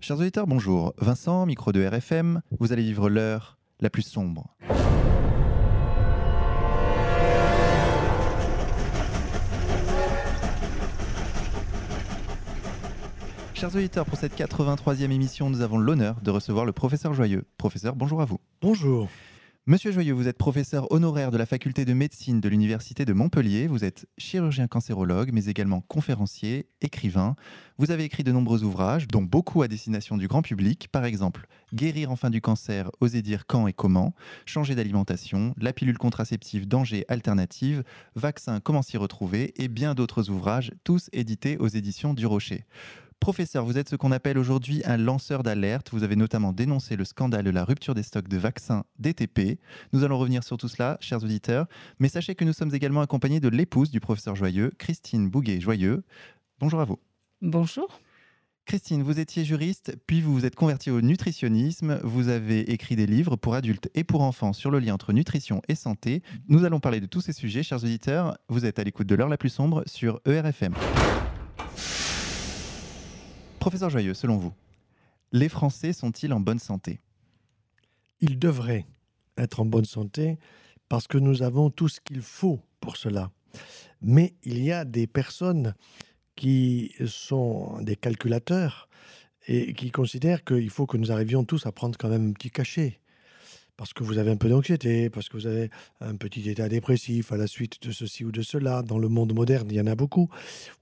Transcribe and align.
Chers 0.00 0.18
auditeurs, 0.18 0.46
bonjour. 0.46 0.94
Vincent, 0.98 1.46
micro 1.46 1.72
de 1.72 1.84
RFM, 1.84 2.42
vous 2.58 2.72
allez 2.72 2.82
vivre 2.82 3.08
l'heure 3.08 3.58
la 3.80 3.90
plus 3.90 4.02
sombre. 4.02 4.54
Chers 13.54 13.76
auditeurs, 13.76 14.06
pour 14.06 14.18
cette 14.18 14.36
83e 14.36 15.10
émission, 15.10 15.48
nous 15.48 15.60
avons 15.60 15.78
l'honneur 15.78 16.20
de 16.20 16.30
recevoir 16.32 16.64
le 16.64 16.72
professeur 16.72 17.14
Joyeux. 17.14 17.44
Professeur, 17.58 17.94
bonjour 17.94 18.20
à 18.20 18.24
vous. 18.24 18.40
Bonjour. 18.60 19.08
Monsieur 19.64 19.92
Joyeux, 19.92 20.12
vous 20.12 20.26
êtes 20.26 20.38
professeur 20.38 20.90
honoraire 20.90 21.30
de 21.30 21.36
la 21.36 21.46
faculté 21.46 21.84
de 21.84 21.92
médecine 21.92 22.40
de 22.40 22.48
l'Université 22.48 23.04
de 23.04 23.12
Montpellier. 23.12 23.68
Vous 23.68 23.84
êtes 23.84 24.06
chirurgien 24.18 24.66
cancérologue, 24.66 25.30
mais 25.32 25.44
également 25.44 25.82
conférencier, 25.82 26.66
écrivain. 26.80 27.36
Vous 27.78 27.92
avez 27.92 28.02
écrit 28.02 28.24
de 28.24 28.32
nombreux 28.32 28.64
ouvrages, 28.64 29.06
dont 29.06 29.22
beaucoup 29.22 29.62
à 29.62 29.68
destination 29.68 30.16
du 30.16 30.26
grand 30.26 30.42
public. 30.42 30.88
Par 30.90 31.04
exemple, 31.04 31.46
Guérir 31.72 32.10
enfin 32.10 32.28
du 32.28 32.40
cancer, 32.40 32.90
oser 33.00 33.22
dire 33.22 33.46
quand 33.46 33.68
et 33.68 33.72
comment, 33.72 34.16
Changer 34.46 34.74
d'alimentation, 34.74 35.54
La 35.60 35.72
pilule 35.72 35.96
contraceptive, 35.96 36.66
danger 36.66 37.04
alternative, 37.06 37.84
Vaccin, 38.16 38.58
comment 38.58 38.82
s'y 38.82 38.96
retrouver, 38.96 39.54
et 39.62 39.68
bien 39.68 39.94
d'autres 39.94 40.28
ouvrages, 40.28 40.72
tous 40.82 41.08
édités 41.12 41.56
aux 41.58 41.68
éditions 41.68 42.14
du 42.14 42.26
Rocher. 42.26 42.64
Professeur, 43.22 43.64
vous 43.64 43.78
êtes 43.78 43.88
ce 43.88 43.94
qu'on 43.94 44.10
appelle 44.10 44.36
aujourd'hui 44.36 44.82
un 44.84 44.96
lanceur 44.96 45.44
d'alerte. 45.44 45.90
Vous 45.92 46.02
avez 46.02 46.16
notamment 46.16 46.52
dénoncé 46.52 46.96
le 46.96 47.04
scandale 47.04 47.44
de 47.44 47.50
la 47.50 47.64
rupture 47.64 47.94
des 47.94 48.02
stocks 48.02 48.26
de 48.26 48.36
vaccins 48.36 48.82
DTP. 48.98 49.60
Nous 49.92 50.02
allons 50.02 50.18
revenir 50.18 50.42
sur 50.42 50.56
tout 50.56 50.66
cela, 50.66 50.98
chers 51.00 51.22
auditeurs. 51.22 51.68
Mais 52.00 52.08
sachez 52.08 52.34
que 52.34 52.44
nous 52.44 52.52
sommes 52.52 52.74
également 52.74 53.00
accompagnés 53.00 53.38
de 53.38 53.46
l'épouse 53.46 53.92
du 53.92 54.00
professeur 54.00 54.34
Joyeux, 54.34 54.72
Christine 54.76 55.30
Bouguet-Joyeux. 55.30 56.02
Bonjour 56.58 56.80
à 56.80 56.84
vous. 56.84 56.98
Bonjour. 57.42 58.00
Christine, 58.66 59.04
vous 59.04 59.20
étiez 59.20 59.44
juriste, 59.44 59.96
puis 60.08 60.20
vous 60.20 60.34
vous 60.34 60.44
êtes 60.44 60.56
convertie 60.56 60.90
au 60.90 61.00
nutritionnisme. 61.00 62.00
Vous 62.02 62.26
avez 62.26 62.72
écrit 62.72 62.96
des 62.96 63.06
livres 63.06 63.36
pour 63.36 63.54
adultes 63.54 63.88
et 63.94 64.02
pour 64.02 64.22
enfants 64.22 64.52
sur 64.52 64.72
le 64.72 64.80
lien 64.80 64.94
entre 64.94 65.12
nutrition 65.12 65.62
et 65.68 65.76
santé. 65.76 66.24
Nous 66.48 66.64
allons 66.64 66.80
parler 66.80 66.98
de 66.98 67.06
tous 67.06 67.20
ces 67.20 67.32
sujets, 67.32 67.62
chers 67.62 67.84
auditeurs. 67.84 68.36
Vous 68.48 68.66
êtes 68.66 68.80
à 68.80 68.82
l'écoute 68.82 69.06
de 69.06 69.14
l'heure 69.14 69.28
la 69.28 69.38
plus 69.38 69.50
sombre 69.50 69.84
sur 69.86 70.20
ERFM. 70.26 70.74
Professeur 73.62 73.90
Joyeux, 73.90 74.14
selon 74.14 74.38
vous, 74.38 74.52
les 75.30 75.48
Français 75.48 75.92
sont-ils 75.92 76.32
en 76.32 76.40
bonne 76.40 76.58
santé? 76.58 76.98
Ils 78.18 78.36
devraient 78.36 78.86
être 79.38 79.60
en 79.60 79.64
bonne 79.64 79.84
santé 79.84 80.40
parce 80.88 81.06
que 81.06 81.16
nous 81.16 81.44
avons 81.44 81.70
tout 81.70 81.86
ce 81.86 82.00
qu'il 82.00 82.22
faut 82.22 82.58
pour 82.80 82.96
cela. 82.96 83.30
Mais 84.00 84.34
il 84.42 84.64
y 84.64 84.72
a 84.72 84.84
des 84.84 85.06
personnes 85.06 85.76
qui 86.34 86.92
sont 87.06 87.80
des 87.82 87.94
calculateurs 87.94 88.88
et 89.46 89.74
qui 89.74 89.92
considèrent 89.92 90.42
qu'il 90.42 90.68
faut 90.68 90.86
que 90.86 90.96
nous 90.96 91.12
arrivions 91.12 91.44
tous 91.44 91.64
à 91.64 91.70
prendre 91.70 91.96
quand 91.96 92.08
même 92.08 92.30
un 92.30 92.32
petit 92.32 92.50
cachet 92.50 92.98
parce 93.76 93.92
que 93.92 94.04
vous 94.04 94.18
avez 94.18 94.30
un 94.30 94.36
peu 94.36 94.48
d'anxiété, 94.48 95.10
parce 95.10 95.28
que 95.28 95.36
vous 95.36 95.46
avez 95.46 95.70
un 96.00 96.16
petit 96.16 96.48
état 96.48 96.68
dépressif 96.68 97.32
à 97.32 97.36
la 97.36 97.46
suite 97.46 97.82
de 97.82 97.92
ceci 97.92 98.24
ou 98.24 98.32
de 98.32 98.42
cela. 98.42 98.82
Dans 98.82 98.98
le 98.98 99.08
monde 99.08 99.34
moderne, 99.34 99.68
il 99.70 99.76
y 99.76 99.80
en 99.80 99.86
a 99.86 99.94
beaucoup. 99.94 100.28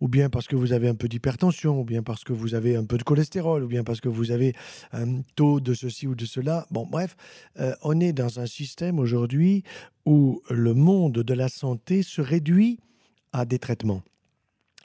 Ou 0.00 0.08
bien 0.08 0.28
parce 0.28 0.46
que 0.48 0.56
vous 0.56 0.72
avez 0.72 0.88
un 0.88 0.94
peu 0.94 1.08
d'hypertension, 1.08 1.80
ou 1.80 1.84
bien 1.84 2.02
parce 2.02 2.24
que 2.24 2.32
vous 2.32 2.54
avez 2.54 2.76
un 2.76 2.84
peu 2.84 2.98
de 2.98 3.02
cholestérol, 3.02 3.64
ou 3.64 3.68
bien 3.68 3.84
parce 3.84 4.00
que 4.00 4.08
vous 4.08 4.30
avez 4.32 4.54
un 4.92 5.22
taux 5.36 5.60
de 5.60 5.74
ceci 5.74 6.06
ou 6.06 6.14
de 6.14 6.24
cela. 6.24 6.66
Bon, 6.70 6.86
bref, 6.86 7.16
euh, 7.58 7.74
on 7.82 8.00
est 8.00 8.12
dans 8.12 8.40
un 8.40 8.46
système 8.46 8.98
aujourd'hui 8.98 9.62
où 10.04 10.42
le 10.50 10.74
monde 10.74 11.22
de 11.22 11.34
la 11.34 11.48
santé 11.48 12.02
se 12.02 12.20
réduit 12.20 12.80
à 13.32 13.44
des 13.44 13.58
traitements, 13.58 14.02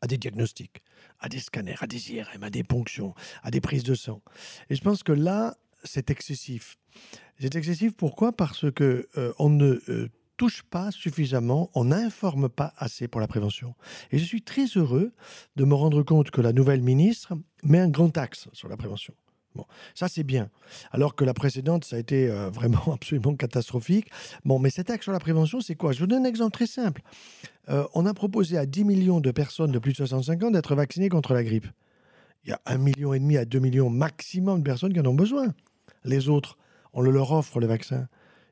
à 0.02 0.08
des 0.08 0.18
diagnostics, 0.18 0.84
à 1.20 1.30
des 1.30 1.40
scanners, 1.40 1.76
à 1.80 1.88
des 1.88 2.12
IRM, 2.12 2.44
à 2.44 2.50
des 2.50 2.64
ponctions, 2.64 3.16
à 3.42 3.52
des 3.52 3.62
prises 3.62 3.84
de 3.84 3.96
sang. 3.96 4.22
Et 4.70 4.76
je 4.76 4.82
pense 4.82 5.04
que 5.04 5.12
là, 5.12 5.58
c'est 5.84 6.10
excessif. 6.10 6.78
C'est 7.40 7.56
excessif 7.56 7.94
pourquoi? 7.94 8.32
Parce 8.32 8.72
que 8.72 9.08
euh, 9.18 9.34
on 9.40 9.50
ne 9.50 9.82
euh, 9.90 10.10
touche 10.38 10.64
pas 10.64 10.92
suffisamment, 10.92 11.70
on 11.74 11.86
n'informe 11.86 12.48
pas 12.48 12.74
assez 12.78 13.08
pour 13.08 13.20
la 13.20 13.28
prévention. 13.28 13.76
Et 14.12 14.20
je 14.20 14.24
suis 14.24 14.42
très 14.42 14.66
heureux 14.66 15.12
de 15.56 15.66
me 15.66 15.74
rendre 15.74 16.02
compte 16.04 16.32
que 16.32 16.42
la 16.42 16.54
nouvelle 16.54 16.82
ministre 16.82 17.34
met 17.64 17.80
un 17.80 17.90
grand 17.90 18.18
axe 18.18 18.48
sur 18.54 18.70
la 18.70 18.78
prévention. 18.78 19.14
Bon, 19.54 19.66
ça 19.94 20.08
c'est 20.08 20.24
bien. 20.24 20.50
Alors 20.92 21.16
que 21.16 21.24
la 21.24 21.34
précédente, 21.34 21.86
ça 21.86 21.98
a 21.98 22.00
été 22.00 22.30
euh, 22.30 22.50
vraiment 22.54 22.94
absolument 22.94 23.36
catastrophique. 23.36 24.10
Bon, 24.46 24.58
mais 24.58 24.70
cet 24.70 24.90
axe 24.90 25.04
sur 25.04 25.14
la 25.14 25.20
prévention, 25.20 25.60
c'est 25.60 25.76
quoi? 25.76 25.92
Je 25.92 26.00
vous 26.00 26.08
donne 26.08 26.26
un 26.26 26.30
exemple 26.30 26.52
très 26.52 26.68
simple. 26.68 27.02
on 27.68 28.06
a 28.06 28.14
proposé 28.14 28.58
à 28.58 28.66
10 28.66 28.86
millions 28.86 29.20
de 29.20 29.32
personnes 29.32 29.72
de 29.72 29.80
plus 29.80 29.92
de 29.92 29.98
65 29.98 30.44
ans 30.44 30.52
d'être 30.52 30.76
vaccinées 30.76 31.10
contre 31.10 31.34
la 31.34 31.44
grippe. 31.44 31.68
Il 32.46 32.52
y 32.52 32.54
a 32.54 32.62
1,5 32.68 32.78
million 32.78 33.40
à 33.42 33.46
2 33.46 33.60
millions 33.60 33.90
maximum 33.90 34.60
de 34.60 34.64
personnes 34.64 34.94
qui 34.94 35.00
en 35.00 35.06
ont 35.06 35.16
besoin. 35.16 35.54
Les 36.04 36.30
autres, 36.30 36.58
on 36.96 37.02
le 37.02 37.12
leur 37.12 37.32
offre, 37.32 37.60
le 37.60 37.68
vaccin. 37.68 38.08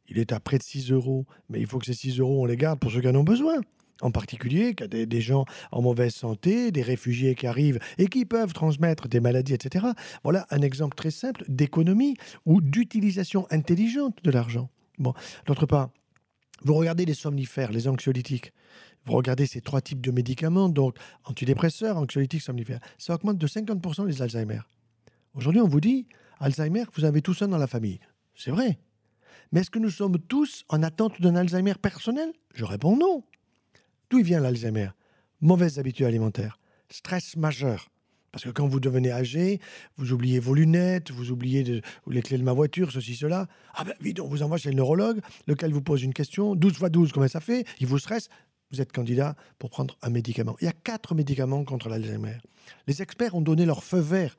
Il 0.07 0.19
est 0.19 0.31
à 0.31 0.39
près 0.39 0.57
de 0.57 0.63
6 0.63 0.91
euros, 0.91 1.25
mais 1.49 1.59
il 1.59 1.65
faut 1.65 1.79
que 1.79 1.85
ces 1.85 1.93
6 1.93 2.19
euros, 2.19 2.43
on 2.43 2.45
les 2.45 2.57
garde 2.57 2.79
pour 2.79 2.91
ceux 2.91 3.01
qui 3.01 3.07
en 3.07 3.15
ont 3.15 3.23
besoin. 3.23 3.55
En 4.01 4.11
particulier, 4.11 4.75
qu'il 4.75 4.87
des, 4.87 5.05
des, 5.05 5.21
gens 5.21 5.45
en 5.71 5.81
mauvaise 5.81 6.13
santé, 6.13 6.71
des 6.71 6.81
réfugiés 6.81 7.35
qui 7.35 7.47
arrivent 7.47 7.79
et 7.97 8.07
qui 8.07 8.25
peuvent 8.25 8.51
transmettre 8.51 9.07
des 9.07 9.21
maladies, 9.21 9.53
etc. 9.53 9.87
Voilà 10.23 10.45
un 10.51 10.61
exemple 10.61 10.95
très 10.95 11.11
simple 11.11 11.45
d'économie 11.47 12.15
ou 12.45 12.59
d'utilisation 12.59 13.47
intelligente 13.49 14.17
de 14.23 14.31
l'argent. 14.31 14.69
Bon, 14.99 15.13
d'autre 15.45 15.65
part, 15.65 15.89
vous 16.63 16.73
regardez 16.73 17.05
les 17.05 17.13
somnifères, 17.13 17.71
les 17.71 17.87
anxiolytiques. 17.87 18.51
Vous 19.05 19.13
regardez 19.13 19.45
ces 19.45 19.61
trois 19.61 19.81
types 19.81 20.01
de 20.01 20.11
médicaments, 20.11 20.69
donc 20.69 20.97
antidépresseurs, 21.25 21.97
anxiolytiques, 21.97 22.41
somnifères. 22.41 22.79
Ça 22.97 23.15
augmente 23.15 23.37
de 23.37 23.47
50% 23.47 24.05
les 24.05 24.21
Alzheimer. 24.21 24.61
Aujourd'hui, 25.33 25.61
on 25.61 25.67
vous 25.67 25.81
dit, 25.81 26.07
Alzheimer, 26.39 26.83
vous 26.93 27.05
avez 27.05 27.21
tout 27.21 27.33
ça 27.33 27.47
dans 27.47 27.57
la 27.57 27.67
famille. 27.67 27.99
C'est 28.35 28.51
vrai. 28.51 28.79
Mais 29.51 29.61
est-ce 29.61 29.69
que 29.69 29.79
nous 29.79 29.89
sommes 29.89 30.17
tous 30.17 30.65
en 30.69 30.81
attente 30.81 31.21
d'un 31.21 31.35
Alzheimer 31.35 31.75
personnel? 31.81 32.33
Je 32.53 32.65
réponds 32.65 32.97
non. 32.97 33.23
D'où 34.09 34.21
vient 34.21 34.39
l'Alzheimer? 34.39 34.89
Mauvaises 35.41 35.79
habitudes 35.79 36.05
alimentaires, 36.05 36.59
stress 36.89 37.35
majeur. 37.35 37.89
Parce 38.31 38.45
que 38.45 38.49
quand 38.49 38.67
vous 38.67 38.79
devenez 38.79 39.11
âgé, 39.11 39.59
vous 39.95 40.11
oubliez 40.11 40.39
vos 40.39 40.55
lunettes, 40.55 41.11
vous 41.11 41.29
oubliez 41.29 41.81
les 42.07 42.21
clés 42.23 42.39
de 42.39 42.43
ma 42.43 42.53
voiture, 42.53 42.91
ceci, 42.91 43.15
cela. 43.15 43.47
Ah 43.75 43.83
ben 43.83 43.93
vite, 44.01 44.19
on 44.19 44.27
vous 44.27 44.41
envoie 44.41 44.57
chez 44.57 44.69
le 44.69 44.75
neurologue, 44.75 45.21
lequel 45.45 45.71
vous 45.71 45.83
pose 45.83 46.01
une 46.01 46.13
question, 46.15 46.55
12 46.55 46.73
fois 46.73 46.89
12, 46.89 47.11
comment 47.11 47.27
ça 47.27 47.41
fait? 47.41 47.63
Il 47.79 47.85
vous 47.85 47.99
stresse, 47.99 48.29
vous 48.71 48.81
êtes 48.81 48.91
candidat 48.91 49.35
pour 49.59 49.69
prendre 49.69 49.97
un 50.01 50.09
médicament. 50.09 50.55
Il 50.61 50.65
y 50.65 50.67
a 50.67 50.73
quatre 50.73 51.13
médicaments 51.13 51.63
contre 51.63 51.89
l'Alzheimer. 51.89 52.37
Les 52.87 53.03
experts 53.03 53.35
ont 53.35 53.41
donné 53.41 53.67
leur 53.67 53.83
feu 53.83 53.99
vert 53.99 54.35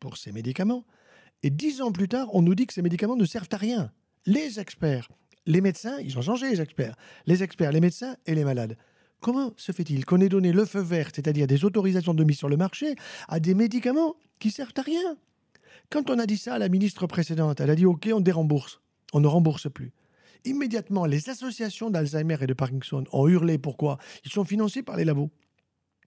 pour 0.00 0.16
ces 0.16 0.32
médicaments. 0.32 0.84
Et 1.42 1.50
dix 1.50 1.80
ans 1.80 1.92
plus 1.92 2.08
tard, 2.08 2.28
on 2.34 2.42
nous 2.42 2.54
dit 2.54 2.66
que 2.66 2.72
ces 2.72 2.82
médicaments 2.82 3.16
ne 3.16 3.24
servent 3.24 3.48
à 3.52 3.56
rien. 3.56 3.92
Les 4.24 4.58
experts, 4.58 5.08
les 5.46 5.60
médecins, 5.60 5.98
ils 6.00 6.18
ont 6.18 6.22
changé 6.22 6.50
les 6.50 6.60
experts. 6.60 6.96
Les 7.26 7.42
experts, 7.42 7.72
les 7.72 7.80
médecins 7.80 8.16
et 8.26 8.34
les 8.34 8.44
malades. 8.44 8.76
Comment 9.20 9.52
se 9.56 9.72
fait-il 9.72 10.04
qu'on 10.04 10.20
ait 10.20 10.28
donné 10.28 10.52
le 10.52 10.64
feu 10.64 10.80
vert, 10.80 11.10
c'est-à-dire 11.14 11.46
des 11.46 11.64
autorisations 11.64 12.14
de 12.14 12.24
mise 12.24 12.36
sur 12.36 12.48
le 12.48 12.56
marché, 12.56 12.96
à 13.28 13.40
des 13.40 13.54
médicaments 13.54 14.16
qui 14.38 14.50
servent 14.50 14.74
à 14.76 14.82
rien? 14.82 15.16
Quand 15.90 16.10
on 16.10 16.18
a 16.18 16.26
dit 16.26 16.36
ça 16.36 16.54
à 16.54 16.58
la 16.58 16.68
ministre 16.68 17.06
précédente, 17.06 17.60
elle 17.60 17.70
a 17.70 17.74
dit 17.74 17.86
OK, 17.86 18.08
on 18.12 18.20
dérembourse. 18.20 18.80
On 19.12 19.20
ne 19.20 19.28
rembourse 19.28 19.70
plus. 19.70 19.92
Immédiatement, 20.44 21.06
les 21.06 21.28
associations 21.28 21.90
d'Alzheimer 21.90 22.36
et 22.40 22.46
de 22.46 22.54
Parkinson 22.54 23.04
ont 23.12 23.28
hurlé. 23.28 23.58
Pourquoi 23.58 23.98
Ils 24.24 24.30
sont 24.30 24.44
financés 24.44 24.82
par 24.82 24.96
les 24.96 25.04
labos 25.04 25.30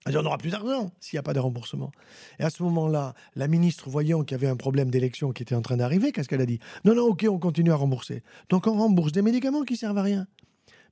on 0.06 0.22
n'aura 0.22 0.38
plus 0.38 0.50
d'argent 0.50 0.90
s'il 1.00 1.16
n'y 1.16 1.20
a 1.20 1.22
pas 1.22 1.32
de 1.32 1.40
remboursement. 1.40 1.92
Et 2.38 2.42
à 2.42 2.50
ce 2.50 2.62
moment-là, 2.62 3.14
la 3.34 3.48
ministre, 3.48 3.88
voyant 3.88 4.22
qu'il 4.22 4.36
y 4.36 4.40
avait 4.40 4.48
un 4.48 4.56
problème 4.56 4.90
d'élection 4.90 5.32
qui 5.32 5.42
était 5.42 5.54
en 5.54 5.62
train 5.62 5.76
d'arriver, 5.76 6.12
qu'est-ce 6.12 6.28
qu'elle 6.28 6.40
a 6.40 6.46
dit? 6.46 6.58
Non, 6.84 6.94
non, 6.94 7.04
ok, 7.04 7.26
on 7.28 7.38
continue 7.38 7.72
à 7.72 7.76
rembourser. 7.76 8.22
Donc 8.48 8.66
on 8.66 8.72
rembourse 8.72 9.12
des 9.12 9.22
médicaments 9.22 9.62
qui 9.62 9.76
servent 9.76 9.98
à 9.98 10.02
rien. 10.02 10.26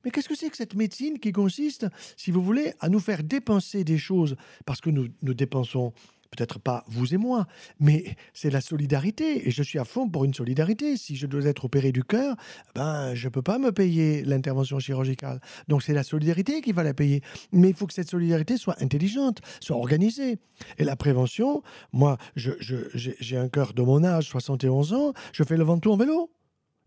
Mais 0.04 0.10
qu'est-ce 0.10 0.28
que 0.28 0.36
c'est 0.36 0.50
que 0.50 0.56
cette 0.56 0.74
médecine 0.74 1.18
qui 1.18 1.32
consiste, 1.32 1.86
si 2.16 2.30
vous 2.30 2.42
voulez, 2.42 2.72
à 2.80 2.88
nous 2.88 3.00
faire 3.00 3.24
dépenser 3.24 3.82
des 3.82 3.98
choses 3.98 4.36
parce 4.64 4.80
que 4.80 4.90
nous, 4.90 5.08
nous 5.22 5.34
dépensons 5.34 5.92
peut-être 6.30 6.58
pas 6.58 6.84
vous 6.88 7.14
et 7.14 7.16
moi, 7.16 7.46
mais 7.80 8.16
c'est 8.32 8.50
la 8.50 8.60
solidarité. 8.60 9.48
Et 9.48 9.50
je 9.50 9.62
suis 9.62 9.78
à 9.78 9.84
fond 9.84 10.08
pour 10.08 10.24
une 10.24 10.34
solidarité. 10.34 10.96
Si 10.96 11.16
je 11.16 11.26
dois 11.26 11.44
être 11.44 11.64
opéré 11.64 11.92
du 11.92 12.04
cœur, 12.04 12.36
ben, 12.74 13.14
je 13.14 13.26
ne 13.26 13.30
peux 13.30 13.42
pas 13.42 13.58
me 13.58 13.72
payer 13.72 14.22
l'intervention 14.24 14.78
chirurgicale. 14.78 15.40
Donc 15.68 15.82
c'est 15.82 15.94
la 15.94 16.02
solidarité 16.02 16.60
qui 16.60 16.72
va 16.72 16.82
la 16.82 16.94
payer. 16.94 17.22
Mais 17.52 17.70
il 17.70 17.74
faut 17.74 17.86
que 17.86 17.94
cette 17.94 18.10
solidarité 18.10 18.56
soit 18.56 18.80
intelligente, 18.82 19.40
soit 19.60 19.76
organisée. 19.76 20.38
Et 20.78 20.84
la 20.84 20.96
prévention, 20.96 21.62
moi, 21.92 22.18
j'ai 22.36 23.36
un 23.36 23.48
cœur 23.48 23.72
de 23.74 23.82
mon 23.82 24.04
âge, 24.04 24.28
71 24.28 24.92
ans, 24.92 25.12
je 25.32 25.44
fais 25.44 25.56
le 25.56 25.64
ventoux 25.64 25.92
en 25.92 25.96
vélo. 25.96 26.30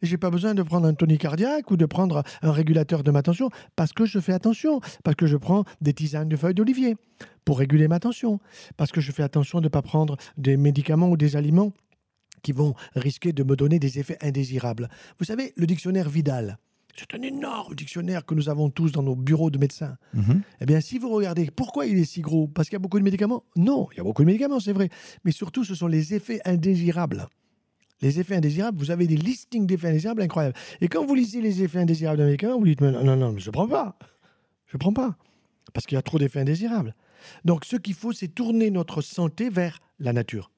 Et 0.02 0.08
j'ai 0.08 0.18
pas 0.18 0.30
besoin 0.30 0.54
de 0.54 0.64
prendre 0.64 0.88
un 0.88 0.94
tonique 0.94 1.22
cardiaque 1.22 1.70
ou 1.72 1.78
de 1.78 1.86
prendre 1.86 2.24
un 2.42 2.52
régulateur 2.52 3.04
de 3.04 3.12
ma 3.12 3.22
tension 3.22 3.50
parce 3.76 3.94
que 3.94 4.06
je 4.06 4.20
fais 4.20 4.34
attention, 4.34 4.82
parce 5.04 5.16
que 5.16 5.28
je 5.28 5.38
prends 5.38 5.64
des 5.82 5.94
tisanes 5.94 6.30
de 6.30 6.36
feuilles 6.36 6.56
d'olivier 6.56 6.96
pour 7.46 7.60
réguler 7.60 7.88
ma 7.88 8.00
tension, 8.00 8.40
parce 8.78 8.92
que 8.92 9.02
je 9.02 9.12
fais 9.12 9.24
attention 9.24 9.60
de 9.60 9.66
ne 9.66 9.70
pas 9.70 9.82
prendre 9.82 10.18
des 10.38 10.58
médicaments 10.58 11.10
ou 11.10 11.18
des 11.18 11.36
aliments 11.36 11.72
qui 12.42 12.52
vont 12.52 12.74
risquer 12.96 13.34
de 13.34 13.44
me 13.44 13.56
donner 13.56 13.80
des 13.80 14.00
effets 14.00 14.18
indésirables. 14.22 14.90
Vous 15.20 15.26
savez, 15.26 15.54
le 15.56 15.68
dictionnaire 15.68 16.10
Vidal, 16.10 16.58
C'est 16.96 17.14
un 17.16 17.22
énorme 17.22 17.74
dictionnaire 17.76 18.26
que 18.26 18.36
nous 18.36 18.50
avons 18.50 18.70
tous 18.70 18.92
dans 18.92 19.04
nos 19.04 19.16
bureaux 19.16 19.50
de 19.50 19.58
médecins. 19.58 19.98
Mhm. 20.14 20.42
Eh 20.60 20.66
bien, 20.66 20.82
si 20.82 20.98
vous 20.98 21.10
regardez, 21.10 21.50
pourquoi 21.56 21.86
il 21.86 21.98
est 21.98 22.06
si 22.06 22.22
gros 22.22 22.48
Parce 22.48 22.68
qu'il 22.68 22.76
y 22.76 22.78
a 22.78 22.80
beaucoup 22.80 23.00
de 23.00 23.04
médicaments? 23.04 23.44
Non, 23.56 23.88
il 23.94 23.98
y 23.98 24.00
a 24.02 24.04
beaucoup 24.04 24.24
de 24.24 24.28
médicaments, 24.28 24.60
c'est 24.60 24.74
vrai. 24.74 24.90
Mais 25.24 25.32
surtout, 25.32 25.64
ce 25.64 25.76
sont 25.76 25.88
les 25.88 26.14
effets 26.14 26.42
indésirables. 26.44 27.28
Les 28.02 28.20
effets 28.20 28.36
indésirables, 28.36 28.78
vous 28.78 28.92
avez 28.92 29.08
des 29.08 29.16
listings 29.16 29.68
d'effets 29.68 29.90
indésirables 29.90 30.22
incroyables. 30.22 30.56
Et 30.82 30.88
quand 30.88 31.06
vous 31.06 31.16
lisez 31.16 31.42
les 31.42 31.64
effets 31.64 31.80
indésirables 31.80 32.18
d'un 32.18 32.26
médicament, 32.26 32.58
vous 32.58 32.66
dites, 32.66 32.82
mais 32.82 32.92
non, 32.92 33.04
non, 33.04 33.16
non, 33.16 33.38
je 33.38 33.50
ne 33.50 33.52
prends 33.52 33.68
pas. 33.68 33.98
Je 34.68 34.78
ne 34.78 34.80
prends 34.80 34.94
pas. 34.94 35.16
Parce 35.74 35.86
qu'il 35.86 35.96
y 35.96 36.00
a 36.00 36.02
trop 36.02 36.18
d'effets 36.18 36.40
indésirables. 36.40 36.96
Donc, 37.46 37.66
ce 37.66 37.76
qu'il 37.76 37.94
faut, 37.94 38.12
c'est 38.12 38.28
tourner 38.28 38.72
notre 38.72 39.02
santé 39.02 39.50
vers 39.50 39.80
la 40.00 40.14
nature. 40.14 40.51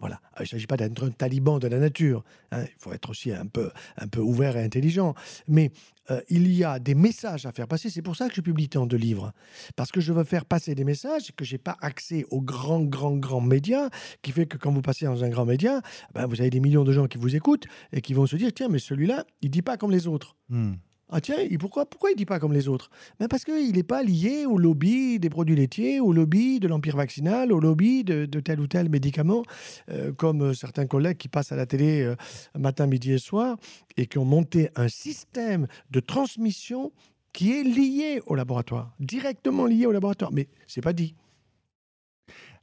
Voilà. 0.00 0.20
Ah, 0.32 0.38
il 0.40 0.42
ne 0.42 0.48
s'agit 0.48 0.66
pas 0.66 0.76
d'être 0.76 1.04
un 1.04 1.10
taliban 1.10 1.58
de 1.58 1.68
la 1.68 1.78
nature. 1.78 2.24
hein. 2.50 2.64
Il 2.64 2.78
faut 2.78 2.92
être 2.92 3.10
aussi 3.10 3.32
un 3.32 3.46
peu, 3.46 3.70
un 3.98 4.08
peu 4.08 4.20
ouvert 4.20 4.56
et 4.56 4.62
intelligent. 4.62 5.14
Mais 5.46 5.70
euh, 6.10 6.20
il 6.28 6.50
y 6.52 6.64
a 6.64 6.78
des 6.78 6.94
messages 6.94 7.46
à 7.46 7.52
faire 7.52 7.68
passer. 7.68 7.90
C'est 7.90 8.02
pour 8.02 8.16
ça 8.16 8.28
que 8.28 8.34
je 8.34 8.40
publie 8.40 8.68
tant 8.68 8.86
de 8.86 8.96
livres. 8.96 9.32
Parce 9.76 9.92
que 9.92 10.00
je 10.00 10.12
veux 10.12 10.24
faire 10.24 10.46
passer 10.46 10.74
des 10.74 10.84
messages 10.84 11.32
que 11.36 11.44
je 11.44 11.52
n'ai 11.52 11.58
pas 11.58 11.76
accès 11.80 12.24
aux 12.30 12.40
grands, 12.40 12.82
grands, 12.82 13.16
grands 13.16 13.40
médias, 13.40 13.90
qui 14.22 14.32
fait 14.32 14.46
que 14.46 14.56
quand 14.56 14.72
vous 14.72 14.82
passez 14.82 15.04
dans 15.04 15.22
un 15.22 15.28
grand 15.28 15.44
média, 15.44 15.80
ben, 16.14 16.26
vous 16.26 16.40
avez 16.40 16.50
des 16.50 16.60
millions 16.60 16.84
de 16.84 16.92
gens 16.92 17.06
qui 17.06 17.18
vous 17.18 17.36
écoutent 17.36 17.66
et 17.92 18.00
qui 18.00 18.14
vont 18.14 18.26
se 18.26 18.36
dire, 18.36 18.50
tiens, 18.54 18.68
mais 18.68 18.78
celui-là, 18.78 19.24
il 19.42 19.46
ne 19.46 19.52
dit 19.52 19.62
pas 19.62 19.76
comme 19.76 19.90
les 19.90 20.06
autres. 20.06 20.36
Hmm. 20.48 20.74
Ah 21.12 21.20
tiens, 21.20 21.36
pourquoi, 21.58 21.86
pourquoi 21.86 22.10
il 22.10 22.14
ne 22.14 22.18
dit 22.18 22.26
pas 22.26 22.38
comme 22.38 22.52
les 22.52 22.68
autres? 22.68 22.90
Ben 23.18 23.26
Parce 23.26 23.44
qu'il 23.44 23.72
n'est 23.72 23.82
pas 23.82 24.02
lié 24.02 24.46
au 24.46 24.58
lobby 24.58 25.18
des 25.18 25.28
produits 25.28 25.56
laitiers, 25.56 25.98
au 25.98 26.12
lobby 26.12 26.60
de 26.60 26.68
l'empire 26.68 26.96
vaccinal, 26.96 27.52
au 27.52 27.58
lobby 27.58 28.04
de, 28.04 28.26
tel 28.40 28.60
ou 28.60 28.68
tel 28.68 28.88
médicament, 28.88 29.42
euh, 29.90 30.12
comme 30.12 30.42
euh, 30.42 30.54
certains 30.54 30.86
collègues 30.86 31.16
qui 31.16 31.28
passent 31.28 31.50
à 31.50 31.56
la 31.56 31.66
télé 31.66 32.02
euh, 32.02 32.14
matin, 32.56 32.86
midi 32.86 33.12
et 33.12 33.18
soir, 33.18 33.56
et 33.96 34.06
qui 34.06 34.18
ont 34.18 34.24
monté 34.24 34.70
un 34.76 34.88
système 34.88 35.66
de 35.90 35.98
transmission 35.98 36.92
qui 37.32 37.52
est 37.52 37.64
lié 37.64 38.22
au 38.26 38.34
laboratoire, 38.36 38.92
directement 39.00 39.66
lié 39.66 39.86
au 39.86 39.92
laboratoire. 39.92 40.32
Mais 40.32 40.48
c'est 40.66 40.80
pas 40.80 40.92
dit. 40.92 41.14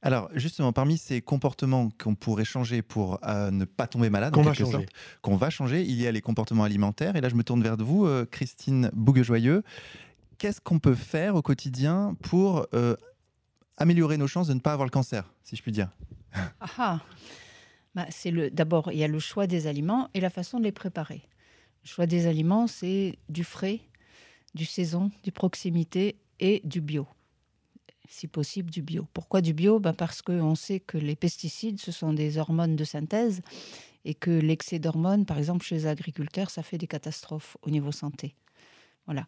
Alors, 0.02 0.30
justement, 0.34 0.74
parmi 0.74 0.98
ces 0.98 1.22
comportements 1.22 1.90
qu'on 2.02 2.16
pourrait 2.16 2.46
changer 2.46 2.82
pour 2.82 3.20
euh, 3.26 3.50
ne 3.50 3.66
pas 3.66 3.88
tomber 3.88 4.10
malade, 4.10 4.34
Qu'on 4.34 4.44
va 5.36 5.50
changer, 5.50 5.82
il 5.82 6.00
y 6.00 6.06
a 6.06 6.12
les 6.12 6.22
comportements 6.22 6.64
alimentaires. 6.64 7.16
Et 7.16 7.22
là, 7.22 7.30
je 7.30 7.36
me 7.36 7.44
tourne 7.44 7.64
vers 7.64 7.78
vous, 7.78 8.06
euh, 8.06 8.26
Christine 8.26 8.92
Bouguejoyeux. 8.94 9.64
Qu'est-ce 10.38 10.62
qu'on 10.62 10.80
peut 10.80 10.96
faire 10.96 11.36
au 11.36 11.42
quotidien 11.42 12.16
pour 12.22 12.68
euh, 12.76 12.96
améliorer 13.78 14.18
nos 14.18 14.28
chances 14.28 14.48
de 14.48 14.54
ne 14.54 14.60
pas 14.60 14.74
avoir 14.74 14.86
le 14.86 14.92
cancer, 14.92 15.34
si 15.44 15.56
je 15.56 15.64
puis 15.64 15.72
dire? 15.72 15.90
Ah 16.60 16.70
ah. 16.78 17.00
Bah, 17.96 18.06
c'est 18.12 18.30
le. 18.30 18.52
D'abord, 18.52 18.92
il 18.92 19.00
y 19.00 19.04
a 19.04 19.08
le 19.08 19.18
choix 19.18 19.48
des 19.48 19.66
aliments 19.66 20.10
et 20.14 20.20
la 20.20 20.30
façon 20.30 20.60
de 20.60 20.64
les 20.64 20.72
préparer. 20.72 21.24
Le 21.84 21.90
choix 21.90 22.06
des 22.06 22.28
aliments, 22.28 22.68
c'est 22.68 23.18
du 23.30 23.44
frais, 23.44 23.80
du 24.54 24.66
saison, 24.66 25.10
du 25.24 25.32
proximité 25.32 26.20
et 26.40 26.62
du 26.64 26.82
bio. 26.82 27.08
Si 28.10 28.28
possible, 28.28 28.70
du 28.70 28.82
bio. 28.82 29.08
Pourquoi 29.14 29.42
du 29.42 29.54
bio? 29.54 29.80
Bah, 29.80 29.94
Parce 29.94 30.22
qu'on 30.22 30.56
sait 30.56 30.80
que 30.80 30.98
les 30.98 31.16
pesticides, 31.16 31.80
ce 31.80 31.92
sont 31.92 32.14
des 32.14 32.38
hormones 32.38 32.76
de 32.76 32.84
synthèse 32.84 33.42
et 34.06 34.14
que 34.14 34.32
l'excès 34.32 34.80
d'hormones, 34.80 35.26
par 35.26 35.38
exemple 35.38 35.66
chez 35.66 35.76
les 35.76 35.88
agriculteurs, 35.88 36.50
ça 36.50 36.64
fait 36.64 36.78
des 36.78 36.88
catastrophes 36.88 37.58
au 37.62 37.70
niveau 37.70 37.92
santé. 37.92 38.36
Voilà. 39.06 39.26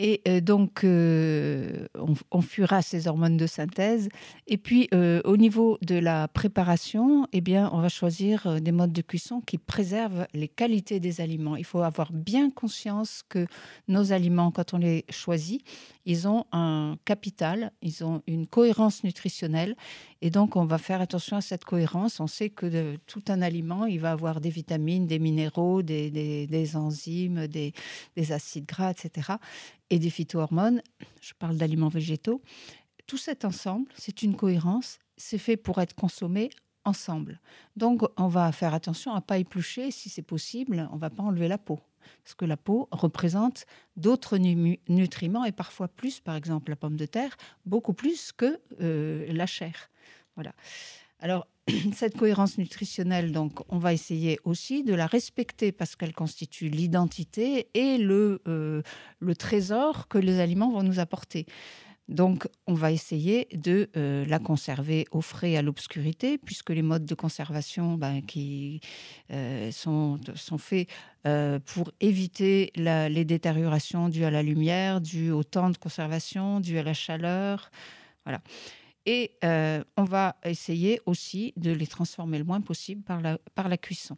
Et 0.00 0.22
euh, 0.28 0.40
donc, 0.40 0.84
euh, 0.84 1.88
on, 1.96 2.14
on 2.30 2.40
fuira 2.40 2.82
ces 2.82 3.08
hormones 3.08 3.36
de 3.36 3.48
synthèse. 3.48 4.08
Et 4.46 4.56
puis, 4.56 4.88
euh, 4.94 5.20
au 5.24 5.36
niveau 5.36 5.76
de 5.82 5.96
la 5.96 6.28
préparation, 6.28 7.26
eh 7.32 7.40
bien, 7.40 7.68
on 7.72 7.80
va 7.80 7.88
choisir 7.88 8.60
des 8.60 8.70
modes 8.70 8.92
de 8.92 9.02
cuisson 9.02 9.40
qui 9.40 9.58
préservent 9.58 10.28
les 10.34 10.46
qualités 10.46 11.00
des 11.00 11.20
aliments. 11.20 11.56
Il 11.56 11.64
faut 11.64 11.82
avoir 11.82 12.12
bien 12.12 12.48
conscience 12.48 13.24
que 13.28 13.46
nos 13.88 14.12
aliments, 14.12 14.52
quand 14.52 14.72
on 14.72 14.78
les 14.78 15.04
choisit, 15.10 15.64
ils 16.06 16.28
ont 16.28 16.44
un 16.52 16.96
capital, 17.04 17.72
ils 17.82 18.04
ont 18.04 18.22
une 18.28 18.46
cohérence 18.46 19.02
nutritionnelle. 19.02 19.74
Et 20.22 20.30
donc, 20.30 20.54
on 20.54 20.64
va 20.64 20.78
faire 20.78 21.00
attention 21.00 21.36
à 21.36 21.40
cette 21.40 21.64
cohérence. 21.64 22.20
On 22.20 22.28
sait 22.28 22.50
que 22.50 22.96
tout 23.06 23.22
un 23.28 23.42
aliment, 23.42 23.84
il 23.84 23.98
va 23.98 24.12
avoir 24.12 24.40
des 24.40 24.50
vitamines, 24.50 25.06
des 25.06 25.18
minéraux, 25.18 25.82
des, 25.82 26.76
enzymes, 26.76 27.48
des 27.48 27.72
acides 28.32 28.66
gras, 28.66 28.92
etc. 28.92 29.38
Et 29.90 29.98
des 29.98 30.10
phytohormones. 30.10 30.82
Je 31.20 31.34
parle 31.34 31.56
d'aliments 31.56 31.88
végétaux. 31.88 32.42
Tout 33.06 33.16
cet 33.16 33.44
ensemble, 33.44 33.90
c'est 33.96 34.22
une 34.22 34.36
cohérence. 34.36 34.98
C'est 35.16 35.38
fait 35.38 35.56
pour 35.56 35.80
être 35.80 35.94
consommé 35.94 36.50
ensemble. 36.84 37.40
Donc, 37.76 38.02
on 38.16 38.28
va 38.28 38.52
faire 38.52 38.74
attention 38.74 39.12
à 39.14 39.20
pas 39.20 39.38
éplucher. 39.38 39.90
Si 39.90 40.08
c'est 40.08 40.22
possible, 40.22 40.88
on 40.92 40.96
va 40.96 41.10
pas 41.10 41.22
enlever 41.22 41.48
la 41.48 41.58
peau. 41.58 41.80
Parce 42.22 42.34
que 42.34 42.44
la 42.44 42.56
peau 42.56 42.88
représente 42.90 43.66
d'autres 43.96 44.38
nu- 44.38 44.78
nutriments 44.88 45.44
et 45.44 45.52
parfois 45.52 45.88
plus, 45.88 46.20
par 46.20 46.36
exemple 46.36 46.70
la 46.70 46.76
pomme 46.76 46.96
de 46.96 47.06
terre, 47.06 47.36
beaucoup 47.66 47.92
plus 47.92 48.32
que 48.32 48.60
euh, 48.80 49.30
la 49.32 49.46
chair. 49.46 49.90
Voilà. 50.34 50.54
Alors, 51.20 51.46
cette 51.94 52.16
cohérence 52.16 52.58
nutritionnelle, 52.58 53.32
donc, 53.32 53.60
on 53.68 53.78
va 53.78 53.92
essayer 53.92 54.38
aussi 54.44 54.84
de 54.84 54.94
la 54.94 55.06
respecter 55.06 55.72
parce 55.72 55.96
qu'elle 55.96 56.14
constitue 56.14 56.68
l'identité 56.68 57.68
et 57.74 57.98
le, 57.98 58.42
euh, 58.48 58.82
trésor 59.38 60.08
que 60.08 60.18
les 60.18 60.40
aliments 60.40 60.70
vont 60.70 60.82
nous 60.82 61.00
apporter. 61.00 61.46
Donc, 62.08 62.48
on 62.66 62.72
va 62.72 62.90
essayer 62.90 63.48
de 63.52 63.90
euh, 63.96 64.24
la 64.24 64.38
conserver 64.38 65.04
au 65.10 65.20
frais 65.20 65.56
à 65.56 65.62
l'obscurité, 65.62 66.38
puisque 66.38 66.70
les 66.70 66.80
modes 66.80 67.04
de 67.04 67.14
conservation 67.14 67.96
ben, 67.96 68.22
qui 68.22 68.80
euh, 69.30 69.70
sont, 69.70 70.18
faits 70.56 70.88
pour 71.66 71.92
éviter 72.00 72.72
les 72.76 73.24
détériorations 73.26 74.08
dues 74.08 74.24
à 74.24 74.30
la 74.30 74.42
lumière, 74.42 75.02
dues 75.02 75.30
au 75.30 75.44
temps 75.44 75.68
de 75.68 75.76
conservation, 75.76 76.60
dues 76.60 76.78
à 76.78 76.82
la 76.82 76.94
chaleur. 76.94 77.70
Voilà. 78.24 78.40
Et 79.06 79.32
euh, 79.44 79.82
on 79.96 80.04
va 80.04 80.36
essayer 80.44 81.00
aussi 81.06 81.52
de 81.56 81.70
les 81.70 81.86
transformer 81.86 82.38
le 82.38 82.44
moins 82.44 82.60
possible 82.60 83.02
par 83.02 83.20
la, 83.20 83.38
par 83.54 83.68
la 83.68 83.78
cuisson. 83.78 84.16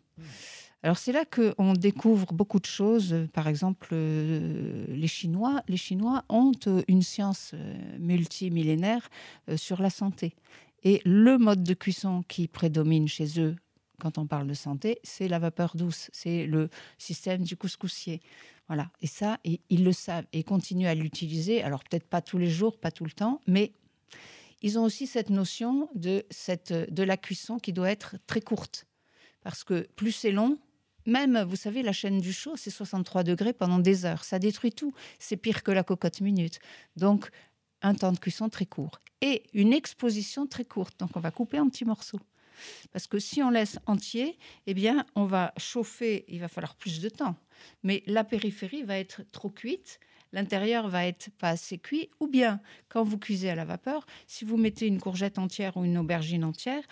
Alors 0.83 0.99
c'est 0.99 1.13
là 1.13 1.25
qu'on 1.25 1.75
découvre 1.75 2.33
beaucoup 2.33 2.59
de 2.59 2.67
choses. 2.67 3.15
Par 3.33 3.49
exemple, 3.49 3.89
euh, 3.93 4.87
les 4.89 5.07
Chinois, 5.07 5.63
les 5.69 5.77
Chinois 5.77 6.25
ont 6.29 6.53
euh, 6.67 6.83
une 6.89 7.03
science 7.03 7.55
multimillénaire 7.99 9.09
sur 9.57 9.83
la 9.83 9.91
santé. 9.91 10.35
Et 10.83 11.03
le 11.05 11.37
mode 11.37 11.63
de 11.63 11.75
cuisson 11.75 12.25
qui 12.27 12.49
prédomine 12.49 13.07
chez 13.07 13.39
eux 13.39 13.57
quand 14.01 14.17
on 14.17 14.27
parle 14.27 14.47
de 14.47 14.55
santé, 14.55 14.99
c'est 15.03 15.29
la 15.29 15.39
vapeur 15.39 15.77
douce, 15.77 16.09
c'est 16.13 16.47
le 16.47 16.71
système 16.97 17.43
du 17.43 17.55
couscoussier. 17.57 18.23
Voilà. 18.67 18.91
Et 19.03 19.07
ça, 19.07 19.39
ils 19.45 19.85
le 19.85 19.93
savent 19.93 20.27
et 20.33 20.43
continuent 20.43 20.87
à 20.87 20.95
l'utiliser. 20.95 21.63
Alors 21.63 21.85
peut-être 21.85 22.09
pas 22.09 22.23
tous 22.23 22.39
les 22.39 22.49
jours, 22.49 22.79
pas 22.79 22.91
tout 22.91 23.05
le 23.05 23.11
temps, 23.11 23.41
mais 23.47 23.73
ils 24.63 24.79
ont 24.79 24.85
aussi 24.85 25.07
cette 25.07 25.31
notion 25.31 25.89
de, 25.95 26.25
cette, 26.31 26.73
de 26.73 27.03
la 27.03 27.17
cuisson 27.17 27.59
qui 27.59 27.73
doit 27.73 27.91
être 27.91 28.17
très 28.27 28.41
courte. 28.41 28.87
Parce 29.43 29.65
que 29.65 29.89
plus 29.97 30.13
c'est 30.13 30.33
long, 30.33 30.59
même, 31.07 31.43
vous 31.43 31.57
savez, 31.57 31.83
la 31.83 31.93
chaîne 31.93 32.21
du 32.21 32.33
chaud, 32.33 32.57
c'est 32.57 32.71
63 32.71 33.23
degrés 33.23 33.53
pendant 33.53 33.79
des 33.79 34.05
heures. 34.05 34.25
Ça 34.25 34.39
détruit 34.39 34.73
tout. 34.73 34.93
C'est 35.19 35.37
pire 35.37 35.63
que 35.63 35.71
la 35.71 35.83
cocotte 35.83 36.21
minute. 36.21 36.61
Donc, 36.97 37.31
un 37.83 37.95
temps 37.95 38.13
de 38.13 38.19
cuisson 38.19 38.49
très 38.49 38.67
court. 38.67 39.01
Et 39.23 39.45
une 39.55 39.73
exposition 39.73 40.47
très 40.47 40.65
courte. 40.65 40.99
Donc, 41.01 41.17
on 41.17 41.21
va 41.21 41.31
couper 41.31 41.59
en 41.59 41.69
petits 41.69 41.85
morceaux. 41.85 42.21
Parce 42.93 43.07
que 43.07 43.19
si 43.19 43.43
on 43.43 43.51
laisse 43.51 43.79
entier, 43.87 44.39
eh 44.67 44.75
bien, 44.75 45.07
on 45.15 45.25
va 45.25 45.53
chauffer, 45.57 46.25
il 46.29 46.41
va 46.41 46.49
falloir 46.49 46.75
plus 46.75 47.01
de 47.01 47.09
temps. 47.09 47.35
Mais 47.83 48.03
la 48.07 48.23
périphérie 48.23 48.83
va 48.83 48.99
être 48.99 49.23
trop 49.33 49.49
cuite, 49.49 50.01
l'intérieur 50.33 50.89
va 50.89 51.07
être 51.07 51.31
pas 51.39 51.51
assez 51.51 51.79
cuit. 51.79 52.09
Ou 52.21 52.27
bien, 52.27 52.61
quand 52.89 53.03
vous 53.03 53.19
cuisez 53.19 53.51
à 53.51 53.55
la 53.55 53.65
vapeur, 53.65 54.07
si 54.27 54.45
vous 54.45 54.57
mettez 54.57 54.87
une 54.87 55.01
courgette 55.01 55.39
entière 55.39 55.77
ou 55.77 55.85
une 55.85 55.99
aubergine 55.99 56.45
entière, 56.45 56.83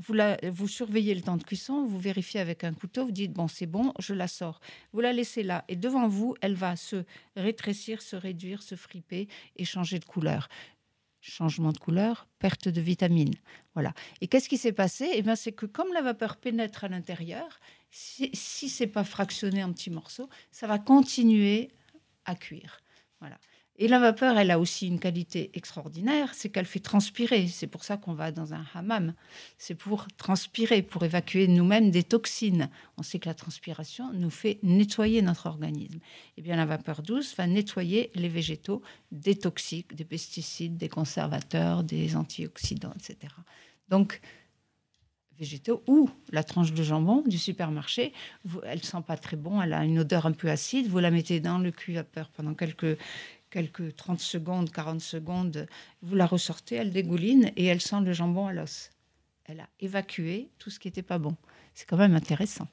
vous, 0.00 0.68
surveillez 0.68 1.14
le 1.14 1.22
temps 1.22 1.36
de 1.36 1.42
cuisson, 1.42 1.84
vous 1.84 1.98
vérifiez 1.98 2.40
avec 2.40 2.62
un 2.62 2.72
couteau, 2.72 3.06
vous 3.06 3.12
dites, 3.12 3.32
bon, 3.32 3.48
c'est 3.48 3.66
bon, 3.66 3.92
je 3.98 4.14
la 4.14 4.28
sors. 4.28 4.60
Vous 4.92 5.00
la 5.00 5.12
laissez 5.12 5.42
là, 5.42 5.64
et 5.68 5.76
devant 5.76 6.06
vous, 6.08 6.36
elle 6.40 6.54
va 6.54 6.76
se 6.76 7.04
rétrécir, 7.36 8.00
se 8.00 8.14
réduire, 8.14 8.62
se 8.62 8.76
friper 8.76 9.28
et 9.56 9.64
changer 9.64 9.98
de 9.98 10.04
couleur. 10.04 10.48
Changement 11.20 11.72
de 11.72 11.78
couleur, 11.78 12.28
perte 12.38 12.68
de 12.68 12.80
vitamines. 12.80 13.34
Voilà. 13.74 13.92
Et 14.20 14.28
qu'est-ce 14.28 14.48
qui 14.48 14.56
s'est 14.56 14.72
passé? 14.72 15.10
Eh 15.14 15.22
bien, 15.22 15.34
c'est 15.34 15.52
que 15.52 15.66
comme 15.66 15.92
la 15.92 16.00
vapeur 16.00 16.36
pénètre 16.36 16.84
à 16.84 16.88
l'intérieur, 16.88 17.58
si, 17.90 18.30
si 18.34 18.68
c'est 18.68 18.86
pas 18.86 19.02
fractionné 19.02 19.64
en 19.64 19.72
petits 19.72 19.90
morceaux, 19.90 20.28
ça 20.52 20.68
va 20.68 20.78
continuer 20.78 21.70
à 22.24 22.36
cuire. 22.36 22.80
Et 23.80 23.86
la 23.86 24.00
vapeur, 24.00 24.36
elle 24.36 24.50
a 24.50 24.58
aussi 24.58 24.88
une 24.88 24.98
qualité 24.98 25.52
extraordinaire, 25.54 26.34
c'est 26.34 26.48
qu'elle 26.48 26.66
fait 26.66 26.80
transpirer. 26.80 27.46
C'est 27.46 27.68
pour 27.68 27.84
ça 27.84 27.96
qu'on 27.96 28.12
va 28.12 28.32
dans 28.32 28.52
un 28.52 28.64
hammam. 28.74 29.14
C'est 29.56 29.76
pour 29.76 30.08
transpirer, 30.16 30.82
pour 30.82 31.04
évacuer 31.04 31.46
nous-mêmes 31.46 31.92
des 31.92 32.02
toxines. 32.02 32.70
On 32.96 33.04
sait 33.04 33.20
que 33.20 33.28
la 33.28 33.34
transpiration 33.34 34.12
nous 34.12 34.30
fait 34.30 34.58
nettoyer 34.64 35.22
notre 35.22 35.46
organisme. 35.46 36.00
Eh 36.36 36.42
bien, 36.42 36.56
la 36.56 36.66
vapeur 36.66 37.02
douce 37.02 37.36
va 37.36 37.46
nettoyer 37.46 38.10
les 38.16 38.28
végétaux 38.28 38.82
des 39.12 39.36
toxiques, 39.36 39.94
des 39.94 40.04
pesticides, 40.04 40.76
des 40.76 40.88
conservateurs, 40.88 41.84
des 41.84 42.16
antioxydants, 42.16 42.94
etc. 42.96 43.32
Donc, 43.88 44.20
végétaux 45.38 45.82
ou 45.86 46.10
la 46.32 46.42
tranche 46.42 46.72
de 46.72 46.82
jambon 46.82 47.22
du 47.26 47.38
supermarché. 47.38 48.12
elle 48.64 48.78
ne 48.78 48.84
sent 48.84 49.02
pas 49.06 49.16
très 49.16 49.36
bon, 49.36 49.62
elle 49.62 49.72
a 49.72 49.84
une 49.84 50.00
odeur 50.00 50.26
un 50.26 50.32
peu 50.32 50.50
acide. 50.50 50.88
Vous 50.88 50.98
la 50.98 51.10
mettez 51.10 51.40
dans 51.40 51.58
le 51.58 51.70
cuit 51.70 51.94
vapeur 51.94 52.28
pendant 52.30 52.54
quelques, 52.54 52.98
quelques 53.50 53.94
30 53.96 54.20
secondes, 54.20 54.70
40 54.70 55.00
secondes. 55.00 55.66
Vous 56.02 56.14
la 56.14 56.26
ressortez, 56.26 56.76
elle 56.76 56.92
dégouline 56.92 57.52
et 57.56 57.66
elle 57.66 57.80
sent 57.80 58.00
le 58.04 58.12
jambon 58.12 58.46
à 58.46 58.52
l'os. 58.52 58.90
Elle 59.44 59.60
a 59.60 59.68
évacué 59.80 60.50
tout 60.58 60.70
ce 60.70 60.78
qui 60.78 60.88
n'était 60.88 61.02
pas 61.02 61.18
bon. 61.18 61.36
C'est 61.78 61.86
quand 61.86 61.96
même 61.96 62.16
intéressant. 62.16 62.66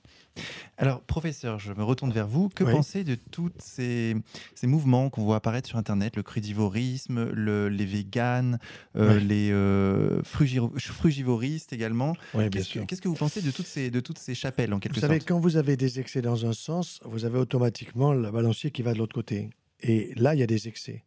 Alors, 0.80 1.02
professeur, 1.02 1.60
je 1.60 1.74
me 1.74 1.84
retourne 1.84 2.12
vers 2.12 2.28
vous. 2.28 2.50
Que 2.50 2.64
pensez 2.64 3.04
de 3.04 3.14
tous 3.14 3.52
ces, 3.60 4.16
mouvements 4.64 5.12
qu'on 5.12 5.24
voit 5.24 5.36
apparaître 5.36 5.70
sur 5.70 5.78
Internet, 5.78 6.16
le 6.16 6.24
crudivorisme, 6.24 7.30
les 7.32 7.86
véganes, 7.86 8.58
euh, 8.96 9.20
les 9.20 9.52
euh, 9.52 10.24
frugivoristes 10.24 11.72
également? 11.72 12.16
Qu'est-ce 12.34 13.00
que 13.00 13.08
vous 13.08 13.14
pensez 13.14 13.44
de 13.44 13.52
toutes 13.52 13.68
ces, 13.68 13.92
de 13.92 14.00
toutes 14.00 14.18
ces 14.18 14.34
chapelles, 14.34 14.74
en 14.74 14.80
quelque 14.80 14.96
sorte 14.96 15.06
Vous 15.06 15.14
savez, 15.14 15.24
quand 15.24 15.40
vous 15.40 15.58
avez 15.58 15.78
des 15.78 16.00
excès 16.00 16.24
dans 16.24 16.48
un 16.48 16.54
sens, 16.54 17.00
vous 17.06 17.26
avez 17.26 17.38
automatiquement 17.38 18.12
le 18.12 18.32
balancier 18.32 18.72
qui 18.72 18.82
va 18.82 18.94
de 18.94 18.98
l'autre 18.98 19.14
côté. 19.14 19.52
Et 19.82 20.16
là, 20.16 20.34
il 20.34 20.40
y 20.40 20.44
a 20.44 20.48
des 20.48 20.68
excès. 20.68 21.04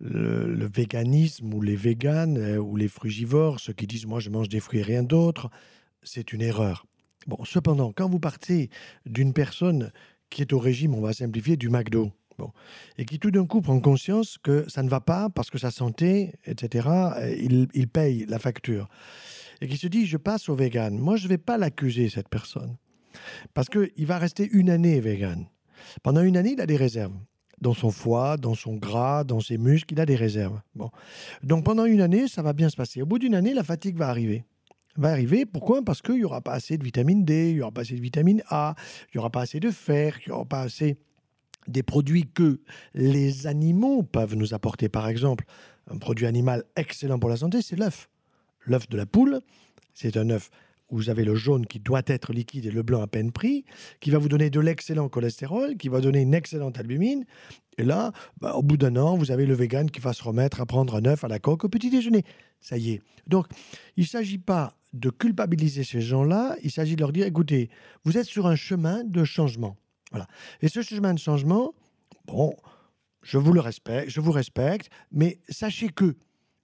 Le, 0.00 0.66
véganisme 0.66 1.54
ou 1.54 1.62
les 1.62 1.76
véganes 1.76 2.36
euh, 2.36 2.56
ou 2.56 2.74
les 2.74 2.88
frugivores, 2.88 3.60
ceux 3.60 3.74
qui 3.74 3.86
disent 3.86 4.06
moi 4.06 4.18
je 4.18 4.28
mange 4.28 4.48
des 4.48 4.58
fruits 4.58 4.80
et 4.80 4.82
rien 4.82 5.04
d'autre, 5.04 5.50
c'est 6.02 6.32
une 6.32 6.42
erreur. 6.42 6.84
Bon, 7.26 7.44
cependant, 7.44 7.92
quand 7.92 8.08
vous 8.08 8.20
partez 8.20 8.70
d'une 9.04 9.32
personne 9.32 9.92
qui 10.30 10.42
est 10.42 10.52
au 10.52 10.58
régime, 10.58 10.94
on 10.94 11.00
va 11.00 11.12
simplifier, 11.12 11.56
du 11.56 11.68
McDo, 11.68 12.12
bon, 12.38 12.52
et 12.98 13.04
qui 13.04 13.18
tout 13.18 13.30
d'un 13.30 13.46
coup 13.46 13.60
prend 13.60 13.80
conscience 13.80 14.38
que 14.38 14.68
ça 14.68 14.82
ne 14.82 14.88
va 14.88 15.00
pas 15.00 15.28
parce 15.30 15.50
que 15.50 15.58
sa 15.58 15.70
santé, 15.70 16.34
etc., 16.44 16.88
il, 17.38 17.68
il 17.74 17.88
paye 17.88 18.26
la 18.26 18.38
facture, 18.38 18.88
et 19.60 19.68
qui 19.68 19.76
se 19.76 19.88
dit, 19.88 20.06
je 20.06 20.16
passe 20.16 20.48
au 20.48 20.54
vegan. 20.54 20.96
Moi, 20.98 21.16
je 21.16 21.24
ne 21.24 21.30
vais 21.30 21.38
pas 21.38 21.58
l'accuser, 21.58 22.08
cette 22.08 22.28
personne, 22.28 22.76
parce 23.54 23.68
qu'il 23.68 24.06
va 24.06 24.18
rester 24.18 24.48
une 24.52 24.70
année 24.70 25.00
vegan. 25.00 25.46
Pendant 26.02 26.22
une 26.22 26.36
année, 26.36 26.52
il 26.52 26.60
a 26.60 26.66
des 26.66 26.76
réserves 26.76 27.14
dans 27.60 27.74
son 27.74 27.90
foie, 27.90 28.36
dans 28.36 28.54
son 28.54 28.74
gras, 28.74 29.24
dans 29.24 29.40
ses 29.40 29.58
muscles, 29.58 29.94
il 29.94 30.00
a 30.00 30.06
des 30.06 30.16
réserves. 30.16 30.60
Bon. 30.74 30.90
Donc 31.42 31.64
pendant 31.64 31.86
une 31.86 32.02
année, 32.02 32.28
ça 32.28 32.42
va 32.42 32.52
bien 32.52 32.68
se 32.68 32.76
passer. 32.76 33.00
Au 33.02 33.06
bout 33.06 33.18
d'une 33.18 33.34
année, 33.34 33.54
la 33.54 33.64
fatigue 33.64 33.96
va 33.96 34.08
arriver 34.08 34.44
va 34.96 35.10
arriver. 35.10 35.46
Pourquoi? 35.46 35.82
Parce 35.82 36.02
qu'il 36.02 36.16
n'y 36.16 36.24
aura 36.24 36.40
pas 36.40 36.52
assez 36.52 36.78
de 36.78 36.84
vitamine 36.84 37.24
D, 37.24 37.50
il 37.50 37.56
n'y 37.56 37.62
aura 37.62 37.72
pas 37.72 37.82
assez 37.82 37.94
de 37.94 38.00
vitamine 38.00 38.42
A, 38.48 38.74
il 39.08 39.16
n'y 39.16 39.18
aura 39.18 39.30
pas 39.30 39.42
assez 39.42 39.60
de 39.60 39.70
fer, 39.70 40.18
il 40.24 40.30
n'y 40.30 40.32
aura 40.32 40.44
pas 40.44 40.62
assez 40.62 40.96
des 41.68 41.82
produits 41.82 42.26
que 42.32 42.60
les 42.94 43.46
animaux 43.46 44.02
peuvent 44.02 44.34
nous 44.34 44.54
apporter. 44.54 44.88
Par 44.88 45.08
exemple, 45.08 45.44
un 45.90 45.98
produit 45.98 46.26
animal 46.26 46.64
excellent 46.76 47.18
pour 47.18 47.30
la 47.30 47.36
santé, 47.36 47.62
c'est 47.62 47.76
l'œuf. 47.76 48.08
L'œuf 48.64 48.88
de 48.88 48.96
la 48.96 49.06
poule, 49.06 49.40
c'est 49.94 50.16
un 50.16 50.30
œuf 50.30 50.50
où 50.90 50.96
vous 50.96 51.10
avez 51.10 51.24
le 51.24 51.34
jaune 51.34 51.66
qui 51.66 51.80
doit 51.80 52.02
être 52.06 52.32
liquide 52.32 52.66
et 52.66 52.70
le 52.70 52.82
blanc 52.82 53.02
à 53.02 53.06
peine 53.06 53.32
pris, 53.32 53.64
qui 54.00 54.10
va 54.10 54.18
vous 54.18 54.28
donner 54.28 54.50
de 54.50 54.60
l'excellent 54.60 55.08
cholestérol, 55.08 55.76
qui 55.76 55.88
va 55.88 56.00
donner 56.00 56.20
une 56.20 56.34
excellente 56.34 56.78
albumine. 56.78 57.24
Et 57.78 57.84
là, 57.84 58.12
bah, 58.40 58.54
au 58.54 58.62
bout 58.62 58.76
d'un 58.76 58.96
an, 58.96 59.16
vous 59.16 59.30
avez 59.30 59.46
le 59.46 59.54
vegan 59.54 59.90
qui 59.90 60.00
va 60.00 60.12
se 60.12 60.22
remettre 60.22 60.60
à 60.60 60.66
prendre 60.66 60.94
un 60.94 61.04
œuf 61.06 61.24
à 61.24 61.28
la 61.28 61.38
coque 61.38 61.64
au 61.64 61.68
petit 61.68 61.90
déjeuner. 61.90 62.24
Ça 62.60 62.78
y 62.78 62.92
est. 62.92 63.02
Donc, 63.26 63.46
il 63.96 64.02
ne 64.02 64.08
s'agit 64.08 64.38
pas 64.38 64.76
de 64.92 65.10
culpabiliser 65.10 65.84
ces 65.84 66.00
gens-là, 66.00 66.56
il 66.62 66.70
s'agit 66.70 66.96
de 66.96 67.00
leur 67.00 67.12
dire, 67.12 67.26
écoutez, 67.26 67.70
vous 68.04 68.16
êtes 68.16 68.26
sur 68.26 68.46
un 68.46 68.56
chemin 68.56 69.04
de 69.04 69.24
changement. 69.24 69.76
Voilà. 70.10 70.26
Et 70.62 70.68
ce 70.68 70.82
chemin 70.82 71.14
de 71.14 71.18
changement, 71.18 71.74
bon, 72.26 72.56
je 73.22 73.38
vous 73.38 73.52
le 73.52 73.60
respecte, 73.60 74.08
je 74.08 74.20
vous 74.20 74.32
respecte, 74.32 74.88
mais 75.12 75.38
sachez 75.48 75.88
que, 75.88 76.16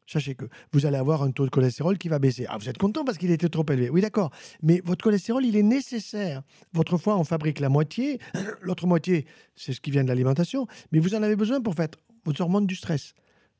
sachez 0.06 0.34
que 0.34 0.46
vous 0.72 0.86
allez 0.86 0.96
avoir 0.96 1.22
un 1.22 1.30
taux 1.30 1.44
de 1.44 1.50
cholestérol 1.50 1.98
qui 1.98 2.08
va 2.08 2.18
baisser. 2.18 2.46
Ah, 2.48 2.56
vous 2.56 2.68
êtes 2.68 2.78
content 2.78 3.04
parce 3.04 3.18
qu'il 3.18 3.30
était 3.30 3.48
trop 3.48 3.66
élevé. 3.68 3.90
Oui, 3.90 4.00
d'accord. 4.00 4.30
Mais 4.62 4.80
votre 4.84 5.02
cholestérol, 5.02 5.44
il 5.44 5.56
est 5.56 5.62
nécessaire. 5.62 6.42
Votre 6.72 6.96
foie 6.98 7.16
en 7.16 7.24
fabrique 7.24 7.60
la 7.60 7.68
moitié. 7.68 8.18
L'autre 8.62 8.86
moitié, 8.86 9.26
c'est 9.56 9.72
ce 9.72 9.80
qui 9.80 9.90
vient 9.90 10.04
de 10.04 10.08
l'alimentation. 10.08 10.66
Mais 10.92 11.00
vous 11.00 11.14
en 11.14 11.22
avez 11.22 11.36
besoin 11.36 11.60
pour 11.60 11.74
faire 11.74 11.88
vos 12.24 12.40
hormones 12.40 12.66
du 12.66 12.76
stress, 12.76 13.14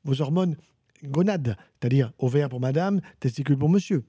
vos 0.05 0.21
hormones 0.21 0.55
gonades, 1.03 1.57
c'est-à-dire 1.79 2.13
ovaire 2.19 2.49
pour 2.49 2.59
madame, 2.59 3.01
testicule 3.19 3.57
pour 3.57 3.69
monsieur. 3.69 4.03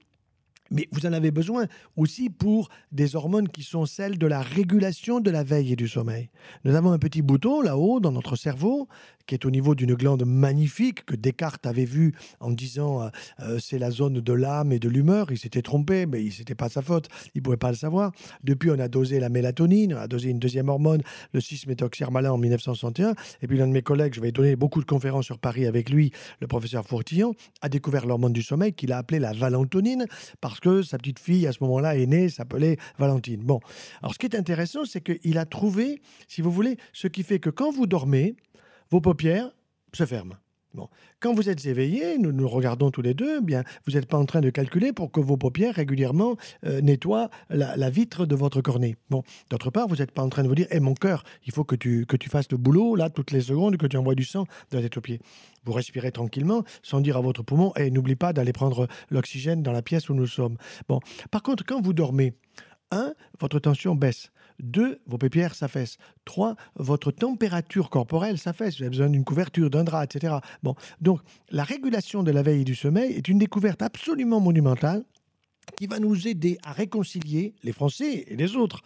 Mais 0.71 0.87
vous 0.91 1.05
en 1.05 1.13
avez 1.13 1.31
besoin 1.31 1.67
aussi 1.95 2.29
pour 2.29 2.69
des 2.91 3.15
hormones 3.15 3.49
qui 3.49 3.63
sont 3.63 3.85
celles 3.85 4.17
de 4.17 4.27
la 4.27 4.41
régulation 4.41 5.19
de 5.19 5.29
la 5.29 5.43
veille 5.43 5.73
et 5.73 5.75
du 5.75 5.87
sommeil. 5.87 6.29
Nous 6.63 6.75
avons 6.75 6.91
un 6.91 6.99
petit 6.99 7.21
bouton 7.21 7.61
là-haut 7.61 7.99
dans 7.99 8.11
notre 8.11 8.35
cerveau 8.35 8.87
qui 9.25 9.35
est 9.35 9.45
au 9.45 9.51
niveau 9.51 9.75
d'une 9.75 9.95
glande 9.95 10.23
magnifique 10.25 11.05
que 11.05 11.15
Descartes 11.15 11.65
avait 11.65 11.85
vu 11.85 12.13
en 12.39 12.51
disant 12.51 13.01
euh, 13.01 13.09
euh, 13.41 13.59
c'est 13.59 13.79
la 13.79 13.91
zone 13.91 14.21
de 14.21 14.33
l'âme 14.33 14.71
et 14.71 14.79
de 14.79 14.89
l'humeur. 14.89 15.31
Il 15.31 15.37
s'était 15.37 15.61
trompé, 15.61 16.05
mais 16.05 16.29
ce 16.29 16.39
n'était 16.39 16.55
pas 16.55 16.69
sa 16.69 16.81
faute. 16.81 17.09
Il 17.33 17.39
ne 17.39 17.43
pouvait 17.43 17.57
pas 17.57 17.69
le 17.69 17.75
savoir. 17.75 18.11
Depuis, 18.43 18.69
on 18.69 18.79
a 18.79 18.87
dosé 18.87 19.19
la 19.19 19.29
mélatonine, 19.29 19.93
on 19.93 19.97
a 19.97 20.07
dosé 20.07 20.29
une 20.29 20.39
deuxième 20.39 20.69
hormone, 20.69 21.01
le 21.33 21.39
6-méthoxyrmalin 21.39 22.29
en 22.29 22.37
1961. 22.37 23.15
Et 23.41 23.47
puis 23.47 23.57
l'un 23.57 23.67
de 23.67 23.71
mes 23.71 23.81
collègues, 23.81 24.13
je 24.13 24.21
vais 24.21 24.31
donner 24.31 24.55
beaucoup 24.55 24.79
de 24.79 24.85
conférences 24.85 25.25
sur 25.25 25.39
Paris 25.39 25.65
avec 25.65 25.89
lui, 25.89 26.11
le 26.39 26.47
professeur 26.47 26.85
Fourtillon, 26.85 27.33
a 27.61 27.69
découvert 27.69 28.05
l'hormone 28.05 28.33
du 28.33 28.43
sommeil 28.43 28.73
qu'il 28.73 28.91
a 28.91 28.97
appelée 28.97 29.19
la 29.19 29.33
valentonine 29.33 30.05
que 30.59 30.81
sa 30.81 30.97
petite 30.97 31.19
fille 31.19 31.47
à 31.47 31.51
ce 31.51 31.63
moment-là 31.63 31.97
est 31.97 32.05
née, 32.05 32.29
s'appelait 32.29 32.77
Valentine. 32.97 33.41
Bon, 33.43 33.59
alors 34.01 34.13
ce 34.13 34.19
qui 34.19 34.25
est 34.25 34.35
intéressant, 34.35 34.85
c'est 34.85 35.01
qu'il 35.01 35.37
a 35.37 35.45
trouvé, 35.45 36.01
si 36.27 36.41
vous 36.41 36.51
voulez, 36.51 36.77
ce 36.93 37.07
qui 37.07 37.23
fait 37.23 37.39
que 37.39 37.49
quand 37.49 37.71
vous 37.71 37.87
dormez, 37.87 38.35
vos 38.91 39.01
paupières 39.01 39.51
se 39.93 40.05
ferment. 40.05 40.35
Quand 41.19 41.33
vous 41.33 41.49
êtes 41.49 41.65
éveillé, 41.65 42.17
nous 42.17 42.31
nous 42.31 42.47
regardons 42.47 42.91
tous 42.91 43.01
les 43.01 43.13
deux, 43.13 43.39
eh 43.39 43.41
bien, 43.43 43.63
vous 43.85 43.93
n'êtes 43.93 44.07
pas 44.07 44.17
en 44.17 44.25
train 44.25 44.41
de 44.41 44.49
calculer 44.49 44.93
pour 44.93 45.11
que 45.11 45.19
vos 45.19 45.37
paupières 45.37 45.75
régulièrement 45.75 46.37
euh, 46.65 46.81
nettoient 46.81 47.29
la, 47.49 47.89
vitre 47.89 48.25
de 48.25 48.35
votre 48.35 48.61
cornée. 48.61 48.95
Bon. 49.09 49.23
D'autre 49.49 49.69
part, 49.69 49.87
vous 49.87 49.97
n'êtes 49.97 50.11
pas 50.11 50.23
en 50.23 50.29
train 50.29 50.43
de 50.43 50.47
vous 50.47 50.55
dire, 50.55 50.67
hé 50.69 50.79
mon 50.79 50.93
cœur, 50.93 51.23
il 51.45 51.53
faut 51.53 51.63
que 51.63 51.75
tu, 51.75 52.05
que 52.05 52.17
tu 52.17 52.29
fasses 52.29 52.51
le 52.51 52.57
boulot, 52.57 52.95
là, 52.95 53.09
toutes 53.09 53.31
les 53.31 53.41
secondes, 53.41 53.77
que 53.77 53.87
tu 53.87 53.97
envoies 53.97 54.15
du 54.15 54.25
sang 54.25 54.45
dans 54.71 54.81
tes 54.81 55.01
pieds. 55.01 55.19
Vous 55.63 55.73
respirez 55.73 56.11
tranquillement, 56.11 56.63
sans 56.83 57.01
dire 57.01 57.17
à 57.17 57.21
votre 57.21 57.43
poumon, 57.43 57.73
et 57.75 57.89
n'oublie 57.91 58.15
pas 58.15 58.33
d'aller 58.33 58.53
prendre 58.53 58.87
l'oxygène 59.09 59.63
dans 59.63 59.71
la 59.71 59.81
pièce 59.81 60.09
où 60.09 60.13
nous 60.13 60.27
sommes. 60.27 60.57
Bon. 60.87 60.99
Par 61.31 61.43
contre, 61.43 61.65
quand 61.65 61.81
vous 61.81 61.93
dormez, 61.93 62.33
un, 62.91 63.13
votre 63.39 63.59
tension 63.59 63.95
baisse. 63.95 64.31
2. 64.59 65.01
Vos 65.05 65.17
paupières 65.17 65.55
s'affaissent. 65.55 65.97
3. 66.25 66.55
Votre 66.75 67.11
température 67.11 67.89
corporelle 67.89 68.37
s'affaisse. 68.37 68.77
Vous 68.77 68.83
avez 68.83 68.89
besoin 68.89 69.09
d'une 69.09 69.23
couverture, 69.23 69.69
d'un 69.69 69.83
drap, 69.83 70.03
etc. 70.03 70.35
Bon, 70.63 70.75
donc 71.01 71.21
la 71.49 71.63
régulation 71.63 72.23
de 72.23 72.31
la 72.31 72.41
veille 72.41 72.61
et 72.61 72.65
du 72.65 72.75
sommeil 72.75 73.13
est 73.13 73.27
une 73.27 73.39
découverte 73.39 73.81
absolument 73.81 74.39
monumentale 74.39 75.03
qui 75.77 75.87
va 75.87 75.99
nous 75.99 76.27
aider 76.27 76.57
à 76.63 76.71
réconcilier 76.71 77.55
les 77.63 77.71
Français 77.71 78.25
et 78.27 78.35
les 78.35 78.55
autres, 78.55 78.81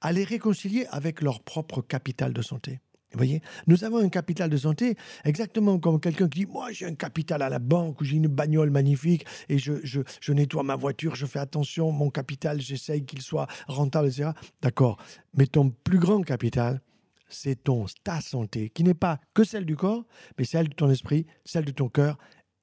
à 0.00 0.12
les 0.12 0.24
réconcilier 0.24 0.86
avec 0.90 1.20
leur 1.20 1.40
propre 1.40 1.82
capital 1.82 2.32
de 2.32 2.42
santé 2.42 2.80
voyez, 3.18 3.42
nous 3.66 3.84
avons 3.84 3.98
un 3.98 4.08
capital 4.08 4.50
de 4.50 4.56
santé 4.56 4.96
exactement 5.24 5.78
comme 5.78 6.00
quelqu'un 6.00 6.28
qui 6.28 6.40
dit 6.40 6.46
Moi, 6.46 6.72
j'ai 6.72 6.86
un 6.86 6.94
capital 6.94 7.42
à 7.42 7.48
la 7.48 7.58
banque 7.58 8.00
ou 8.00 8.04
j'ai 8.04 8.16
une 8.16 8.28
bagnole 8.28 8.70
magnifique 8.70 9.24
et 9.48 9.58
je, 9.58 9.74
je, 9.82 10.32
nettoie 10.32 10.62
ma 10.62 10.76
voiture, 10.76 11.14
je 11.14 11.26
fais 11.26 11.38
attention, 11.38 11.92
mon 11.92 12.10
capital, 12.10 12.60
j'essaye 12.60 13.04
qu'il 13.04 13.22
soit 13.22 13.46
rentable, 13.66 14.08
etc. 14.08 14.30
D'accord. 14.60 14.98
Mais 15.36 15.46
ton 15.46 15.70
plus 15.70 15.98
grand 15.98 16.22
capital, 16.22 16.80
c'est 17.28 17.64
ton, 17.64 17.86
ta 18.04 18.20
santé, 18.20 18.70
qui 18.70 18.84
n'est 18.84 18.94
pas 18.94 19.18
que 19.34 19.44
celle 19.44 19.64
du 19.64 19.76
corps, 19.76 20.04
mais 20.38 20.44
celle 20.44 20.68
de 20.68 20.74
ton 20.74 20.90
esprit, 20.90 21.26
celle 21.44 21.64
de 21.64 21.70
ton 21.70 21.88
cœur 21.88 22.18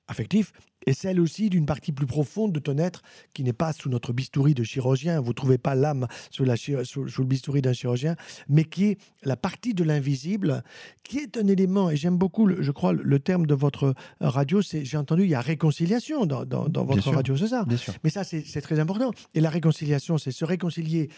affectif 0.09 0.51
et 0.85 0.93
celle 0.93 1.19
aussi 1.19 1.49
d'une 1.49 1.65
partie 1.65 1.91
plus 1.91 2.05
profonde 2.05 2.51
de 2.51 2.59
ton 2.59 2.77
être 2.77 3.01
qui 3.33 3.43
n'est 3.43 3.53
pas 3.53 3.73
sous 3.73 3.89
notre 3.89 4.13
bistouri 4.13 4.53
de 4.53 4.63
chirurgien. 4.63 5.19
Vous 5.19 5.29
ne 5.29 5.33
trouvez 5.33 5.57
pas 5.57 5.75
l'âme 5.75 6.07
sous, 6.31 6.43
le 6.45 7.23
bistouri 7.23 7.61
d'un 7.61 7.73
chirurgien, 7.73 8.15
mais 8.47 8.63
qui 8.63 8.85
est 8.85 8.97
la 9.23 9.35
partie 9.35 9.73
de 9.73 9.83
l'invisible, 9.83 10.63
qui 11.03 11.19
est 11.19 11.37
un 11.37 11.47
élément, 11.47 11.89
et 11.89 11.95
j'aime 11.95 12.17
beaucoup, 12.17 12.49
je 12.59 12.71
crois, 12.71 12.93
le 12.93 13.19
terme 13.19 13.45
de 13.45 13.53
votre 13.53 13.93
radio, 14.19 14.61
c'est, 14.61 14.83
j'ai 14.85 14.97
entendu, 14.97 15.23
il 15.23 15.29
y 15.29 15.35
a 15.35 15.41
réconciliation 15.41 16.25
dans, 16.25 16.45
votre 16.83 17.11
radio, 17.11 17.37
c'est 17.37 17.49
ça? 17.49 17.65
Mais 18.03 18.09
ça, 18.09 18.23
c'est 18.23 18.61
très 18.61 18.79
important. 18.79 19.11
Et 19.33 19.41
la 19.41 19.49
réconciliation, 19.49 20.17
c'est 20.17 20.31
se 20.31 20.45
réconcilier 20.45 21.09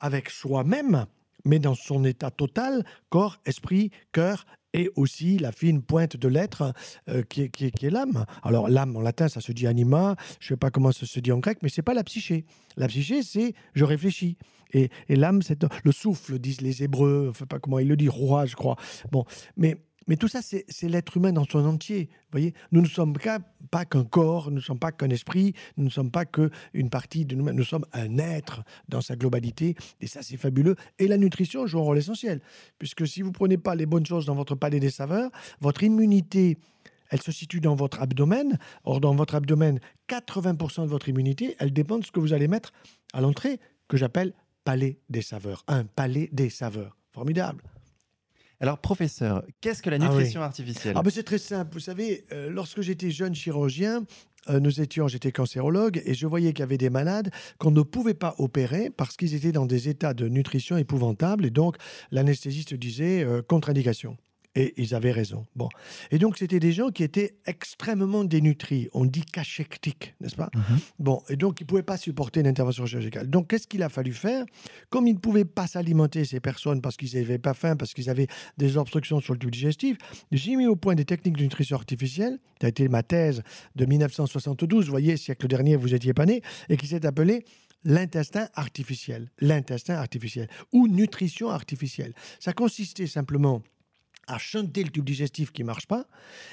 avec 0.00 0.30
soi-même, 0.30 1.06
mais 1.44 1.58
dans 1.58 1.74
son 1.74 2.04
état 2.04 2.30
total, 2.30 2.84
corps, 3.08 3.40
esprit, 3.46 3.90
cœur 4.12 4.46
et 4.72 4.90
aussi 4.96 5.38
la 5.38 5.52
fine 5.52 5.82
pointe 5.82 6.16
de 6.16 6.28
l'être 6.28 6.72
euh, 7.08 7.22
qui, 7.22 7.42
est 7.42 7.90
l'âme. 7.90 8.24
Alors 8.42 8.68
l'âme 8.68 8.96
en 8.96 9.00
latin, 9.00 9.28
ça 9.28 9.40
se 9.40 9.52
dit 9.52 9.66
anima, 9.66 10.16
je 10.40 10.46
ne 10.46 10.48
sais 10.50 10.56
pas 10.56 10.70
comment 10.70 10.92
ça 10.92 11.06
se 11.06 11.20
dit 11.20 11.32
en 11.32 11.38
grec, 11.38 11.58
mais 11.62 11.68
c'est 11.68 11.82
pas 11.82 11.94
la 11.94 12.04
psyché. 12.04 12.44
La 12.76 12.88
psyché, 12.88 13.22
c'est 13.22 13.54
je 13.74 13.84
réfléchis. 13.84 14.36
Et, 14.72 14.88
et 15.08 15.16
l'âme, 15.16 15.42
c'est 15.42 15.66
le 15.84 15.92
souffle, 15.92 16.38
disent 16.38 16.62
les 16.62 16.82
Hébreux, 16.82 17.24
je 17.24 17.28
ne 17.28 17.34
sais 17.34 17.46
pas 17.46 17.58
comment 17.58 17.78
ils 17.78 17.88
le 17.88 17.96
disent, 17.96 18.08
roi, 18.08 18.46
je 18.46 18.56
crois. 18.56 18.76
Bon, 19.10 19.24
mais 19.56 19.76
mais 20.06 20.16
tout 20.16 20.28
ça, 20.28 20.40
c'est 20.42 20.88
l'être 20.88 21.16
humain 21.16 21.32
dans 21.32 21.44
son 21.44 21.64
entier. 21.64 22.08
voyez 22.30 22.54
Nous 22.70 22.80
ne 22.80 22.86
sommes 22.86 23.14
pas 23.70 23.84
qu'un 23.84 24.04
corps, 24.04 24.50
nous 24.50 24.56
ne 24.56 24.60
sommes 24.60 24.78
pas 24.78 24.92
qu'un 24.92 25.10
esprit, 25.10 25.54
nous 25.76 25.84
ne 25.84 25.90
sommes 25.90 26.10
pas 26.10 26.24
qu'une 26.24 26.90
partie 26.90 27.24
de 27.24 27.34
nous-mêmes, 27.34 27.56
nous 27.56 27.64
sommes 27.64 27.86
un 27.92 28.18
être 28.18 28.62
dans 28.88 29.00
sa 29.00 29.16
globalité, 29.16 29.76
et 30.00 30.06
ça, 30.06 30.22
c'est 30.22 30.36
fabuleux. 30.36 30.76
Et 30.98 31.06
la 31.06 31.16
nutrition 31.16 31.66
joue 31.66 31.78
un 31.78 31.82
rôle 31.82 31.98
essentiel, 31.98 32.40
puisque 32.78 33.06
si 33.06 33.22
vous 33.22 33.28
ne 33.28 33.34
prenez 33.34 33.58
pas 33.58 33.74
les 33.74 33.86
bonnes 33.86 34.06
choses 34.06 34.26
dans 34.26 34.34
votre 34.34 34.54
palais 34.54 34.80
des 34.80 34.90
saveurs, 34.90 35.30
votre 35.60 35.82
immunité 35.82 36.58
elle 37.12 37.20
se 37.20 37.30
situe 37.30 37.60
dans 37.60 37.74
votre 37.74 38.00
abdomen. 38.00 38.58
Or, 38.84 38.98
dans 38.98 39.14
votre 39.14 39.34
abdomen, 39.34 39.80
80% 40.08 40.84
de 40.84 40.86
votre 40.86 41.10
immunité, 41.10 41.54
elle 41.58 41.70
dépend 41.72 41.98
de 41.98 42.04
ce 42.06 42.10
que 42.10 42.18
vous 42.20 42.32
allez 42.32 42.48
mettre 42.48 42.72
à 43.12 43.20
l'entrée, 43.20 43.60
que 43.86 43.98
j'appelle 43.98 44.32
palais 44.64 44.98
des 45.10 45.20
saveurs. 45.20 45.62
Un 45.68 45.84
palais 45.84 46.30
des 46.32 46.48
saveurs. 46.48 46.96
Formidable. 47.12 47.62
Alors, 48.62 48.78
professeur, 48.78 49.42
qu'est-ce 49.60 49.82
que 49.82 49.90
la 49.90 49.98
nutrition 49.98 50.40
artificielle? 50.40 50.94
Ah 50.96 51.02
ben 51.02 51.10
C'est 51.10 51.24
très 51.24 51.38
simple. 51.38 51.72
Vous 51.72 51.80
savez, 51.80 52.24
euh, 52.30 52.48
lorsque 52.48 52.80
j'étais 52.80 53.10
jeune 53.10 53.34
chirurgien, 53.34 54.04
euh, 54.48 54.60
nous 54.60 54.80
étions, 54.80 55.08
j'étais 55.08 55.32
cancérologue, 55.32 56.00
et 56.04 56.14
je 56.14 56.28
voyais 56.28 56.52
qu'il 56.52 56.60
y 56.60 56.62
avait 56.62 56.78
des 56.78 56.88
malades 56.88 57.32
qu'on 57.58 57.72
ne 57.72 57.82
pouvait 57.82 58.14
pas 58.14 58.36
opérer 58.38 58.90
parce 58.96 59.16
qu'ils 59.16 59.34
étaient 59.34 59.50
dans 59.50 59.66
des 59.66 59.88
états 59.88 60.14
de 60.14 60.28
nutrition 60.28 60.76
épouvantables, 60.76 61.44
et 61.44 61.50
donc 61.50 61.76
l'anesthésiste 62.12 62.74
disait 62.74 63.24
euh, 63.24 63.42
contre-indication. 63.42 64.16
Et 64.54 64.74
ils 64.76 64.94
avaient 64.94 65.12
raison. 65.12 65.46
Bon. 65.56 65.68
Et 66.10 66.18
donc, 66.18 66.36
c'était 66.36 66.60
des 66.60 66.72
gens 66.72 66.90
qui 66.90 67.02
étaient 67.02 67.36
extrêmement 67.46 68.22
dénutris. 68.22 68.88
On 68.92 69.06
dit 69.06 69.24
cachectiques, 69.24 70.14
n'est-ce 70.20 70.36
pas? 70.36 70.50
Mhm. 70.54 70.78
Bon. 70.98 71.22
Et 71.30 71.36
donc, 71.36 71.60
ils 71.60 71.64
ne 71.64 71.68
pouvaient 71.68 71.82
pas 71.82 71.96
supporter 71.96 72.40
une 72.40 72.46
intervention 72.46 72.84
chirurgicale. 72.84 73.28
Donc, 73.30 73.48
qu'est-ce 73.48 73.66
qu'il 73.66 73.82
a 73.82 73.88
fallu 73.88 74.12
faire? 74.12 74.44
Comme 74.90 75.06
ils 75.06 75.14
ne 75.14 75.18
pouvaient 75.18 75.46
pas 75.46 75.66
s'alimenter, 75.66 76.26
ces 76.26 76.40
personnes, 76.40 76.82
parce 76.82 76.98
qu'ils 76.98 77.18
n'avaient 77.18 77.38
pas 77.38 77.54
faim, 77.54 77.76
parce 77.76 77.94
qu'ils 77.94 78.10
avaient 78.10 78.26
des 78.58 78.76
obstructions 78.76 79.20
sur 79.20 79.32
le 79.32 79.38
tube 79.38 79.50
digestif, 79.50 79.96
j'ai 80.30 80.56
mis 80.56 80.66
au 80.66 80.76
point 80.76 80.94
des 80.94 81.06
techniques 81.06 81.38
de 81.38 81.44
nutrition 81.44 81.76
artificielle. 81.76 82.38
Ça 82.60 82.66
a 82.66 82.70
été 82.70 82.88
ma 82.88 83.02
thèse 83.02 83.42
de 83.74 83.86
1972. 83.86 84.84
Vous 84.84 84.90
voyez, 84.90 85.16
siècle 85.16 85.48
dernier, 85.48 85.76
vous 85.76 85.94
étiez 85.94 86.12
pas 86.12 86.26
né. 86.26 86.42
Et 86.68 86.76
qui 86.76 86.86
s'est 86.86 87.06
appelée 87.06 87.44
l'intestin 87.84 88.48
artificiel. 88.54 89.30
L'intestin 89.40 89.94
artificiel. 89.94 90.48
Ou 90.72 90.88
nutrition 90.88 91.50
artificielle. 91.50 92.14
Ça 92.38 92.52
consistait 92.52 93.06
simplement 93.06 93.62
à 94.26 94.38
chanter 94.38 94.84
le 94.84 94.90
tube 94.90 95.04
digestif 95.04 95.52
qui 95.52 95.64
marche 95.64 95.86
pas 95.86 96.06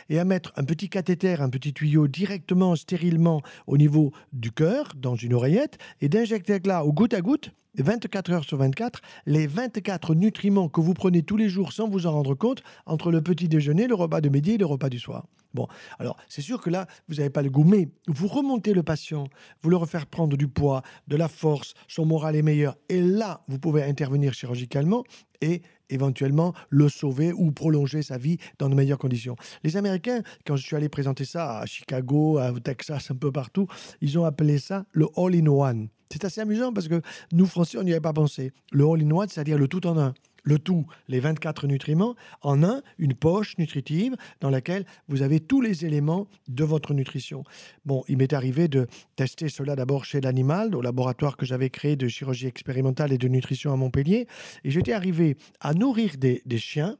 et 0.09 0.19
à 0.19 0.25
mettre 0.25 0.51
un 0.55 0.63
petit 0.63 0.89
cathéter, 0.89 1.35
un 1.39 1.49
petit 1.49 1.73
tuyau 1.73 2.07
directement, 2.07 2.75
stérilement 2.75 3.41
au 3.67 3.77
niveau 3.77 4.11
du 4.33 4.51
cœur, 4.51 4.93
dans 4.95 5.15
une 5.15 5.33
oreillette, 5.33 5.77
et 6.01 6.09
d'injecter 6.09 6.59
là 6.65 6.83
au 6.83 6.93
goutte 6.93 7.13
à 7.13 7.21
goutte 7.21 7.51
24 7.77 8.31
heures 8.31 8.43
sur 8.43 8.57
24, 8.57 9.01
les 9.25 9.47
24 9.47 10.15
nutriments 10.15 10.69
que 10.69 10.81
vous 10.81 10.93
prenez 10.93 11.23
tous 11.23 11.37
les 11.37 11.49
jours 11.49 11.71
sans 11.71 11.87
vous 11.87 12.07
en 12.07 12.11
rendre 12.11 12.35
compte 12.35 12.63
entre 12.85 13.11
le 13.11 13.21
petit 13.21 13.47
déjeuner, 13.47 13.87
le 13.87 13.95
repas 13.95 14.21
de 14.21 14.29
midi 14.29 14.53
et 14.53 14.57
le 14.57 14.65
repas 14.65 14.89
du 14.89 14.99
soir. 14.99 15.27
Bon, 15.53 15.67
alors 15.97 16.17
c'est 16.27 16.41
sûr 16.41 16.61
que 16.61 16.69
là, 16.69 16.87
vous 17.07 17.15
n'avez 17.15 17.29
pas 17.29 17.41
le 17.41 17.49
goût, 17.49 17.63
mais 17.63 17.89
vous 18.07 18.27
remontez 18.27 18.73
le 18.73 18.83
patient, 18.83 19.27
vous 19.61 19.69
le 19.69 19.77
refaire 19.77 20.05
prendre 20.05 20.37
du 20.37 20.47
poids, 20.47 20.83
de 21.07 21.15
la 21.15 21.27
force, 21.27 21.73
son 21.87 22.05
moral 22.05 22.35
est 22.35 22.41
meilleur, 22.41 22.75
et 22.87 23.01
là, 23.01 23.43
vous 23.47 23.59
pouvez 23.59 23.83
intervenir 23.83 24.33
chirurgicalement 24.33 25.03
et 25.41 25.61
éventuellement 25.89 26.53
le 26.69 26.89
sauver 26.89 27.33
ou 27.33 27.51
prolonger 27.51 28.01
sa 28.01 28.17
vie 28.17 28.37
dans 28.57 28.69
de 28.69 28.75
meilleures 28.75 28.97
conditions. 28.97 29.35
Les 29.63 29.77
Américains, 29.77 30.21
quand 30.45 30.55
je 30.55 30.65
suis 30.65 30.75
allé 30.75 30.89
présenter 30.89 31.25
ça 31.25 31.59
à 31.59 31.65
Chicago, 31.65 32.37
à 32.37 32.51
Texas, 32.59 33.11
un 33.11 33.15
peu 33.15 33.31
partout, 33.31 33.67
ils 34.01 34.17
ont 34.17 34.25
appelé 34.25 34.59
ça 34.59 34.85
le 34.91 35.07
all-in-one. 35.17 35.89
C'est 36.11 36.25
assez 36.25 36.41
amusant 36.41 36.73
parce 36.73 36.87
que 36.87 37.01
nous, 37.31 37.45
Français, 37.45 37.77
on 37.77 37.83
n'y 37.83 37.91
avait 37.91 38.01
pas 38.01 38.13
pensé. 38.13 38.51
Le 38.71 38.83
all-in-one, 38.83 39.29
c'est-à-dire 39.29 39.57
le 39.57 39.67
tout 39.67 39.85
en 39.85 39.97
un. 39.97 40.13
Le 40.49 40.57
tout, 40.57 40.87
les 41.07 41.19
24 41.19 41.67
nutriments, 41.67 42.15
en 42.41 42.63
un, 42.63 42.81
une 42.97 43.13
poche 43.13 43.55
nutritive 43.59 44.15
dans 44.41 44.49
laquelle 44.49 44.83
vous 45.07 45.21
avez 45.21 45.39
tous 45.39 45.61
les 45.61 45.85
éléments 45.85 46.27
de 46.47 46.63
votre 46.63 46.95
nutrition. 46.95 47.43
Bon, 47.85 48.03
il 48.07 48.17
m'est 48.17 48.33
arrivé 48.33 48.67
de 48.67 48.87
tester 49.15 49.47
cela 49.47 49.75
d'abord 49.75 50.05
chez 50.05 50.21
l'animal, 50.21 50.75
au 50.75 50.81
laboratoire 50.81 51.37
que 51.37 51.45
j'avais 51.45 51.69
créé 51.69 51.95
de 51.95 52.07
chirurgie 52.07 52.47
expérimentale 52.47 53.13
et 53.13 53.19
de 53.19 53.27
nutrition 53.27 53.71
à 53.71 53.75
Montpellier. 53.75 54.25
Et 54.63 54.71
j'étais 54.71 54.93
arrivé 54.93 55.37
à 55.59 55.75
nourrir 55.75 56.13
des, 56.17 56.41
chiens 56.57 56.97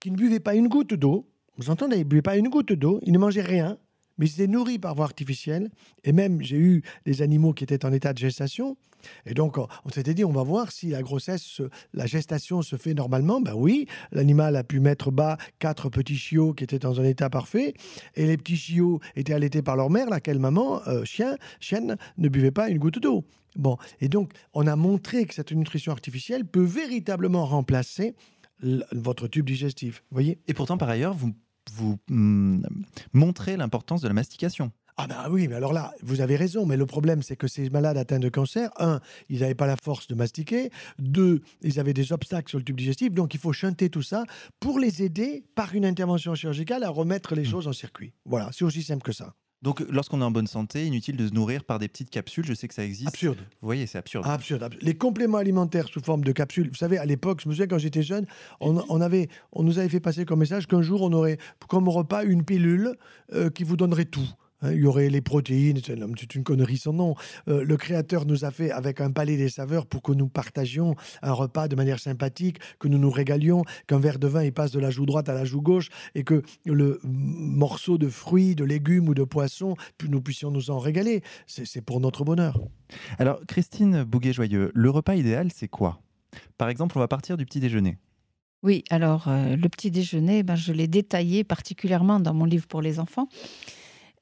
qui 0.00 0.10
ne 0.10 0.16
buvaient 0.16 0.40
pas 0.40 0.54
une 0.54 0.68
goutte 0.68 0.94
d'eau. 0.94 1.28
Vous 1.58 1.68
entendez, 1.68 1.96
ils 1.96 2.04
ne 2.04 2.04
buvaient 2.04 2.22
pas 2.22 2.38
une 2.38 2.48
goutte 2.48 2.72
d'eau, 2.72 2.98
ils 3.02 3.12
ne 3.12 3.18
mangeaient 3.18 3.42
rien 3.42 3.76
mais 4.18 4.26
ils 4.26 4.34
étaient 4.34 4.46
nourris 4.46 4.78
par 4.78 4.94
voie 4.94 5.04
artificielle. 5.04 5.70
Et 6.04 6.12
même, 6.12 6.42
j'ai 6.42 6.56
eu 6.56 6.82
des 7.04 7.22
animaux 7.22 7.52
qui 7.52 7.64
étaient 7.64 7.84
en 7.84 7.92
état 7.92 8.12
de 8.12 8.18
gestation. 8.18 8.76
Et 9.24 9.34
donc, 9.34 9.56
on 9.58 9.88
s'était 9.90 10.14
dit, 10.14 10.24
on 10.24 10.32
va 10.32 10.42
voir 10.42 10.72
si 10.72 10.88
la 10.88 11.02
grossesse, 11.02 11.60
la 11.92 12.06
gestation 12.06 12.62
se 12.62 12.76
fait 12.76 12.94
normalement. 12.94 13.40
Ben 13.40 13.54
oui, 13.54 13.86
l'animal 14.12 14.56
a 14.56 14.64
pu 14.64 14.80
mettre 14.80 15.10
bas 15.10 15.36
quatre 15.58 15.88
petits 15.88 16.16
chiots 16.16 16.54
qui 16.54 16.64
étaient 16.64 16.78
dans 16.78 17.00
un 17.00 17.04
état 17.04 17.30
parfait. 17.30 17.74
Et 18.14 18.26
les 18.26 18.36
petits 18.36 18.56
chiots 18.56 19.00
étaient 19.14 19.34
allaités 19.34 19.62
par 19.62 19.76
leur 19.76 19.90
mère, 19.90 20.08
laquelle 20.08 20.38
maman, 20.38 20.80
euh, 20.88 21.04
chien, 21.04 21.36
chienne, 21.60 21.96
ne 22.18 22.28
buvait 22.28 22.50
pas 22.50 22.68
une 22.68 22.78
goutte 22.78 22.98
d'eau. 22.98 23.24
Bon, 23.56 23.78
et 24.00 24.08
donc, 24.08 24.32
on 24.52 24.66
a 24.66 24.76
montré 24.76 25.24
que 25.24 25.34
cette 25.34 25.52
nutrition 25.52 25.92
artificielle 25.92 26.44
peut 26.44 26.64
véritablement 26.64 27.46
remplacer 27.46 28.14
votre 28.92 29.28
tube 29.28 29.46
digestif. 29.46 30.02
voyez? 30.10 30.38
Et 30.46 30.54
pourtant, 30.54 30.78
par 30.78 30.88
ailleurs, 30.88 31.14
vous 31.14 31.32
vous 31.72 31.98
hmm, 32.08 32.62
montrez 33.12 33.56
l'importance 33.56 34.00
de 34.00 34.08
la 34.08 34.14
mastication. 34.14 34.72
Ah 34.98 35.06
ben 35.06 35.28
oui, 35.30 35.46
mais 35.46 35.56
alors 35.56 35.74
là, 35.74 35.92
vous 36.02 36.22
avez 36.22 36.36
raison, 36.36 36.64
mais 36.64 36.78
le 36.78 36.86
problème, 36.86 37.22
c'est 37.22 37.36
que 37.36 37.48
ces 37.48 37.68
malades 37.68 37.98
atteints 37.98 38.18
de 38.18 38.30
cancer, 38.30 38.70
un, 38.78 39.00
ils 39.28 39.40
n'avaient 39.40 39.54
pas 39.54 39.66
la 39.66 39.76
force 39.76 40.06
de 40.06 40.14
mastiquer, 40.14 40.70
deux, 40.98 41.42
ils 41.60 41.78
avaient 41.78 41.92
des 41.92 42.12
obstacles 42.12 42.48
sur 42.48 42.58
le 42.58 42.64
tube 42.64 42.78
digestif, 42.78 43.12
donc 43.12 43.34
il 43.34 43.40
faut 43.40 43.52
chanter 43.52 43.90
tout 43.90 44.02
ça 44.02 44.24
pour 44.58 44.78
les 44.78 45.02
aider, 45.02 45.44
par 45.54 45.74
une 45.74 45.84
intervention 45.84 46.34
chirurgicale, 46.34 46.82
à 46.82 46.88
remettre 46.88 47.34
les 47.34 47.42
hmm. 47.42 47.50
choses 47.50 47.68
en 47.68 47.74
circuit. 47.74 48.14
Voilà, 48.24 48.48
c'est 48.52 48.64
aussi 48.64 48.82
simple 48.82 49.02
que 49.02 49.12
ça. 49.12 49.34
Donc, 49.62 49.80
lorsqu'on 49.88 50.20
est 50.20 50.24
en 50.24 50.30
bonne 50.30 50.46
santé, 50.46 50.86
inutile 50.86 51.16
de 51.16 51.26
se 51.26 51.32
nourrir 51.32 51.64
par 51.64 51.78
des 51.78 51.88
petites 51.88 52.10
capsules. 52.10 52.44
Je 52.44 52.54
sais 52.54 52.68
que 52.68 52.74
ça 52.74 52.84
existe. 52.84 53.08
Absurde. 53.08 53.38
Vous 53.60 53.66
voyez, 53.66 53.86
c'est 53.86 53.98
absurde. 53.98 54.26
absurde. 54.26 54.68
Les 54.80 54.94
compléments 54.94 55.38
alimentaires 55.38 55.88
sous 55.88 56.00
forme 56.00 56.22
de 56.22 56.32
capsules. 56.32 56.68
Vous 56.68 56.76
savez, 56.76 56.98
à 56.98 57.06
l'époque, 57.06 57.40
je 57.42 57.48
me 57.48 57.54
souviens 57.54 57.66
quand 57.66 57.78
j'étais 57.78 58.02
jeune, 58.02 58.26
on, 58.60 59.00
avait, 59.00 59.28
on 59.52 59.62
nous 59.62 59.78
avait 59.78 59.88
fait 59.88 60.00
passer 60.00 60.24
comme 60.24 60.40
message 60.40 60.66
qu'un 60.66 60.82
jour, 60.82 61.02
on 61.02 61.12
aurait 61.12 61.38
comme 61.68 61.88
repas 61.88 62.24
une 62.24 62.44
pilule 62.44 62.96
euh, 63.32 63.50
qui 63.50 63.64
vous 63.64 63.76
donnerait 63.76 64.04
tout. 64.04 64.28
Hein, 64.62 64.72
il 64.72 64.80
y 64.80 64.86
aurait 64.86 65.08
les 65.08 65.20
protéines, 65.20 65.80
c'est 65.82 66.34
une 66.34 66.44
connerie 66.44 66.78
son 66.78 66.92
nom. 66.92 67.14
Euh, 67.48 67.64
le 67.64 67.76
créateur 67.76 68.26
nous 68.26 68.44
a 68.44 68.50
fait 68.50 68.70
avec 68.70 69.00
un 69.00 69.10
palais 69.10 69.36
des 69.36 69.48
saveurs 69.48 69.86
pour 69.86 70.02
que 70.02 70.12
nous 70.12 70.28
partagions 70.28 70.94
un 71.22 71.32
repas 71.32 71.68
de 71.68 71.76
manière 71.76 71.98
sympathique, 71.98 72.58
que 72.78 72.88
nous 72.88 72.98
nous 72.98 73.10
régalions, 73.10 73.64
qu'un 73.86 73.98
verre 73.98 74.18
de 74.18 74.26
vin 74.26 74.42
il 74.42 74.52
passe 74.52 74.70
de 74.72 74.80
la 74.80 74.90
joue 74.90 75.06
droite 75.06 75.28
à 75.28 75.34
la 75.34 75.44
joue 75.44 75.62
gauche 75.62 75.88
et 76.14 76.24
que 76.24 76.42
le 76.64 77.00
morceau 77.02 77.98
de 77.98 78.08
fruits, 78.08 78.54
de 78.54 78.64
légumes 78.64 79.08
ou 79.08 79.14
de 79.14 79.24
poissons, 79.24 79.76
nous 80.08 80.20
puissions 80.20 80.50
nous 80.50 80.70
en 80.70 80.78
régaler. 80.78 81.22
C'est 81.46 81.82
pour 81.82 82.00
notre 82.00 82.24
bonheur. 82.24 82.60
Alors, 83.18 83.40
Christine 83.46 84.04
Bouguet-Joyeux, 84.04 84.70
le 84.74 84.90
repas 84.90 85.14
idéal, 85.14 85.50
c'est 85.52 85.68
quoi? 85.68 86.00
Par 86.58 86.68
exemple, 86.68 86.96
on 86.96 87.00
va 87.00 87.08
partir 87.08 87.36
du 87.36 87.44
petit 87.44 87.60
déjeuner. 87.60 87.98
Oui, 88.62 88.84
alors 88.90 89.28
euh, 89.28 89.56
le 89.56 89.68
petit 89.68 89.90
déjeuner, 89.90 90.42
ben, 90.42 90.56
je 90.56 90.72
l'ai 90.72 90.88
détaillé 90.88 91.44
particulièrement 91.44 92.20
dans 92.20 92.34
mon 92.34 92.44
livre 92.44 92.66
pour 92.66 92.82
les 92.82 92.98
enfants. 92.98 93.28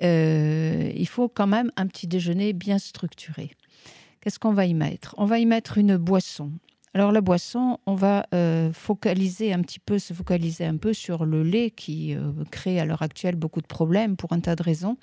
Euh, 0.02 0.90
il 0.94 1.08
faut 1.08 1.28
quand 1.28 1.46
même 1.46 1.70
un 1.76 1.86
petit 1.86 2.06
déjeuner 2.06 2.52
bien 2.52 2.78
structuré. 2.78 3.50
Qu'est-ce 4.20 4.38
qu'on 4.38 4.52
va 4.52 4.66
y 4.66 4.74
mettre? 4.74 5.14
On 5.18 5.26
va 5.26 5.38
y 5.38 5.46
mettre 5.46 5.78
une 5.78 5.96
boisson. 5.96 6.52
Alors 6.94 7.10
la 7.10 7.20
boisson, 7.20 7.78
on 7.86 7.94
va 7.94 8.26
euh, 8.32 8.72
focaliser 8.72 9.52
un 9.52 9.60
petit 9.62 9.80
peu, 9.80 9.98
se 9.98 10.14
focaliser 10.14 10.64
un 10.64 10.76
peu 10.76 10.92
sur 10.92 11.26
le 11.26 11.42
lait 11.42 11.70
qui 11.70 12.14
euh, 12.14 12.32
crée 12.50 12.78
à 12.78 12.84
l'heure 12.84 13.02
actuelle 13.02 13.34
beaucoup 13.34 13.60
de 13.60 13.66
problèmes 13.66 14.16
pour 14.16 14.32
un 14.32 14.40
tas 14.40 14.54
de 14.54 14.62
raisons 14.62 14.96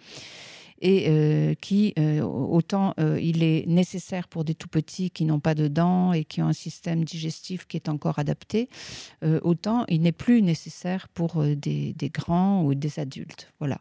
et 0.82 1.06
euh, 1.08 1.54
qui, 1.62 1.94
euh, 2.00 2.22
autant 2.22 2.94
euh, 3.00 3.20
il 3.22 3.44
est 3.44 3.66
nécessaire 3.68 4.28
pour 4.28 4.44
des 4.44 4.56
tout 4.56 4.68
petits 4.68 5.12
qui 5.12 5.26
n'ont 5.26 5.40
pas 5.40 5.54
de 5.54 5.68
dents 5.68 6.12
et 6.12 6.26
qui 6.26 6.42
ont 6.42 6.48
un 6.48 6.54
système 6.54 7.04
digestif 7.04 7.68
qui 7.68 7.78
est 7.78 7.88
encore 7.88 8.20
adapté, 8.20 8.70
autant 9.44 9.86
il 9.88 10.02
n'est 10.02 10.12
plus 10.12 10.42
nécessaire 10.42 11.08
pour 11.10 11.44
des, 11.44 11.96
grands 12.14 12.64
ou 12.64 12.74
des 12.74 13.00
adultes. 13.00 13.52
Voilà. 13.60 13.80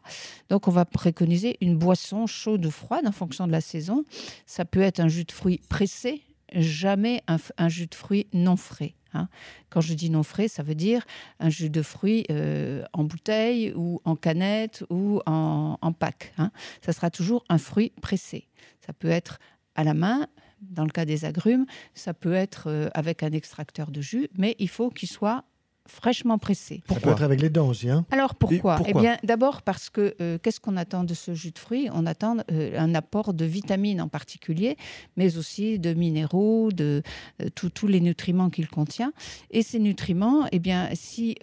Donc 0.49 0.67
on 0.67 0.71
va 0.71 0.85
préconiser 0.85 1.57
une 1.61 1.77
boisson 1.77 2.27
chaude 2.27 2.65
ou 2.65 2.71
froide 2.71 3.07
en 3.07 3.11
fonction 3.11 3.47
de 3.47 3.51
la 3.51 3.61
saison. 3.61 4.05
Ça 4.45 4.65
peut 4.65 4.81
être 4.81 4.99
un 4.99 5.07
jus 5.07 5.23
de 5.23 5.31
fruits 5.31 5.59
pressé, 5.69 6.21
jamais 6.53 7.23
un, 7.27 7.69
jus 7.69 7.87
de 7.87 7.95
fruits 7.95 8.27
non 8.33 8.57
frais. 8.57 8.93
Hein. 9.13 9.27
Quand 9.69 9.81
je 9.81 9.93
dis 9.93 10.09
non 10.09 10.23
frais, 10.23 10.47
ça 10.47 10.63
veut 10.63 10.75
dire 10.75 11.05
un 11.39 11.49
jus 11.49 11.69
de 11.69 11.81
fruits 11.81 12.25
euh, 12.29 12.83
en 12.93 13.03
bouteille 13.03 13.73
ou 13.75 14.01
en 14.05 14.15
canette 14.15 14.83
ou 14.89 15.21
en, 15.25 15.93
pack. 15.97 16.33
Hein. 16.37 16.51
Ça 16.85 16.93
sera 16.93 17.09
toujours 17.09 17.43
un 17.49 17.57
fruit 17.57 17.91
pressé. 18.01 18.47
Ça 18.85 18.93
peut 18.93 19.09
être 19.09 19.39
à 19.75 19.83
la 19.83 19.93
main, 19.93 20.27
dans 20.61 20.83
le 20.83 20.89
cas 20.89 21.05
des 21.05 21.25
agrumes, 21.25 21.65
ça 21.93 22.13
peut 22.13 22.33
être 22.33 22.67
euh, 22.67 22.89
avec 22.93 23.23
un 23.23 23.31
extracteur 23.31 23.91
de 23.91 24.01
jus, 24.01 24.29
mais 24.37 24.55
il 24.59 24.69
faut 24.69 24.89
qu'il 24.89 25.09
soit 25.09 25.43
fraîchement 25.87 26.37
pressé. 26.37 26.81
Pourquoi 26.87 27.11
Ça 27.11 27.15
être 27.17 27.23
avec 27.23 27.41
les 27.41 27.49
dents 27.49 27.69
aussi. 27.69 27.89
Hein 27.89 28.05
Alors 28.11 28.35
pourquoi, 28.35 28.79
Eh 28.85 28.93
bien, 28.93 29.17
d'abord 29.23 29.61
parce 29.61 29.89
que 29.89 30.15
euh, 30.21 30.37
qu'est-ce 30.41 30.59
qu'on 30.59 30.77
attend 30.77 31.03
de 31.03 31.13
ce 31.13 31.33
jus 31.33 31.51
de 31.51 31.59
fruits 31.59 31.89
On 31.93 32.05
attend 32.05 32.37
euh, 32.51 32.77
un 32.77 32.95
apport 32.95 33.33
de 33.33 33.45
vitamines 33.45 34.01
en 34.01 34.07
particulier, 34.07 34.77
mais 35.17 35.37
aussi 35.37 35.79
de 35.79 35.93
minéraux, 35.93 36.71
de 36.71 37.01
euh, 37.41 37.49
tous 37.53 37.87
les 37.87 37.99
nutriments 37.99 38.49
qu'il 38.49 38.67
contient. 38.67 39.11
Et 39.49 39.63
ces 39.63 39.79
nutriments, 39.79 40.47
eh 40.51 40.59
bien, 40.59 40.89
si 40.93 41.35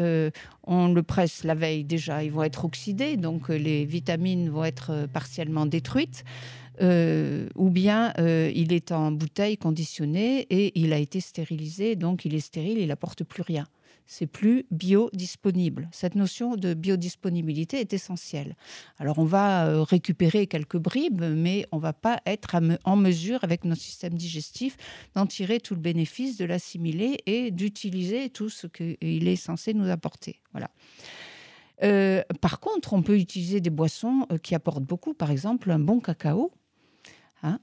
on 0.66 0.88
le 0.88 1.02
presse 1.02 1.44
la 1.44 1.54
veille 1.54 1.84
déjà, 1.84 2.22
ils 2.22 2.30
vont 2.30 2.42
être 2.42 2.64
oxydés, 2.64 3.16
donc 3.16 3.48
les 3.48 3.84
vitamines 3.84 4.50
vont 4.50 4.64
être 4.64 5.06
partiellement 5.12 5.66
détruites. 5.66 6.24
ou 6.80 7.70
bien 7.70 8.12
il 8.18 8.72
est 8.72 8.92
en 8.92 9.10
bouteille 9.10 9.56
conditionnée 9.56 10.46
et 10.50 10.78
il 10.78 10.92
a 10.92 10.98
été 10.98 11.20
stérilisé, 11.20 11.96
donc 11.96 12.24
il 12.24 12.34
est 12.34 12.40
stérile, 12.40 12.78
il 12.78 12.88
n'apporte 12.88 13.24
plus 13.24 13.42
rien 13.42 13.66
c'est 14.08 14.26
plus 14.26 14.64
biodisponible. 14.70 15.88
Cette 15.92 16.14
notion 16.14 16.56
de 16.56 16.72
biodisponibilité 16.72 17.78
est 17.78 17.92
essentielle. 17.92 18.56
Alors 18.98 19.18
on 19.18 19.24
va 19.24 19.66
euh, 19.66 19.82
récupérer 19.82 20.46
quelques 20.46 20.78
bribes, 20.78 21.22
mais 21.22 21.66
on 21.72 21.78
va 21.78 21.92
pas 21.92 22.20
être 22.24 22.56
en 22.84 22.96
mesure 22.96 23.44
avec 23.44 23.64
notre 23.64 23.82
système 23.82 24.14
digestif 24.14 24.78
d'en 25.14 25.26
tirer 25.26 25.60
tout 25.60 25.74
le 25.74 25.80
bénéfice, 25.82 26.38
de 26.38 26.46
l'assimiler 26.46 27.18
et 27.26 27.50
d'utiliser 27.50 28.30
tout 28.30 28.48
ce 28.48 28.66
qu'il 28.66 29.28
est 29.28 29.36
censé 29.36 29.74
nous 29.74 29.90
apporter. 29.90 30.40
Voilà. 30.52 30.70
Euh, 31.82 32.22
par 32.40 32.60
contre, 32.60 32.94
on 32.94 33.02
peut 33.02 33.18
utiliser 33.18 33.60
des 33.60 33.70
boissons 33.70 34.26
euh, 34.32 34.38
qui 34.38 34.54
apportent 34.54 34.84
beaucoup, 34.84 35.12
par 35.12 35.30
exemple 35.30 35.70
un 35.70 35.78
bon 35.78 36.00
cacao. 36.00 36.50
Hein, 37.42 37.60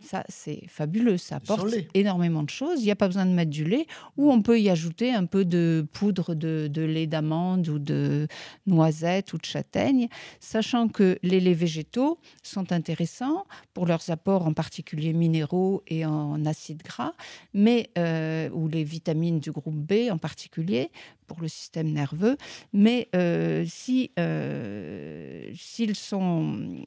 ça, 0.00 0.24
c'est 0.28 0.62
fabuleux. 0.68 1.18
Ça 1.18 1.36
apporte 1.36 1.74
énormément 1.94 2.42
de 2.42 2.50
choses. 2.50 2.80
Il 2.80 2.84
n'y 2.84 2.90
a 2.90 2.96
pas 2.96 3.06
besoin 3.06 3.26
de 3.26 3.30
mettre 3.30 3.50
du 3.50 3.64
lait. 3.64 3.86
Ou 4.16 4.30
on 4.30 4.42
peut 4.42 4.60
y 4.60 4.70
ajouter 4.70 5.12
un 5.12 5.26
peu 5.26 5.44
de 5.44 5.86
poudre 5.92 6.34
de, 6.34 6.70
lait 6.76 7.06
d'amande 7.06 7.68
ou 7.68 7.78
de 7.78 8.28
noisette 8.66 9.32
ou 9.32 9.38
de 9.38 9.44
châtaigne, 9.44 10.08
sachant 10.40 10.88
que 10.88 11.18
les 11.22 11.40
laits 11.40 11.56
végétaux 11.56 12.18
sont 12.42 12.72
intéressants 12.72 13.46
pour 13.74 13.86
leurs 13.86 14.10
apports, 14.10 14.46
en 14.46 14.52
particulier 14.52 15.12
minéraux 15.12 15.82
et 15.88 16.04
en 16.06 16.44
acides 16.44 16.82
gras, 16.82 17.12
mais 17.54 17.90
euh, 17.98 18.48
ou 18.50 18.68
les 18.68 18.84
vitamines 18.84 19.40
du 19.40 19.50
groupe 19.50 19.74
B 19.74 20.10
en 20.10 20.18
particulier 20.18 20.90
pour 21.26 21.40
le 21.40 21.48
système 21.48 21.92
nerveux. 21.92 22.36
Mais 22.72 23.08
euh, 23.14 23.64
si 23.66 24.10
euh, 24.18 25.50
s'ils 25.54 25.96
sont 25.96 26.84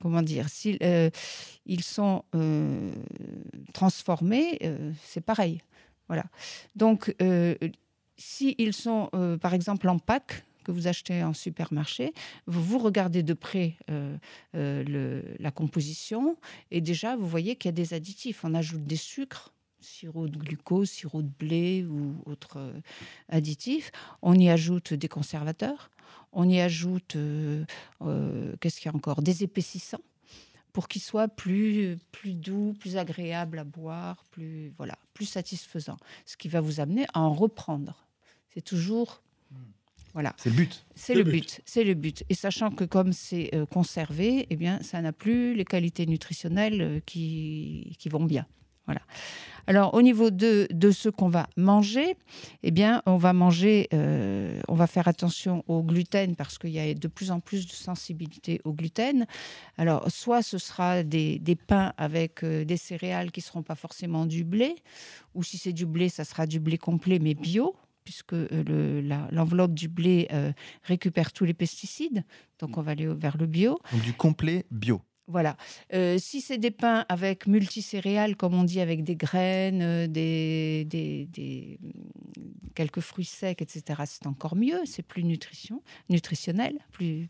comment 0.00 0.22
dire 0.22 0.48
s'ils 0.48 0.78
ils 1.66 1.82
sont 1.82 2.24
euh, 2.34 2.90
transformés, 3.72 4.58
euh, 4.62 4.92
c'est 5.02 5.20
pareil. 5.20 5.60
Voilà. 6.08 6.24
Donc, 6.74 7.14
euh, 7.20 7.54
si 8.16 8.54
ils 8.58 8.72
sont, 8.72 9.10
par 9.42 9.52
exemple, 9.52 9.88
en 9.88 9.98
pack, 9.98 10.44
que 10.64 10.72
vous 10.72 10.88
achetez 10.88 11.22
en 11.22 11.32
supermarché, 11.32 12.12
vous, 12.46 12.62
vous 12.62 12.78
regardez 12.78 13.22
de 13.22 13.34
près 13.34 13.76
la 14.54 15.50
composition 15.50 16.36
et 16.70 16.80
déjà 16.80 17.14
vous 17.14 17.28
voyez 17.28 17.56
qu'il 17.56 17.68
y 17.68 17.70
a 17.70 17.72
des 17.72 17.92
additifs. 17.92 18.42
On 18.44 18.54
ajoute 18.54 18.84
des 18.84 18.96
sucres, 18.96 19.52
sirop 19.80 20.28
de 20.28 20.38
glucose, 20.38 20.90
sirop 20.90 21.22
de 21.22 21.30
blé 21.38 21.84
ou 21.84 22.14
autres 22.26 22.72
additifs. 23.28 23.90
On 24.22 24.34
y 24.34 24.48
ajoute 24.48 24.94
des 24.94 25.08
conservateurs. 25.08 25.90
On 26.32 26.48
y 26.48 26.60
ajoute, 26.60 27.16
qu'est-ce 28.60 28.80
qu'il 28.80 28.86
y 28.86 28.92
a 28.92 28.96
encore? 28.96 29.22
Des 29.22 29.42
épaississants 29.42 30.02
pour 30.76 30.88
qu'il 30.88 31.00
soit 31.00 31.28
plus, 31.28 31.96
plus 32.12 32.34
doux, 32.34 32.74
plus 32.78 32.98
agréable 32.98 33.58
à 33.58 33.64
boire, 33.64 34.22
plus, 34.30 34.74
voilà, 34.76 34.98
plus 35.14 35.24
satisfaisant. 35.24 35.96
Ce 36.26 36.36
qui 36.36 36.48
va 36.48 36.60
vous 36.60 36.80
amener 36.80 37.06
à 37.14 37.20
en 37.20 37.32
reprendre. 37.32 38.06
C'est 38.52 38.60
toujours. 38.60 39.22
Voilà. 40.12 40.34
C'est 40.36 40.50
le 40.50 40.56
but. 40.56 40.84
C'est 40.94 41.14
le, 41.14 41.24
but. 41.24 41.62
C'est 41.64 41.82
le 41.82 41.94
but. 41.94 42.24
Et 42.28 42.34
sachant 42.34 42.70
que 42.70 42.84
comme 42.84 43.14
c'est 43.14 43.54
euh, 43.54 43.64
conservé, 43.64 44.46
eh 44.50 44.56
bien, 44.56 44.82
ça 44.82 45.00
n'a 45.00 45.14
plus 45.14 45.54
les 45.54 45.64
qualités 45.64 46.04
nutritionnelles 46.04 46.82
euh, 46.82 47.00
qui, 47.06 47.96
qui 47.98 48.10
vont 48.10 48.24
bien. 48.24 48.46
Alors, 49.68 49.94
au 49.94 50.02
niveau 50.02 50.30
de, 50.30 50.68
de 50.70 50.90
ce 50.92 51.08
qu'on 51.08 51.28
va 51.28 51.48
manger, 51.56 52.16
eh 52.62 52.70
bien, 52.70 53.02
on 53.04 53.16
va 53.16 53.32
manger, 53.32 53.88
euh, 53.92 54.60
on 54.68 54.74
va 54.74 54.86
faire 54.86 55.08
attention 55.08 55.64
au 55.66 55.82
gluten 55.82 56.36
parce 56.36 56.56
qu'il 56.56 56.70
y 56.70 56.78
a 56.78 56.94
de 56.94 57.08
plus 57.08 57.32
en 57.32 57.40
plus 57.40 57.66
de 57.66 57.72
sensibilité 57.72 58.60
au 58.64 58.72
gluten. 58.72 59.26
Alors, 59.76 60.08
soit 60.10 60.42
ce 60.42 60.58
sera 60.58 61.02
des, 61.02 61.40
pains 61.66 61.92
avec 61.96 62.44
euh, 62.44 62.64
des 62.64 62.76
céréales 62.76 63.32
qui 63.32 63.40
ne 63.40 63.44
seront 63.44 63.62
pas 63.62 63.74
forcément 63.74 64.24
du 64.24 64.44
blé, 64.44 64.76
ou 65.34 65.42
si 65.42 65.58
c'est 65.58 65.72
du 65.72 65.86
blé, 65.86 66.08
ça 66.08 66.24
sera 66.24 66.46
du 66.46 66.60
blé 66.60 66.78
complet 66.78 67.18
mais 67.18 67.34
bio 67.34 67.74
puisque 68.04 68.34
euh, 68.34 69.26
l'enveloppe 69.32 69.74
du 69.74 69.88
blé 69.88 70.28
récupère 70.84 71.32
tous 71.32 71.44
les 71.44 71.54
pesticides. 71.54 72.22
Donc, 72.60 72.78
on 72.78 72.82
va 72.82 72.92
aller 72.92 73.08
vers 73.08 73.36
le 73.36 73.46
bio. 73.46 73.80
Donc, 73.90 74.02
du 74.02 74.12
complet 74.12 74.64
bio. 74.70 75.00
Voilà. 75.28 75.56
Euh, 75.92 76.18
si 76.18 76.40
c'est 76.40 76.58
des 76.58 76.70
pains 76.70 77.04
avec 77.08 77.46
multicéréales, 77.46 78.36
comme 78.36 78.54
on 78.54 78.62
dit, 78.62 78.80
avec 78.80 79.02
des 79.02 79.16
graines, 79.16 79.82
euh, 79.82 80.06
des, 80.06 81.78
quelques 82.74 83.00
fruits 83.00 83.24
secs, 83.24 83.60
etc., 83.60 84.02
c'est 84.06 84.26
encore 84.26 84.54
mieux. 84.54 84.80
C'est 84.84 85.02
plus 85.02 85.24
nutrition, 85.24 85.82
nutritionnel, 86.08 86.78
plus 86.92 87.28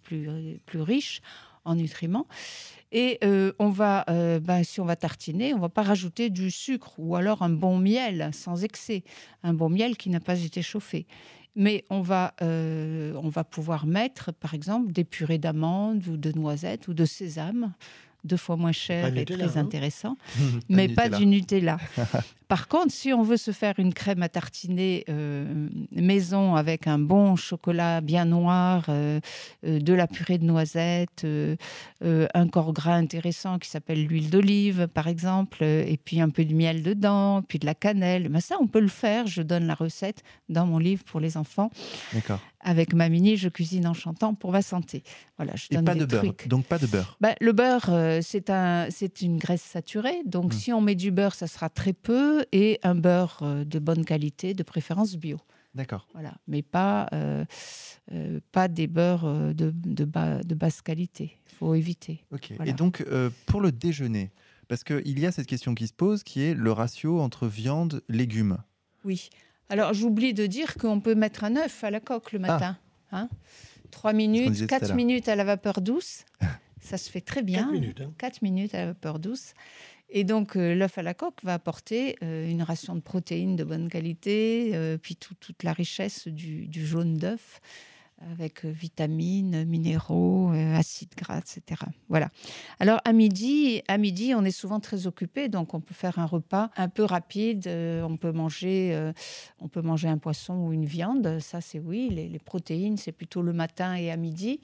riche 0.75 1.23
en 1.65 1.75
nutriments. 1.75 2.27
Et 2.93 3.19
euh, 3.25 3.53
on 3.59 3.71
va, 3.71 4.05
ben, 4.07 4.63
si 4.63 4.81
on 4.81 4.85
va 4.85 4.95
tartiner, 4.95 5.55
on 5.55 5.59
va 5.59 5.69
pas 5.69 5.83
rajouter 5.83 6.31
du 6.31 6.51
sucre 6.51 6.93
ou 6.99 7.17
alors 7.17 7.43
un 7.43 7.49
bon 7.49 7.79
miel 7.79 8.31
sans 8.33 8.63
excès, 8.63 9.05
un 9.43 9.55
bon 9.55 9.71
miel 9.71 9.97
qui 9.97 10.11
n'a 10.11 10.21
pas 10.21 10.41
été 10.41 10.63
chauffé 10.63 11.07
mais 11.57 11.85
on 11.91 12.03
va, 12.03 12.35
euh, 12.43 13.15
on 13.23 13.29
va 13.29 13.43
pouvoir 13.43 13.87
mettre, 13.87 14.33
par 14.33 14.55
exemple, 14.55 14.93
des 14.93 15.05
purées 15.05 15.39
d'amandes 15.39 16.07
ou 16.07 16.17
de 16.17 16.31
noisettes 16.33 16.87
ou 16.87 16.95
de 16.95 17.07
sésame, 17.07 17.73
deux 18.25 18.37
fois 18.37 18.57
moins 18.57 18.73
cher 18.73 19.17
et 19.17 19.25
très 19.25 19.57
hein. 19.57 19.63
intéressant, 19.63 20.17
mais 20.69 20.89
pas 20.89 21.09
du 21.09 21.27
Nutella. 21.27 21.79
Par 22.49 22.69
contre, 22.69 22.93
si 22.93 23.13
on 23.13 23.23
veut 23.23 23.37
se 23.37 23.51
faire 23.51 23.75
une 23.79 23.93
crème 23.93 24.23
à 24.23 24.29
tartiner 24.29 25.05
euh, 25.09 25.69
maison 25.91 26.55
avec 26.55 26.87
un 26.87 26.99
bon 26.99 27.35
chocolat 27.35 28.01
bien 28.01 28.25
noir, 28.25 28.85
euh, 28.89 29.21
euh, 29.65 29.81
de 29.81 29.93
la 29.93 30.07
purée 30.07 30.39
de 30.39 30.45
noisettes, 30.45 31.27
un 32.03 32.49
corps 32.49 32.73
gras 32.73 32.95
intéressant 32.95 33.59
qui 33.59 33.69
s'appelle 33.69 34.07
l'huile 34.07 34.31
d'olive, 34.31 34.87
par 34.93 35.09
exemple, 35.09 35.65
et 35.65 35.99
puis 36.03 36.21
un 36.21 36.31
peu 36.31 36.45
de 36.45 36.55
miel 36.55 36.83
dedans, 36.83 37.43
puis 37.43 37.59
de 37.59 37.67
la 37.67 37.75
cannelle, 37.75 38.29
ben 38.29 38.41
ça, 38.41 38.57
on 38.61 38.67
peut 38.67 38.81
le 38.81 38.89
faire. 38.89 39.27
Je 39.27 39.43
donne 39.43 39.67
la 39.67 39.75
recette 39.75 40.23
dans 40.49 40.67
mon 40.67 40.79
livre 40.79 41.03
pour 41.05 41.21
les 41.21 41.37
enfants. 41.37 41.71
D'accord. 42.13 42.41
Avec 42.61 42.95
ma 42.95 43.09
mini, 43.09 43.37
je 43.37 43.49
cuisine 43.49 43.87
en 43.87 43.95
chantant 43.95 44.35
pour 44.35 44.51
ma 44.51 44.63
santé. 44.63 45.05
Voilà, 45.37 45.53
je 45.55 45.69
donne 45.71 45.83
et 45.83 45.85
pas 45.85 45.95
de 45.95 46.05
beurre. 46.05 46.35
Donc 46.47 46.67
pas 46.67 46.79
de 46.79 46.87
beurre. 46.87 47.17
Ben, 47.21 47.35
le 47.41 47.53
beurre, 47.53 47.91
c'est 48.23 48.51
un, 48.51 48.89
c'est 48.91 49.23
une 49.23 49.39
graisse 49.39 49.63
saturée. 49.63 50.21
Donc 50.25 50.53
mmh. 50.53 50.57
si 50.57 50.73
on 50.73 50.81
met 50.81 50.97
du 50.97 51.11
beurre, 51.11 51.35
ça 51.35 51.47
sera 51.47 51.69
très 51.69 51.93
peu 51.93 52.36
et 52.53 52.79
un 52.83 52.95
beurre 52.95 53.41
euh, 53.43 53.65
de 53.65 53.79
bonne 53.79 54.05
qualité, 54.05 54.55
de 54.55 54.63
préférence 54.63 55.17
bio. 55.17 55.39
D'accord. 55.75 56.09
Voilà, 56.15 56.35
mais 56.49 56.63
pas, 56.63 57.09
euh, 57.13 57.45
euh, 58.13 58.41
pas 58.53 58.69
des 58.69 58.87
beurres 58.87 59.31
de, 59.55 59.71
de, 59.71 60.05
de 60.05 60.55
basse 60.55 60.81
qualité. 60.81 61.39
Il 61.51 61.55
faut 61.55 61.75
éviter. 61.75 62.25
Ok. 62.33 62.53
Et 62.65 62.73
donc, 62.73 63.05
pour 63.45 63.61
le 63.61 63.73
déjeuner, 63.73 64.31
parce 64.69 64.85
qu'il 64.85 65.19
y 65.19 65.27
a 65.27 65.33
cette 65.33 65.47
question 65.47 65.75
qui 65.75 65.87
se 65.87 65.93
pose, 65.93 66.23
qui 66.23 66.43
est 66.43 66.55
le 66.55 66.73
ratio 66.73 67.21
entre 67.21 67.47
viande, 67.47 68.03
légumes. 68.09 68.57
Oui. 69.05 69.29
Alors, 69.69 69.93
j'oublie 69.93 70.33
de 70.33 70.47
dire 70.47 70.75
qu'on 70.77 71.01
peut 71.01 71.15
mettre 71.15 71.45
un 71.45 71.57
œuf 71.57 71.85
à 71.85 71.91
la 71.91 72.01
coque 72.01 72.33
le 72.33 72.39
matin. 72.39 72.79
Ah. 73.13 73.19
Hein 73.19 73.29
3 73.91 74.13
minutes, 74.13 74.67
4 74.67 74.95
minutes 74.95 75.29
à 75.29 75.37
la 75.37 75.45
vapeur 75.45 75.81
douce. 75.81 76.25
Ça 76.81 76.99
se 76.99 77.11
fait 77.11 77.21
très 77.21 77.43
bien. 77.43 77.65
4 77.65 77.73
minutes. 77.73 78.01
Hein. 78.01 78.13
4 78.19 78.43
minutes 78.43 78.75
à 78.75 78.79
la 78.79 78.87
vapeur 78.87 79.19
douce. 79.19 79.55
Et 80.09 80.25
donc, 80.25 80.57
euh, 80.57 80.75
l'œuf 80.75 80.99
à 80.99 81.03
la 81.03 81.15
coque 81.15 81.43
va 81.43 81.55
apporter 81.55 82.17
euh, 82.23 82.49
une 82.49 82.63
ration 82.63 82.95
de 82.95 83.01
protéines 83.01 83.57
de 83.57 83.65
bonne 83.65 83.89
qualité, 83.89 84.71
euh, 84.75 84.99
puis 84.99 85.17
toute 85.17 85.63
la 85.63 85.73
richesse 85.73 86.29
du, 86.29 86.87
jaune 86.87 87.17
d'œuf, 87.17 87.61
avec 88.33 88.65
vitamines, 88.65 89.65
minéraux, 89.65 90.51
acides 90.75 91.15
gras, 91.17 91.39
etc. 91.39 91.83
Voilà. 92.09 92.31
Alors, 92.81 92.99
à 93.05 93.13
midi, 93.13 93.83
à 93.89 93.99
midi, 93.99 94.33
on 94.35 94.43
est 94.43 94.51
souvent 94.51 94.81
très 94.81 95.07
occupé, 95.07 95.49
donc 95.49 95.75
on 95.75 95.81
peut 95.81 95.93
faire 95.93 96.19
un 96.19 96.25
repas 96.25 96.71
un 96.79 96.89
peu 96.89 97.05
rapide. 97.05 97.69
on, 97.69 98.17
peut 98.17 98.33
manger, 98.33 99.13
on 99.61 99.69
peut 99.69 99.83
manger 99.83 100.09
un 100.09 100.17
poisson 100.17 100.55
ou 100.55 100.73
une 100.73 100.87
viande, 100.87 101.41
ça 101.41 101.61
c'est 101.61 101.79
oui. 101.79 102.09
les 102.09 102.39
protéines, 102.39 102.97
c'est 102.97 103.13
plutôt 103.13 103.43
le 103.43 103.53
matin 103.53 103.95
et 103.95 104.11
à 104.11 104.17
midi. 104.17 104.61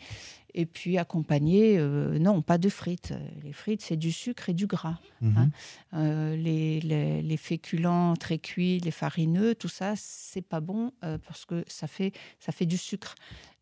Et 0.54 0.66
puis 0.66 0.98
accompagner, 0.98 1.78
euh, 1.78 2.18
non, 2.18 2.42
pas 2.42 2.58
de 2.58 2.68
frites. 2.68 3.14
Les 3.42 3.52
frites, 3.52 3.80
c'est 3.80 3.96
du 3.96 4.12
sucre 4.12 4.50
et 4.50 4.52
du 4.52 4.66
gras. 4.66 4.98
Mhm. 5.22 5.34
Hein. 5.36 5.50
Euh, 5.94 6.36
les, 6.36 6.80
les, 6.80 7.36
féculents 7.36 8.16
très 8.16 8.38
cuits, 8.38 8.78
les 8.80 8.90
farineux, 8.90 9.54
tout 9.54 9.68
ça, 9.68 9.94
c'est 9.96 10.42
pas 10.42 10.60
bon 10.60 10.92
euh, 11.04 11.16
parce 11.26 11.46
que 11.46 11.64
ça 11.68 11.86
fait, 11.86 12.12
ça 12.38 12.52
fait 12.52 12.66
du 12.66 12.76
sucre. 12.76 13.14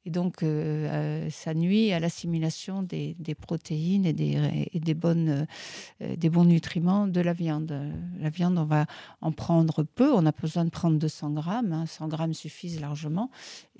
Et 0.06 0.10
donc, 0.10 0.44
ça 1.30 1.54
nuit 1.54 1.92
à 1.92 2.00
l'assimilation 2.00 2.82
des, 2.82 3.14
protéines 3.38 4.06
et 4.06 4.12
des, 4.12 4.68
et 4.72 4.80
des, 4.80 4.94
bons 4.94 6.44
nutriments 6.44 7.06
de 7.06 7.20
la 7.20 7.32
viande. 7.34 7.78
La 8.18 8.30
viande, 8.30 8.58
on 8.58 8.64
va 8.64 8.86
en 9.20 9.30
prendre 9.30 9.82
peu. 9.82 10.10
On 10.12 10.24
a 10.24 10.32
besoin 10.32 10.64
de 10.64 10.70
prendre 10.70 10.98
200 10.98 11.30
grammes. 11.32 11.84
100 11.86 12.04
hein. 12.04 12.08
grammes 12.08 12.34
suffisent 12.34 12.80
largement 12.80 13.30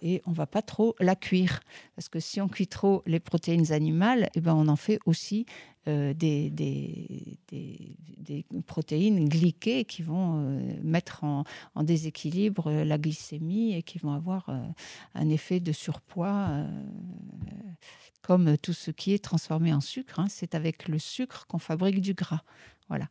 et 0.02 0.22
on 0.26 0.32
va 0.32 0.46
pas 0.46 0.62
trop 0.62 0.94
la 0.98 1.14
cuire 1.14 1.60
parce 1.94 2.08
que 2.08 2.20
si 2.20 2.40
on 2.40 2.48
cuit 2.48 2.66
trop 2.66 3.02
les 3.06 3.20
protéines 3.20 3.72
animales, 3.72 4.28
eh 4.34 4.40
ben 4.40 4.54
on 4.54 4.68
en 4.68 4.76
fait 4.76 4.98
aussi 5.06 5.46
euh, 5.88 6.12
des, 6.12 6.52
protéines 8.66 9.28
glyquées 9.28 9.86
qui 9.86 10.02
vont 10.02 10.36
euh, 10.36 10.60
mettre 10.82 11.24
en, 11.24 11.44
déséquilibre 11.82 12.70
la 12.70 12.98
glycémie 12.98 13.74
et 13.74 13.82
qui 13.82 13.98
vont 13.98 14.12
avoir 14.12 14.50
euh, 14.50 14.60
un 15.14 15.28
effet 15.30 15.58
de 15.58 15.72
surpoids 15.72 16.66
comme 18.20 18.58
tout 18.58 18.74
ce 18.74 18.90
qui 18.90 19.14
est 19.14 19.24
transformé 19.24 19.72
en 19.72 19.80
sucre. 19.80 20.20
Hein. 20.20 20.26
C'est 20.28 20.54
avec 20.54 20.86
le 20.86 20.98
sucre 20.98 21.46
qu'on 21.46 21.58
fabrique 21.58 22.02
du 22.02 22.12
gras. 22.12 22.42
Voilà. 22.88 23.08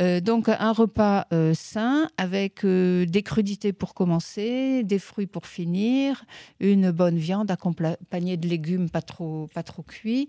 Euh, 0.00 0.20
donc 0.20 0.48
un 0.48 0.72
repas 0.72 1.26
euh, 1.32 1.52
sain 1.54 2.08
avec 2.16 2.64
euh, 2.64 3.04
des 3.04 3.22
crudités 3.22 3.72
pour 3.72 3.92
commencer, 3.94 4.84
des 4.84 4.98
fruits 4.98 5.26
pour 5.26 5.46
finir, 5.46 6.24
une 6.60 6.90
bonne 6.90 7.18
viande 7.18 7.50
accompagnée 7.50 8.36
de 8.38 8.48
légumes 8.48 8.88
pas 8.88 9.02
trop, 9.02 9.48
pas 9.54 9.62
trop 9.62 9.82
cuits. 9.82 10.28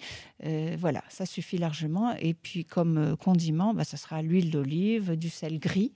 voilà, 0.78 1.04
ça 1.10 1.26
suffit 1.26 1.58
largement. 1.58 2.14
Et 2.20 2.34
puis 2.34 2.66
comme 2.66 3.16
condiment, 3.18 3.74
bah, 3.74 3.84
ça 3.84 3.98
sera 3.98 4.22
l'huile 4.22 4.52
d'olive, 4.52 5.16
du 5.16 5.30
sel 5.30 5.60
gris. 5.60 5.94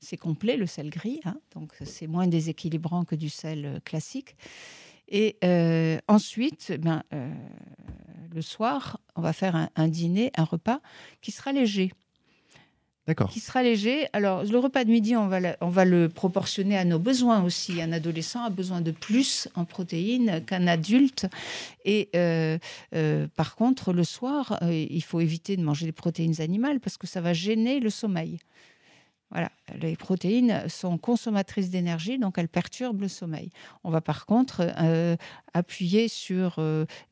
C'est 0.00 0.16
complet 0.16 0.56
le 0.56 0.66
sel 0.66 0.90
gris, 0.90 1.20
hein. 1.24 1.38
donc 1.54 1.74
c'est 1.84 2.08
moins 2.08 2.26
déséquilibrant 2.26 3.04
que 3.04 3.14
du 3.14 3.28
sel 3.28 3.80
classique. 3.84 4.36
Et 5.08 5.36
ensuite, 6.08 6.72
ben, 6.80 7.02
le 8.34 8.42
soir, 8.42 8.98
on 9.14 9.20
va 9.20 9.32
faire 9.32 9.68
un, 9.74 9.88
dîner, 9.88 10.32
un 10.36 10.44
repas 10.44 10.80
qui 11.20 11.30
sera 11.30 11.52
léger 11.52 11.92
qui 13.30 13.40
sera 13.40 13.62
léger. 13.62 14.06
Alors, 14.12 14.44
le 14.44 14.58
repas 14.58 14.84
de 14.84 14.90
midi, 14.90 15.16
on 15.16 15.28
va, 15.28 15.84
le 15.84 16.08
proportionner 16.08 16.76
à 16.76 16.84
nos 16.84 16.98
besoins 16.98 17.42
aussi. 17.42 17.80
Un 17.80 17.92
adolescent 17.92 18.44
a 18.44 18.50
besoin 18.50 18.80
de 18.80 18.90
plus 18.90 19.48
en 19.54 19.64
protéines 19.64 20.42
qu'un 20.44 20.66
adulte. 20.66 21.26
Et 21.84 22.08
euh, 22.14 22.58
euh, 22.94 23.26
par 23.36 23.56
contre, 23.56 23.92
le 23.92 24.04
soir, 24.04 24.58
euh, 24.62 24.72
il 24.72 25.02
faut 25.02 25.20
éviter 25.20 25.56
de 25.56 25.62
manger 25.62 25.86
des 25.86 25.92
protéines 25.92 26.40
animales 26.40 26.80
parce 26.80 26.96
que 26.96 27.06
ça 27.06 27.20
va 27.20 27.32
gêner 27.32 27.80
le 27.80 27.90
sommeil. 27.90 28.38
Voilà, 29.30 29.50
les 29.80 29.96
protéines 29.96 30.68
sont 30.68 30.98
consommatrices 30.98 31.70
d'énergie, 31.70 32.18
donc 32.18 32.36
elles 32.36 32.50
perturbent 32.50 33.00
le 33.00 33.08
sommeil. 33.08 33.48
On 33.82 33.90
va 33.90 34.02
par 34.02 34.26
contre 34.26 34.70
appuyer 35.54 36.08
sur 36.08 36.62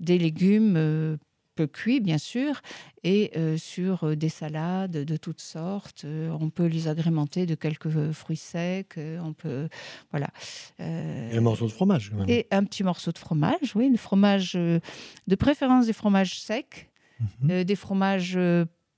des 0.01 0.19
légumes 0.19 1.19
cuit, 1.67 2.01
bien 2.01 2.19
sûr, 2.19 2.61
et 3.05 3.33
euh, 3.37 3.57
sur 3.57 4.05
euh, 4.05 4.17
des 4.17 4.29
salades 4.29 4.93
de 4.93 5.17
toutes 5.17 5.41
sortes. 5.41 6.05
Euh, 6.05 6.37
on 6.41 6.51
peut 6.51 6.67
les 6.67 6.89
agrémenter 6.89 7.47
de 7.47 7.55
quelques 7.55 8.13
fruits 8.13 8.37
secs. 8.37 8.99
on 8.99 9.33
peut, 9.33 9.69
voilà. 10.11 10.29
et 10.79 11.37
un 11.37 11.41
morceau 11.41 11.67
de 11.67 11.73
fromage, 11.73 12.13
Et 12.29 12.47
un 12.51 12.65
petit 12.65 12.85
morceau 12.85 13.13
de 13.13 13.19
fromage, 13.19 13.75
oui, 13.75 13.89
le 13.91 13.97
fromage, 13.97 14.55
de 14.55 15.35
préférence 15.37 15.87
des 15.87 15.93
fromages 15.93 16.41
secs, 16.41 16.91
mhm. 17.43 17.65
des 17.65 17.77
fromages, 17.77 18.39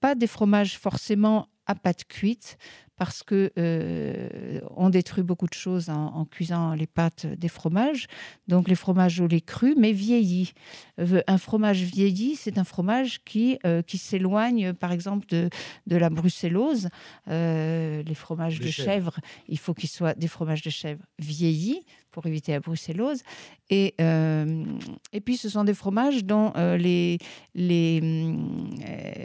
pas 0.01 0.15
des 0.15 0.27
fromages 0.27 0.79
forcément 0.79 1.49
à 1.67 1.75
pâte 1.75 2.05
cuite, 2.05 2.59
parce 3.03 3.25
que 3.25 3.51
euh, 3.59 4.61
on 4.77 4.89
détruit 4.89 5.25
beaucoup 5.25 5.49
de 5.49 5.55
choses 5.55 5.91
en, 5.91 6.25
cuisant 6.25 6.73
les 6.75 6.87
pâtes 6.87 7.27
des 7.27 7.49
fromages. 7.49 8.07
Donc 8.47 8.69
les 8.69 8.77
fromages 8.77 9.21
au 9.21 9.27
lait 9.27 9.41
cru, 9.41 9.75
mais 9.77 9.91
vieillis. 9.91 10.53
Euh, 11.01 11.21
un 11.27 11.37
fromage 11.37 11.83
vieilli, 11.83 12.37
c'est 12.37 12.59
un 12.59 12.65
fromage 12.65 13.25
qui, 13.25 13.59
euh, 13.67 13.83
qui 13.83 13.99
s'éloigne, 13.99 14.73
par 14.73 14.93
exemple, 14.93 15.27
de, 15.31 15.51
de 15.89 15.97
la 15.97 16.11
brucellose. 16.11 16.91
les 17.27 18.15
fromages 18.15 18.61
de 18.61 18.71
chèvre, 18.71 19.19
il 19.49 19.59
faut 19.59 19.75
qu'ils 19.75 19.89
soient 19.89 20.15
des 20.15 20.29
fromages 20.29 20.63
de 20.63 20.71
chèvre 20.71 21.03
vieillis 21.19 21.85
pour 22.13 22.27
éviter 22.27 22.53
la 22.53 22.61
brucellose. 22.61 23.23
Et, 23.69 23.97
et 23.99 25.21
puis, 25.21 25.37
ce 25.37 25.49
sont 25.49 25.65
des 25.65 25.75
fromages 25.75 26.25
dont, 26.25 26.53
les, 26.79 27.19
les, 27.57 28.01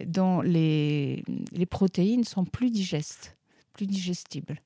dont 0.07 0.41
les, 0.41 1.23
les 1.51 1.65
protéines 1.67 2.23
sont 2.23 2.45
plus 2.45 2.71
digestes 2.71 3.36
plus 3.77 3.87
digestible. 3.87 4.57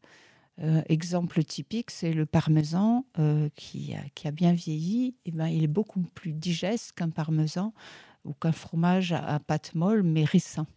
Euh, 0.63 0.82
exemple 0.89 1.43
typique, 1.43 1.91
c'est 1.91 2.13
le 2.13 2.26
parmesan 2.26 3.06
euh, 3.19 3.50
qui, 3.56 3.93
a, 3.93 4.02
qui, 4.15 4.28
a, 4.28 4.32
bien 4.32 4.54
vieilli. 4.54 5.15
Et 5.26 5.30
eh 5.30 5.32
ben, 5.32 5.47
il 5.47 5.63
est 5.63 5.67
beaucoup 5.67 6.02
plus 6.13 6.34
digeste 6.34 6.93
qu'un 6.93 7.10
parmesan 7.10 7.74
ou 8.26 8.34
qu'un 8.34 8.52
fromage 8.52 9.12
à, 9.12 9.39
pâte 9.39 9.74
molle, 9.76 10.04
mais 10.04 10.24
récent. 10.24 10.67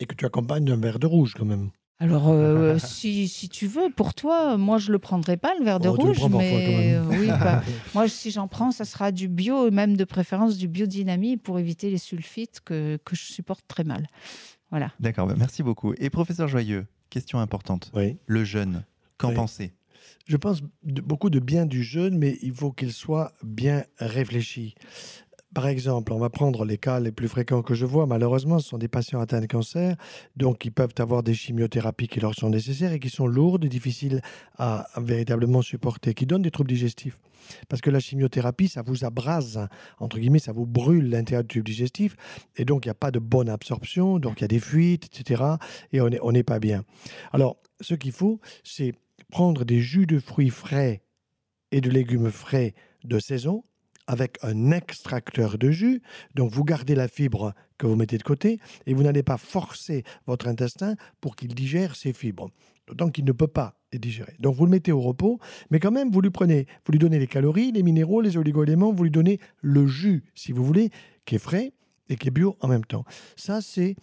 Et 0.00 0.06
que 0.06 0.14
tu 0.14 0.26
accompagnes 0.26 0.64
d'un 0.64 0.76
verre 0.76 0.98
de 0.98 1.06
rouge 1.06 1.34
quand 1.36 1.44
même. 1.44 1.70
Alors, 1.98 2.28
euh, 2.28 2.78
si, 2.78 3.28
si, 3.28 3.48
tu 3.48 3.66
veux, 3.66 3.90
pour 3.90 4.12
toi, 4.12 4.56
moi, 4.58 4.78
je 4.78 4.88
ne 4.88 4.92
le 4.92 4.98
prendrai 4.98 5.36
pas, 5.36 5.54
le 5.58 5.64
verre 5.64 5.80
de 5.80 5.88
oh, 5.88 5.94
rouge. 5.94 6.18
mais 6.28 6.98
oui, 6.98 7.28
bah, 7.28 7.62
moi, 7.94 8.08
si 8.08 8.30
j'en 8.30 8.48
prends, 8.48 8.70
ça 8.70 8.84
sera 8.84 9.12
du 9.12 9.28
bio, 9.28 9.70
même 9.70 9.96
de 9.96 10.04
préférence 10.04 10.58
du 10.58 10.68
biodynamie, 10.68 11.36
pour 11.36 11.58
éviter 11.58 11.90
les 11.90 11.98
sulfites 11.98 12.60
que, 12.62 12.98
que 13.04 13.16
je 13.16 13.22
supporte 13.22 13.64
très 13.66 13.84
mal. 13.84 14.08
Voilà. 14.70 14.90
D'accord, 15.00 15.26
bah, 15.26 15.34
merci 15.38 15.62
beaucoup. 15.62 15.94
Et 15.98 16.10
professeur 16.10 16.48
Joyeux, 16.48 16.86
Question 17.12 17.40
importante. 17.40 17.92
Le 18.24 18.42
jeûne, 18.42 18.86
qu'en 19.18 19.34
pensez? 19.34 19.74
Je 20.26 20.38
pense 20.38 20.62
beaucoup 20.82 21.28
de 21.28 21.40
bien 21.40 21.66
du 21.66 21.82
jeûne, 21.82 22.16
mais 22.16 22.38
il 22.40 22.54
faut 22.54 22.72
qu'il 22.72 22.90
soit 22.90 23.34
bien 23.42 23.84
réfléchi. 23.98 24.74
Par 25.54 25.66
exemple, 25.66 26.14
on 26.14 26.18
va 26.18 26.30
prendre 26.30 26.64
les 26.64 26.78
cas 26.78 26.98
les 26.98 27.12
plus 27.12 27.28
fréquents 27.28 27.60
que 27.60 27.74
je 27.74 27.84
vois. 27.84 28.06
Malheureusement, 28.06 28.58
ce 28.58 28.68
sont 28.68 28.78
des 28.78 28.88
patients 28.88 29.20
atteints 29.20 29.40
de 29.40 29.46
cancer, 29.46 29.96
donc 30.36 30.64
ils 30.64 30.72
peuvent 30.72 30.94
avoir 30.98 31.22
des 31.22 31.34
chimiothérapies 31.34 32.08
qui 32.08 32.20
leur 32.20 32.34
sont 32.34 32.48
nécessaires 32.48 32.92
et 32.92 32.98
qui 32.98 33.10
sont 33.10 33.26
lourdes 33.26 33.64
et 33.66 33.68
difficiles 33.68 34.22
à, 34.56 34.88
véritablement 34.96 35.60
supporter, 35.60 36.14
qui 36.14 36.24
donnent 36.24 36.42
des 36.42 36.50
troubles 36.50 36.70
digestifs. 36.70 37.18
Parce 37.68 37.82
que 37.82 37.90
la 37.90 38.00
chimiothérapie, 38.00 38.68
ça 38.68 38.80
vous 38.80 39.04
abrase, 39.04 39.68
entre 39.98 40.18
guillemets, 40.18 40.38
ça 40.38 40.52
vous 40.52 40.64
brûle 40.64 41.10
l'intérieur 41.10 41.42
du 41.42 41.48
tube 41.48 41.64
digestif, 41.66 42.16
et 42.56 42.64
donc 42.64 42.86
il 42.86 42.88
n'y 42.88 42.92
a 42.92 42.94
pas 42.94 43.10
de 43.10 43.18
bonne 43.18 43.50
absorption, 43.50 44.18
donc 44.18 44.40
il 44.40 44.42
y 44.42 44.46
a 44.46 44.48
des 44.48 44.60
fuites, 44.60 45.06
etc. 45.06 45.42
Et 45.92 46.00
on 46.00 46.32
n'est 46.32 46.42
pas 46.44 46.60
bien. 46.60 46.84
Alors, 47.32 47.58
ce 47.80 47.94
qu'il 47.94 48.12
faut, 48.12 48.40
c'est 48.64 48.94
prendre 49.30 49.64
des 49.64 49.80
jus 49.80 50.06
de 50.06 50.18
fruits 50.18 50.50
frais 50.50 51.02
et 51.72 51.80
de 51.82 51.90
légumes 51.90 52.30
frais 52.30 52.74
de 53.04 53.18
saison, 53.18 53.64
avec 54.12 54.36
un 54.42 54.70
extracteur 54.72 55.56
de 55.56 55.70
jus. 55.70 56.02
Donc 56.34 56.52
vous 56.52 56.64
gardez 56.64 56.94
la 56.94 57.08
fibre 57.08 57.54
que 57.78 57.86
vous 57.86 57.96
mettez 57.96 58.18
de 58.18 58.22
côté 58.22 58.60
et 58.86 58.92
vous 58.92 59.02
n'allez 59.02 59.22
pas 59.22 59.38
forcer 59.38 60.04
votre 60.26 60.48
intestin 60.48 60.96
pour 61.20 61.34
qu'il 61.34 61.54
digère 61.54 61.96
ces 61.96 62.12
fibres. 62.12 62.50
D'autant 62.86 63.08
qu'il 63.08 63.24
ne 63.24 63.32
peut 63.32 63.48
pas 63.48 63.74
les 63.90 63.98
digérer. 63.98 64.34
Donc 64.38 64.54
vous 64.54 64.66
le 64.66 64.70
mettez 64.70 64.92
au 64.92 65.00
repos, 65.00 65.38
mais 65.70 65.80
quand 65.80 65.90
même 65.90 66.10
vous 66.10 66.20
lui 66.20 66.30
prenez, 66.30 66.66
vous 66.84 66.92
lui 66.92 66.98
donnez 66.98 67.18
les 67.18 67.26
calories, 67.26 67.72
les 67.72 67.82
minéraux, 67.82 68.20
les 68.20 68.36
oligo-éléments, 68.36 68.92
vous 68.92 69.04
lui 69.04 69.10
donnez 69.10 69.38
le 69.62 69.86
jus, 69.86 70.24
si 70.34 70.52
vous 70.52 70.64
voulez, 70.64 70.90
qui 71.24 71.36
est 71.36 71.38
frais 71.38 71.72
et 72.10 72.16
qui 72.16 72.28
est 72.28 72.32
bio 72.32 72.56
en 72.60 72.68
même 72.68 72.84
temps. 72.84 73.04
Ça 73.36 73.62
c'est 73.62 73.96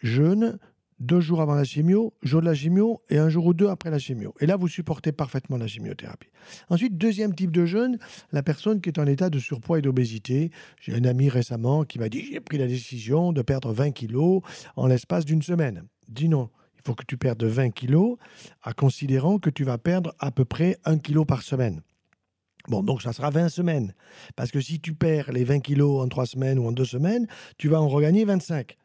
jeûne 0.00 0.58
deux 1.04 1.20
jours 1.20 1.40
avant 1.40 1.54
la 1.54 1.64
chimio, 1.64 2.14
jour 2.22 2.40
de 2.40 2.46
la 2.46 2.54
chimio 2.54 3.02
et 3.10 3.18
un 3.18 3.28
jour 3.28 3.46
ou 3.46 3.54
deux 3.54 3.68
après 3.68 3.90
la 3.90 3.98
chimio. 3.98 4.34
Et 4.40 4.46
là, 4.46 4.56
vous 4.56 4.68
supportez 4.68 5.12
parfaitement 5.12 5.56
la 5.56 5.66
chimiothérapie. 5.66 6.30
Ensuite, 6.70 6.96
deuxième 6.96 7.34
type 7.34 7.50
de 7.50 7.66
jeûne, 7.66 7.98
la 8.32 8.42
personne 8.42 8.80
qui 8.80 8.88
est 8.88 8.98
en 8.98 9.06
état 9.06 9.30
de 9.30 9.38
surpoids 9.38 9.78
et 9.78 9.82
d'obésité. 9.82 10.50
J'ai 10.80 10.94
un 10.94 11.04
ami 11.04 11.28
récemment 11.28 11.84
qui 11.84 11.98
m'a 11.98 12.08
dit 12.08 12.24
j'ai 12.24 12.40
pris 12.40 12.58
la 12.58 12.66
décision 12.66 13.32
de 13.32 13.42
perdre 13.42 13.72
20 13.72 13.90
kilos 13.92 14.42
en 14.76 14.86
l'espace 14.86 15.24
d'une 15.24 15.42
semaine. 15.42 15.84
Dis 16.08 16.28
non. 16.28 16.48
Il 16.76 16.82
faut 16.86 16.94
que 16.94 17.04
tu 17.06 17.16
perdes 17.16 17.42
20 17.42 17.70
kilos, 17.70 18.18
en 18.62 18.72
considérant 18.72 19.38
que 19.38 19.48
tu 19.48 19.64
vas 19.64 19.78
perdre 19.78 20.14
à 20.18 20.30
peu 20.30 20.44
près 20.44 20.76
1 20.84 20.98
kilo 20.98 21.24
par 21.24 21.42
semaine. 21.42 21.80
Bon, 22.68 22.82
donc 22.82 23.02
ça 23.02 23.12
sera 23.12 23.30
20 23.30 23.48
semaines. 23.48 23.94
Parce 24.36 24.50
que 24.50 24.60
si 24.60 24.80
tu 24.80 24.94
perds 24.94 25.32
les 25.32 25.44
20 25.44 25.60
kilos 25.60 26.02
en 26.02 26.08
3 26.08 26.26
semaines 26.26 26.58
ou 26.58 26.66
en 26.66 26.72
2 26.72 26.84
semaines, 26.84 27.26
tu 27.58 27.68
vas 27.68 27.80
en 27.80 27.88
regagner 27.88 28.24
25. 28.24 28.76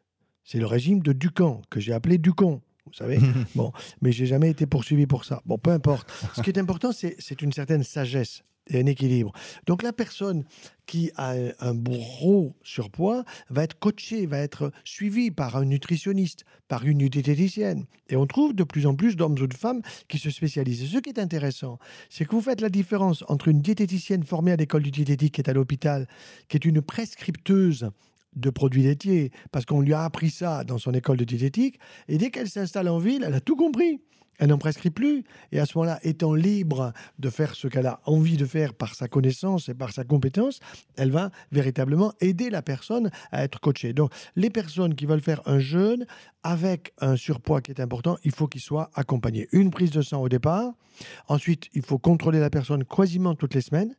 C'est 0.44 0.58
le 0.58 0.66
régime 0.66 1.00
de 1.00 1.12
Ducamp, 1.12 1.62
que 1.70 1.80
j'ai 1.80 1.92
appelé 1.92 2.18
Ducon. 2.18 2.60
Vous 2.86 2.94
savez 2.94 3.18
Bon, 3.54 3.72
mais 4.00 4.12
j'ai 4.12 4.26
jamais 4.26 4.50
été 4.50 4.66
poursuivi 4.66 5.06
pour 5.06 5.24
ça. 5.24 5.42
Bon, 5.46 5.58
peu 5.58 5.70
importe. 5.70 6.10
Ce 6.34 6.42
qui 6.42 6.50
est 6.50 6.58
important, 6.58 6.90
c'est 6.92 7.42
une 7.42 7.52
certaine 7.52 7.82
sagesse 7.82 8.42
et 8.68 8.80
un 8.80 8.86
équilibre. 8.86 9.32
Donc 9.66 9.82
la 9.82 9.92
personne 9.92 10.44
qui 10.86 11.10
a 11.16 11.34
un 11.60 11.74
gros 11.74 12.56
surpoids 12.62 13.24
va 13.48 13.64
être 13.64 13.78
coachée, 13.78 14.26
va 14.26 14.38
être 14.38 14.72
suivie 14.84 15.30
par 15.30 15.56
un 15.56 15.64
nutritionniste, 15.64 16.44
par 16.68 16.84
une 16.84 17.08
diététicienne. 17.08 17.86
Et 18.08 18.16
on 18.16 18.26
trouve 18.26 18.54
de 18.54 18.64
plus 18.64 18.86
en 18.86 18.94
plus 18.94 19.16
d'hommes 19.16 19.38
ou 19.40 19.46
de 19.46 19.54
femmes 19.54 19.82
qui 20.08 20.18
se 20.18 20.30
spécialisent. 20.30 20.88
ce 20.88 20.98
qui 20.98 21.10
est 21.10 21.18
intéressant, 21.18 21.78
c'est 22.08 22.24
que 22.24 22.32
vous 22.32 22.40
faites 22.40 22.60
la 22.60 22.68
différence 22.68 23.24
entre 23.28 23.48
une 23.48 23.60
diététicienne 23.60 24.24
formée 24.24 24.52
à 24.52 24.56
l'école 24.56 24.82
du 24.82 24.90
diététique 24.90 25.34
qui 25.34 25.40
est 25.40 25.50
à 25.50 25.52
l'hôpital, 25.52 26.06
qui 26.48 26.56
est 26.56 26.64
une 26.64 26.82
prescripteuse 26.82 27.90
de 28.34 28.50
produits 28.50 28.82
laitiers, 28.82 29.32
parce 29.52 29.64
qu'on 29.64 29.80
lui 29.80 29.92
a 29.92 30.04
appris 30.04 30.30
ça 30.30 30.64
dans 30.64 30.78
son 30.78 30.92
école 30.92 31.16
de 31.16 31.24
diététique, 31.24 31.78
et 32.08 32.18
dès 32.18 32.30
qu'elle 32.30 32.48
s'installe 32.48 32.88
en 32.88 32.98
ville, 32.98 33.24
elle 33.26 33.34
a 33.34 33.40
tout 33.40 33.56
compris. 33.56 34.00
Elle 34.40 34.48
n'en 34.48 34.58
prescrit 34.58 34.88
plus, 34.88 35.22
et 35.52 35.60
à 35.60 35.66
ce 35.66 35.76
moment-là, 35.76 36.00
étant 36.02 36.32
libre 36.32 36.94
de 37.18 37.28
faire 37.28 37.54
ce 37.54 37.68
qu'elle 37.68 37.86
a 37.86 38.00
envie 38.06 38.38
de 38.38 38.46
faire 38.46 38.72
par 38.72 38.94
sa 38.94 39.06
connaissance 39.06 39.68
et 39.68 39.74
par 39.74 39.92
sa 39.92 40.02
compétence, 40.02 40.60
elle 40.96 41.10
va 41.10 41.30
véritablement 41.52 42.14
aider 42.22 42.48
la 42.48 42.62
personne 42.62 43.10
à 43.32 43.44
être 43.44 43.60
coachée. 43.60 43.92
Donc, 43.92 44.10
les 44.36 44.48
personnes 44.48 44.94
qui 44.94 45.04
veulent 45.04 45.20
faire 45.20 45.42
un 45.44 45.58
jeûne 45.58 46.06
avec 46.42 46.94
un 47.02 47.16
surpoids 47.16 47.60
qui 47.60 47.70
est 47.70 47.80
important, 47.80 48.16
il 48.24 48.32
faut 48.32 48.46
qu'il 48.46 48.62
soit 48.62 48.90
accompagné. 48.94 49.46
Une 49.52 49.70
prise 49.70 49.90
de 49.90 50.00
sang 50.00 50.22
au 50.22 50.30
départ, 50.30 50.72
ensuite, 51.28 51.68
il 51.74 51.82
faut 51.82 51.98
contrôler 51.98 52.40
la 52.40 52.48
personne 52.48 52.86
quasiment 52.86 53.34
toutes 53.34 53.54
les 53.54 53.60
semaines, 53.60 53.94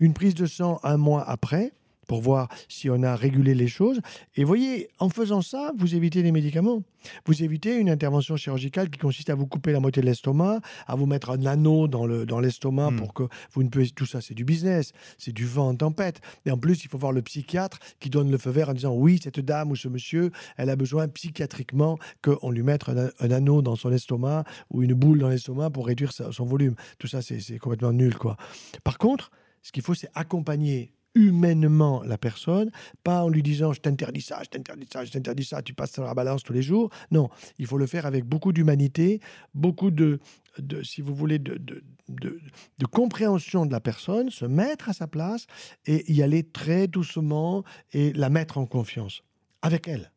une 0.00 0.14
prise 0.14 0.34
de 0.34 0.46
sang 0.46 0.80
un 0.82 0.96
mois 0.96 1.22
après, 1.30 1.72
pour 2.06 2.20
voir 2.20 2.48
si 2.68 2.90
on 2.90 3.02
a 3.02 3.16
régulé 3.16 3.54
les 3.54 3.68
choses. 3.68 4.00
Et 4.36 4.44
voyez, 4.44 4.88
en 4.98 5.08
faisant 5.08 5.42
ça, 5.42 5.72
vous 5.76 5.94
évitez 5.94 6.22
les 6.22 6.32
médicaments. 6.32 6.82
Vous 7.24 7.42
évitez 7.42 7.76
une 7.76 7.90
intervention 7.90 8.36
chirurgicale 8.36 8.90
qui 8.90 8.98
consiste 8.98 9.30
à 9.30 9.34
vous 9.34 9.46
couper 9.46 9.72
la 9.72 9.80
moitié 9.80 10.02
de 10.02 10.06
l'estomac, 10.06 10.60
à 10.86 10.96
vous 10.96 11.06
mettre 11.06 11.30
un 11.30 11.44
anneau 11.46 11.88
dans 11.88 12.06
l'estomac 12.40 12.90
dans 12.90 12.96
pour 12.96 13.14
que 13.14 13.24
vous 13.52 13.62
ne 13.62 13.68
puissiez... 13.68 13.94
Tout 13.94 14.06
ça, 14.06 14.20
c'est 14.20 14.34
du 14.34 14.44
business, 14.44 14.92
c'est 15.16 15.32
du 15.32 15.46
vent 15.46 15.68
en 15.68 15.74
tempête. 15.74 16.20
Et 16.44 16.50
en 16.50 16.58
plus, 16.58 16.84
il 16.84 16.88
faut 16.88 16.98
voir 16.98 17.12
le 17.12 17.22
psychiatre 17.22 17.78
qui 18.00 18.10
donne 18.10 18.30
le 18.30 18.38
feu 18.38 18.50
vert 18.50 18.68
en 18.68 18.74
disant 18.74 18.94
oui, 18.94 19.20
cette 19.22 19.40
dame 19.40 19.70
ou 19.70 19.76
ce 19.76 19.88
monsieur, 19.88 20.32
elle 20.56 20.70
a 20.70 20.76
besoin 20.76 21.08
psychiatriquement 21.08 21.98
qu'on 22.22 22.50
lui 22.50 22.62
mette 22.62 22.88
un, 22.88 23.30
anneau 23.30 23.62
dans 23.62 23.76
son 23.76 23.92
estomac 23.92 24.44
ou 24.70 24.82
une 24.82 24.94
boule 24.94 25.18
dans 25.18 25.28
l'estomac 25.28 25.70
pour 25.70 25.86
réduire 25.86 26.12
son 26.12 26.44
volume. 26.44 26.74
Tout 26.98 27.06
ça, 27.06 27.22
c'est 27.22 27.58
complètement 27.58 27.92
nul. 27.92 28.16
quoi. 28.16 28.36
Par 28.84 28.98
contre, 28.98 29.30
ce 29.62 29.72
qu'il 29.72 29.82
faut, 29.82 29.94
c'est 29.94 30.10
accompagner 30.14 30.92
humainement 31.16 32.02
la 32.04 32.18
personne, 32.18 32.70
pas 33.02 33.24
en 33.24 33.28
lui 33.28 33.42
disant 33.42 33.72
je 33.72 33.80
t'interdis 33.80 34.20
ça, 34.20 34.40
je 34.44 34.50
t'interdis 34.50 34.86
ça, 34.92 35.04
je 35.04 35.10
t'interdis 35.10 35.44
ça, 35.44 35.62
tu 35.62 35.74
passes 35.74 35.92
sur 35.92 36.04
la 36.04 36.14
balance 36.14 36.44
tous 36.44 36.52
les 36.52 36.62
jours. 36.62 36.90
Non, 37.10 37.30
il 37.58 37.66
faut 37.66 37.78
le 37.78 37.86
faire 37.86 38.06
avec 38.06 38.24
beaucoup 38.24 38.52
d'humanité, 38.52 39.20
beaucoup 39.54 39.90
de, 39.90 40.20
de, 40.58 40.82
si 40.82 41.00
vous 41.00 41.14
voulez, 41.14 41.38
de, 41.38 41.56
de, 41.56 41.82
de, 42.08 42.86
compréhension 42.86 43.66
de 43.66 43.72
la 43.72 43.80
personne, 43.80 44.30
se 44.30 44.44
mettre 44.44 44.90
à 44.90 44.92
sa 44.92 45.06
place 45.06 45.46
et 45.86 46.12
y 46.12 46.22
aller 46.22 46.44
très 46.44 46.86
doucement 46.86 47.64
et 47.92 48.12
la 48.12 48.28
mettre 48.28 48.58
en 48.58 48.66
confiance 48.66 49.22
avec 49.62 49.88
elle, 49.88 50.12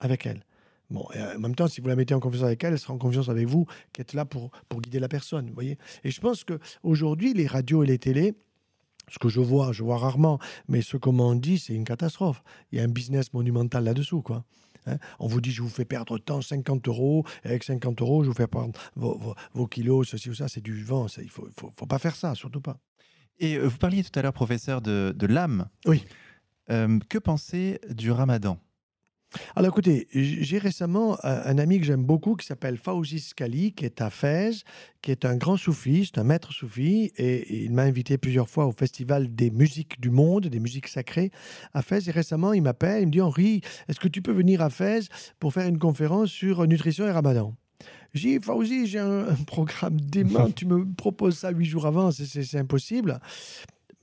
avec 0.00 0.26
elle. 0.26 0.44
Bon, 0.88 1.04
en 1.34 1.38
même 1.40 1.56
temps, 1.56 1.66
si 1.66 1.80
vous 1.80 1.88
la 1.88 1.96
mettez 1.96 2.14
en 2.14 2.20
confiance 2.20 2.44
avec 2.44 2.62
elle, 2.62 2.74
elle 2.74 2.78
sera 2.78 2.94
en 2.94 2.98
confiance 2.98 3.28
avec 3.28 3.48
vous, 3.48 3.66
qui 3.92 4.00
êtes 4.00 4.12
là 4.12 4.24
pour, 4.24 4.52
pour 4.68 4.80
guider 4.80 5.00
la 5.00 5.08
personne. 5.08 5.50
voyez 5.52 5.78
et 6.04 6.12
je 6.12 6.20
pense 6.20 6.44
qu'aujourd'hui, 6.44 7.34
les 7.34 7.48
radios 7.48 7.82
et 7.82 7.86
les 7.86 7.98
télés, 7.98 8.34
ce 9.10 9.18
que 9.18 9.28
je 9.28 9.40
vois, 9.40 9.72
je 9.72 9.82
vois 9.82 9.98
rarement, 9.98 10.38
mais 10.68 10.82
ce 10.82 10.96
qu'on 10.96 11.12
m'en 11.12 11.34
dit, 11.34 11.58
c'est 11.58 11.74
une 11.74 11.84
catastrophe. 11.84 12.42
Il 12.72 12.78
y 12.78 12.80
a 12.80 12.84
un 12.84 12.88
business 12.88 13.32
monumental 13.32 13.84
là-dessous, 13.84 14.22
quoi. 14.22 14.44
Hein. 14.88 14.98
on 15.18 15.26
vous 15.26 15.40
dit, 15.40 15.50
je 15.50 15.62
vous 15.62 15.68
fais 15.68 15.84
perdre 15.84 16.16
tant 16.18 16.40
50 16.40 16.86
euros, 16.86 17.24
et 17.44 17.48
avec 17.48 17.64
50 17.64 18.00
euros, 18.02 18.22
je 18.22 18.28
vous 18.28 18.34
fais 18.34 18.46
perdre 18.46 18.78
vos, 18.94 19.66
kilos, 19.66 20.08
ceci 20.08 20.30
ou 20.30 20.34
ça, 20.34 20.48
c'est 20.48 20.60
du 20.60 20.84
vent. 20.84 21.06
Il 21.18 21.24
ne 21.24 21.28
faut, 21.28 21.48
faut, 21.56 21.86
pas 21.86 21.98
faire 21.98 22.14
ça, 22.14 22.34
surtout 22.34 22.60
pas. 22.60 22.78
Et 23.38 23.56
euh, 23.56 23.66
vous 23.66 23.78
parliez 23.78 24.04
tout 24.04 24.16
à 24.16 24.22
l'heure, 24.22 24.32
professeur, 24.32 24.80
de, 24.80 25.12
de 25.16 25.26
l'âme. 25.26 25.68
Oui. 25.86 26.04
Euh, 26.70 26.98
que 27.08 27.18
pensez 27.18 27.80
du 27.90 28.10
ramadan? 28.10 28.58
Alors 29.54 29.70
écoutez, 29.70 30.08
j'ai 30.12 30.58
récemment 30.58 31.18
un, 31.22 31.58
ami 31.58 31.78
que 31.78 31.86
j'aime 31.86 32.04
beaucoup 32.04 32.36
qui 32.36 32.46
s'appelle 32.46 32.76
Fauzi 32.76 33.20
Skali, 33.20 33.72
qui 33.72 33.84
est 33.84 34.00
à 34.00 34.10
Fès, 34.10 34.64
qui 35.02 35.10
est 35.10 35.24
un 35.24 35.36
grand 35.36 35.56
soufiste, 35.56 36.18
un 36.18 36.24
maître 36.24 36.52
soufi, 36.52 37.12
et, 37.16 37.64
il 37.64 37.72
m'a 37.72 37.82
invité 37.82 38.18
plusieurs 38.18 38.48
fois 38.48 38.66
au 38.66 38.72
Festival 38.72 39.34
des 39.34 39.50
musiques 39.50 40.00
du 40.00 40.10
monde, 40.10 40.46
des 40.46 40.60
musiques 40.60 40.88
sacrées 40.88 41.30
à 41.74 41.82
Fès. 41.82 42.08
Et 42.08 42.10
récemment, 42.10 42.52
il 42.52 42.62
m'appelle, 42.62 43.02
il 43.02 43.06
me 43.06 43.12
dit 43.12 43.20
Henri, 43.20 43.60
est-ce 43.88 44.00
que 44.00 44.08
tu 44.08 44.22
peux 44.22 44.32
venir 44.32 44.62
à 44.62 44.70
Fès 44.70 45.08
pour 45.38 45.52
faire 45.52 45.66
une 45.66 45.78
conférence 45.78 46.30
sur 46.30 46.66
nutrition 46.66 47.06
et 47.06 47.10
ramadan? 47.10 47.54
J'ai 48.14 48.38
dit, 48.38 48.44
Fauzi, 48.44 48.86
j'ai 48.86 48.98
un, 48.98 49.26
programme 49.46 50.00
dément, 50.00 50.50
tu 50.54 50.66
me 50.66 50.84
proposes 50.94 51.38
ça 51.38 51.50
huit 51.50 51.66
jours 51.66 51.86
avant, 51.86 52.10
c'est 52.10 52.58
impossible. 52.58 53.20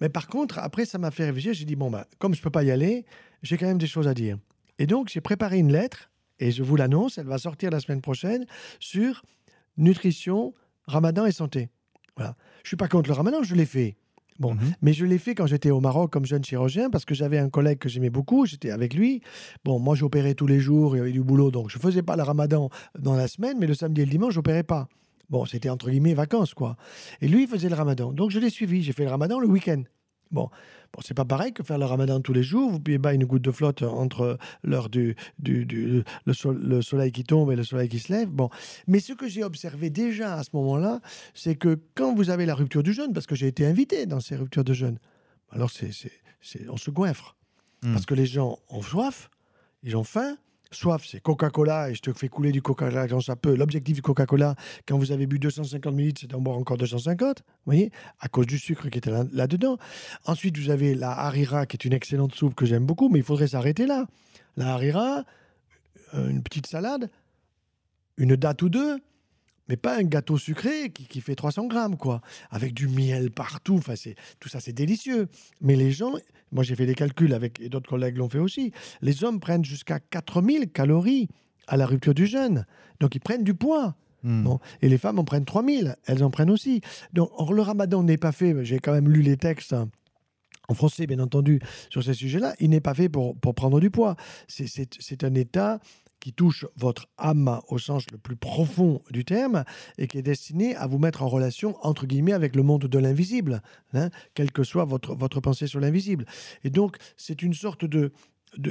Mais 0.01 0.09
par 0.09 0.27
contre, 0.27 0.59
après, 0.59 0.85
ça 0.85 0.97
m'a 0.97 1.11
fait 1.11 1.25
réfléchir. 1.25 1.53
J'ai 1.53 1.65
dit, 1.65 1.75
bon, 1.75 1.89
bah, 1.89 2.07
comme 2.19 2.33
je 2.33 2.39
ne 2.39 2.43
peux 2.43 2.49
pas 2.49 2.63
y 2.63 2.71
aller, 2.71 3.05
j'ai 3.41 3.57
quand 3.57 3.67
même 3.67 3.77
des 3.77 3.87
choses 3.87 4.07
à 4.07 4.13
dire. 4.13 4.37
Et 4.79 4.87
donc, 4.87 5.09
j'ai 5.09 5.21
préparé 5.21 5.59
une 5.59 5.71
lettre, 5.71 6.11
et 6.39 6.51
je 6.51 6.63
vous 6.63 6.75
l'annonce, 6.75 7.17
elle 7.17 7.27
va 7.27 7.37
sortir 7.37 7.69
la 7.69 7.79
semaine 7.79 8.01
prochaine, 8.01 8.45
sur 8.79 9.23
nutrition, 9.77 10.53
ramadan 10.85 11.25
et 11.25 11.31
santé. 11.31 11.69
Voilà. 12.15 12.35
Je 12.63 12.69
suis 12.69 12.77
pas 12.77 12.87
contre 12.87 13.09
le 13.09 13.15
ramadan, 13.15 13.43
je 13.43 13.55
l'ai 13.55 13.65
fait. 13.65 13.95
Bon, 14.39 14.55
mhm. 14.55 14.73
mais 14.81 14.93
je 14.93 15.05
l'ai 15.05 15.19
fait 15.19 15.35
quand 15.35 15.45
j'étais 15.45 15.69
au 15.69 15.79
Maroc 15.79 16.11
comme 16.11 16.25
jeune 16.25 16.43
chirurgien 16.43 16.89
parce 16.89 17.05
que 17.05 17.13
j'avais 17.13 17.37
un 17.37 17.49
collègue 17.49 17.77
que 17.77 17.87
j'aimais 17.87 18.09
beaucoup, 18.09 18.45
j'étais 18.45 18.71
avec 18.71 18.93
lui. 18.95 19.21
Bon, 19.63 19.79
moi 19.79 19.95
j'opérais 19.95 20.33
tous 20.33 20.47
les 20.47 20.59
jours, 20.59 20.95
il 20.95 20.99
y 20.99 21.01
avait 21.01 21.11
du 21.11 21.21
boulot, 21.21 21.51
donc 21.51 21.69
je 21.69 21.77
faisais 21.77 22.01
pas 22.01 22.15
le 22.15 22.23
ramadan 22.23 22.69
dans 22.97 23.15
la 23.15 23.27
semaine, 23.27 23.57
mais 23.59 23.67
le 23.67 23.75
samedi 23.75 24.01
et 24.01 24.05
le 24.05 24.11
dimanche, 24.11 24.33
j'opérais 24.33 24.63
pas. 24.63 24.87
Bon, 25.29 25.45
c'était 25.45 25.69
entre 25.69 25.89
guillemets 25.89 26.13
vacances, 26.13 26.53
quoi. 26.53 26.77
Et 27.21 27.27
lui, 27.27 27.43
il 27.43 27.47
faisait 27.47 27.69
le 27.69 27.75
ramadan. 27.75 28.11
Donc 28.11 28.31
je 28.31 28.39
l'ai 28.39 28.49
suivi, 28.49 28.83
j'ai 28.83 28.91
fait 28.91 29.03
le 29.03 29.11
ramadan 29.11 29.39
le 29.39 29.47
week-end. 29.47 29.83
Bon, 30.33 30.49
bon 30.91 31.01
c'est 31.01 31.13
pas 31.13 31.25
pareil 31.25 31.53
que 31.53 31.63
faire 31.63 31.77
le 31.77 31.85
ramadan 31.85 32.19
tous 32.19 32.33
les 32.33 32.43
jours. 32.43 32.71
Vous 32.71 32.81
ne 32.85 32.97
pas 32.97 33.13
une 33.13 33.25
goutte 33.25 33.43
de 33.43 33.51
flotte 33.51 33.83
entre 33.83 34.37
l'heure 34.63 34.89
du, 34.89 35.15
du, 35.39 35.65
du 35.65 36.03
le, 36.25 36.81
soleil 36.81 37.11
qui 37.11 37.23
tombe 37.23 37.51
et 37.51 37.55
le 37.55 37.63
soleil 37.63 37.87
qui 37.87 37.99
se 37.99 38.11
lève. 38.11 38.29
Bon, 38.29 38.49
mais 38.87 38.99
ce 38.99 39.13
que 39.13 39.27
j'ai 39.27 39.43
observé 39.43 39.89
déjà 39.89 40.35
à 40.35 40.43
ce 40.43 40.49
moment-là, 40.53 40.99
c'est 41.33 41.55
que 41.55 41.79
quand 41.95 42.13
vous 42.13 42.29
avez 42.29 42.45
la 42.45 42.55
rupture 42.55 42.83
du 42.83 42.93
jeûne, 42.93 43.13
parce 43.13 43.27
que 43.27 43.35
j'ai 43.35 43.47
été 43.47 43.65
invité 43.65 44.05
dans 44.05 44.19
ces 44.19 44.35
ruptures 44.35 44.63
de 44.63 44.73
jeûne, 44.73 44.97
alors 45.51 45.69
c'est, 45.69 45.91
on 46.67 46.77
se 46.77 46.91
goinfre. 46.91 47.37
Hmm. 47.83 47.93
Parce 47.93 48.05
que 48.05 48.15
les 48.15 48.25
gens 48.25 48.57
ont 48.69 48.81
soif, 48.81 49.29
ils 49.83 49.95
ont 49.95 50.03
faim, 50.03 50.37
soif, 50.73 51.05
c'est 51.07 51.19
Coca-Cola 51.19 51.89
et 51.89 51.95
je 51.95 52.01
te 52.01 52.13
fais 52.13 52.27
couler 52.27 52.51
du 52.51 52.61
Coca-Cola 52.61 53.07
quand 53.07 53.21
ça 53.21 53.35
peut. 53.35 53.55
L'objectif 53.55 53.95
du 53.95 54.01
Coca-Cola, 54.01 54.55
quand 54.87 54.97
vous 54.97 55.11
avez 55.11 55.27
bu 55.27 55.39
250 55.39 55.93
ml, 55.93 56.13
c'est 56.19 56.27
d'en 56.27 56.41
boire 56.41 56.57
encore 56.57 56.77
250, 56.77 57.39
vous 57.39 57.43
voyez, 57.65 57.91
à 58.19 58.27
cause 58.27 58.47
du 58.47 58.57
sucre 58.57 58.89
qui 58.89 58.97
était 58.97 59.11
là-dedans. 59.31 59.77
Ensuite, 60.25 60.57
vous 60.57 60.69
avez 60.69 60.95
la 60.95 61.11
harira, 61.11 61.65
qui 61.65 61.75
est 61.75 61.85
une 61.85 61.93
excellente 61.93 62.33
soupe 62.35 62.55
que 62.55 62.65
j'aime 62.65 62.85
beaucoup, 62.85 63.09
mais 63.09 63.19
il 63.19 63.25
faudrait 63.25 63.47
s'arrêter 63.47 63.85
là. 63.85 64.05
La 64.57 64.73
harira, 64.73 65.23
euh, 66.13 66.29
une 66.29 66.43
petite 66.43 66.67
salade, 66.67 67.09
une 68.17 68.35
date 68.35 68.61
ou 68.61 68.69
deux, 68.69 68.99
mais 69.67 69.77
pas 69.77 69.97
un 69.97 70.03
gâteau 70.03 70.37
sucré 70.37 70.89
qui, 70.89 71.21
fait 71.21 71.35
300 71.35 71.67
grammes, 71.67 71.97
quoi, 71.97 72.21
avec 72.51 72.73
du 72.73 72.87
miel 72.87 73.31
partout. 73.31 73.75
Enfin, 73.75 73.95
c'est 73.95 74.15
tout 74.39 74.49
ça, 74.49 74.59
c'est 74.59 74.73
délicieux. 74.73 75.27
Mais 75.61 75.75
les 75.75 75.91
gens, 75.91 76.13
moi 76.51 76.63
j'ai 76.63 76.75
fait 76.75 76.85
des 76.85 76.95
calculs 76.95 77.33
avec 77.33 77.59
et 77.59 77.69
d'autres 77.69 77.89
collègues 77.89 78.17
l'ont 78.17 78.29
fait 78.29 78.39
aussi. 78.39 78.71
Les 79.01 79.23
hommes 79.23 79.39
prennent 79.39 79.65
jusqu'à 79.65 79.99
4000 79.99 80.71
calories 80.71 81.29
à 81.67 81.77
la 81.77 81.85
rupture 81.85 82.13
du 82.13 82.25
jeûne, 82.25 82.65
donc 82.99 83.15
ils 83.15 83.21
prennent 83.21 83.43
du 83.43 83.53
poids. 83.53 83.95
Hmm. 84.25 84.47
et 84.81 84.87
les 84.87 84.97
femmes 84.97 85.19
en 85.19 85.25
prennent 85.25 85.43
3000, 85.43 85.97
elles 86.05 86.23
en 86.23 86.29
prennent 86.29 86.49
aussi. 86.49 86.79
Donc, 87.11 87.29
or, 87.33 87.51
le 87.51 87.61
ramadan 87.61 88.03
n'est 88.03 88.15
pas 88.15 88.31
fait, 88.31 88.63
j'ai 88.63 88.79
quand 88.79 88.93
même 88.93 89.09
lu 89.09 89.21
les 89.21 89.35
textes 89.35 89.73
hein, 89.73 89.89
en 90.69 90.73
français, 90.73 91.07
bien 91.07 91.19
entendu, 91.19 91.59
sur 91.89 92.03
ces 92.03 92.13
sujets-là, 92.13 92.55
il 92.59 92.69
n'est 92.69 92.79
pas 92.79 92.93
fait 92.93 93.09
pour, 93.09 93.35
pour 93.37 93.53
prendre 93.53 93.79
du 93.79 93.91
poids. 93.91 94.15
C'est 94.47 95.23
un 95.23 95.35
état 95.35 95.79
qui 96.23 96.31
touche 96.31 96.65
votre 96.77 97.09
âme 97.17 97.59
au 97.67 97.77
sens 97.77 98.09
le 98.09 98.17
plus 98.17 98.37
profond 98.37 99.01
du 99.11 99.25
terme 99.25 99.65
et 99.97 100.07
qui 100.07 100.17
est 100.17 100.21
destiné 100.21 100.73
à 100.77 100.87
vous 100.87 100.97
mettre 100.97 101.21
en 101.21 101.27
relation, 101.27 101.75
entre 101.85 102.05
guillemets, 102.05 102.31
avec 102.31 102.55
le 102.55 102.63
monde 102.63 102.85
de 102.85 102.97
l'invisible, 102.97 103.61
hein, 103.93 104.09
quelle 104.33 104.53
que 104.53 104.63
soit 104.63 104.85
votre, 104.85 105.15
votre 105.15 105.41
pensée 105.41 105.67
sur 105.67 105.81
l'invisible. 105.81 106.25
Et 106.63 106.69
donc, 106.69 106.95
c'est 107.17 107.41
une 107.41 107.53
sorte 107.53 107.83
de, 107.83 108.13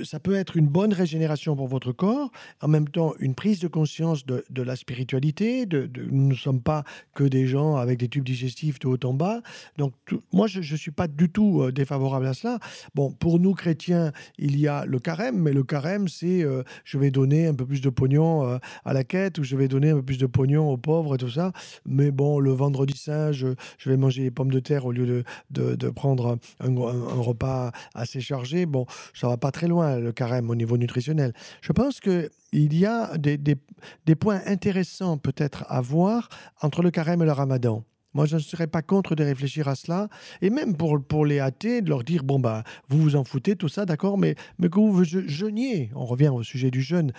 ça 0.04 0.20
peut 0.20 0.34
être 0.34 0.56
une 0.56 0.68
bonne 0.68 0.92
régénération 0.92 1.56
pour 1.56 1.68
votre 1.68 1.92
corps, 1.92 2.30
en 2.60 2.68
même 2.68 2.88
temps 2.88 3.14
une 3.18 3.34
prise 3.34 3.60
de 3.60 3.68
conscience 3.68 4.24
de, 4.26 4.44
la 4.62 4.76
spiritualité. 4.76 5.66
De, 5.66 5.90
nous 6.10 6.28
ne 6.28 6.34
sommes 6.34 6.60
pas 6.60 6.84
que 7.14 7.24
des 7.24 7.46
gens 7.46 7.76
avec 7.76 7.98
des 7.98 8.08
tubes 8.08 8.24
digestifs 8.24 8.78
de 8.78 8.88
haut 8.88 8.98
en 9.04 9.14
bas. 9.14 9.42
Donc 9.78 9.92
moi, 10.32 10.46
je 10.46 10.58
ne 10.60 10.78
suis 10.78 10.90
pas 10.90 11.08
du 11.08 11.30
tout 11.30 11.62
euh, 11.62 11.72
défavorable 11.72 12.26
à 12.26 12.34
cela. 12.34 12.58
Bon, 12.94 13.10
pour 13.12 13.38
nous 13.38 13.54
chrétiens, 13.54 14.12
il 14.38 14.58
y 14.58 14.68
a 14.68 14.84
le 14.84 14.98
carême, 14.98 15.38
mais 15.38 15.52
le 15.52 15.62
carême, 15.62 16.08
c'est 16.08 16.42
euh, 16.42 16.62
je 16.84 16.98
vais 16.98 17.10
donner 17.10 17.46
un 17.46 17.54
peu 17.54 17.66
plus 17.66 17.80
de 17.80 17.90
pognon 17.90 18.46
euh, 18.46 18.58
à 18.84 18.92
la 18.92 19.04
quête 19.04 19.38
ou 19.38 19.44
je 19.44 19.56
vais 19.56 19.68
donner 19.68 19.90
un 19.90 19.96
peu 19.96 20.02
plus 20.02 20.18
de 20.18 20.26
pognon 20.26 20.70
aux 20.70 20.76
pauvres 20.76 21.14
et 21.14 21.18
tout 21.18 21.30
ça. 21.30 21.52
Mais 21.86 22.10
bon, 22.10 22.38
le 22.38 22.52
vendredi 22.52 22.96
saint, 22.96 23.32
je, 23.32 23.48
vais 23.86 23.96
manger 23.96 24.22
des 24.22 24.30
pommes 24.30 24.50
de 24.50 24.60
terre 24.60 24.86
au 24.86 24.92
lieu 24.92 25.24
de, 25.50 25.74
de, 25.74 25.90
prendre 25.90 26.38
un, 26.60 26.66
un, 26.66 27.20
repas 27.20 27.72
assez 27.94 28.20
chargé. 28.20 28.66
Bon, 28.66 28.86
ça 29.14 29.28
va 29.28 29.36
pas 29.36 29.50
très 29.50 29.68
loin, 29.68 29.71
le 29.80 30.12
carême, 30.12 30.50
au 30.50 30.54
niveau 30.54 30.76
nutritionnel. 30.76 31.32
Je 31.60 31.72
pense 31.72 32.00
qu'il 32.00 32.30
y 32.52 32.86
a 32.86 33.16
des, 33.18 34.14
points 34.14 34.40
intéressants 34.46 35.18
peut-être 35.18 35.64
à 35.68 35.80
voir 35.80 36.28
entre 36.60 36.82
le 36.82 36.90
carême 36.90 37.22
et 37.22 37.26
le 37.26 37.32
ramadan. 37.32 37.84
Moi, 38.14 38.26
je 38.26 38.36
ne 38.36 38.40
serais 38.40 38.66
pas 38.66 38.82
contre 38.82 39.14
de 39.14 39.24
réfléchir 39.24 39.68
à 39.68 39.74
cela. 39.74 40.08
Et 40.42 40.50
même 40.50 40.76
pour, 40.76 41.02
pour 41.02 41.24
les 41.24 41.40
athées, 41.40 41.80
de 41.80 41.88
leur 41.88 42.04
dire, 42.04 42.24
bon, 42.24 42.38
bah, 42.38 42.62
vous 42.88 43.00
vous 43.00 43.16
en 43.16 43.24
foutez, 43.24 43.56
tout 43.56 43.68
ça, 43.68 43.86
d'accord, 43.86 44.18
mais, 44.18 44.34
mais 44.58 44.68
que 44.68 44.78
vous 44.78 45.04
jeûniez, 45.04 45.90
on 45.94 46.04
revient 46.04 46.28
au 46.28 46.42
sujet 46.42 46.70
du 46.70 46.82
jeûne, 46.82 47.12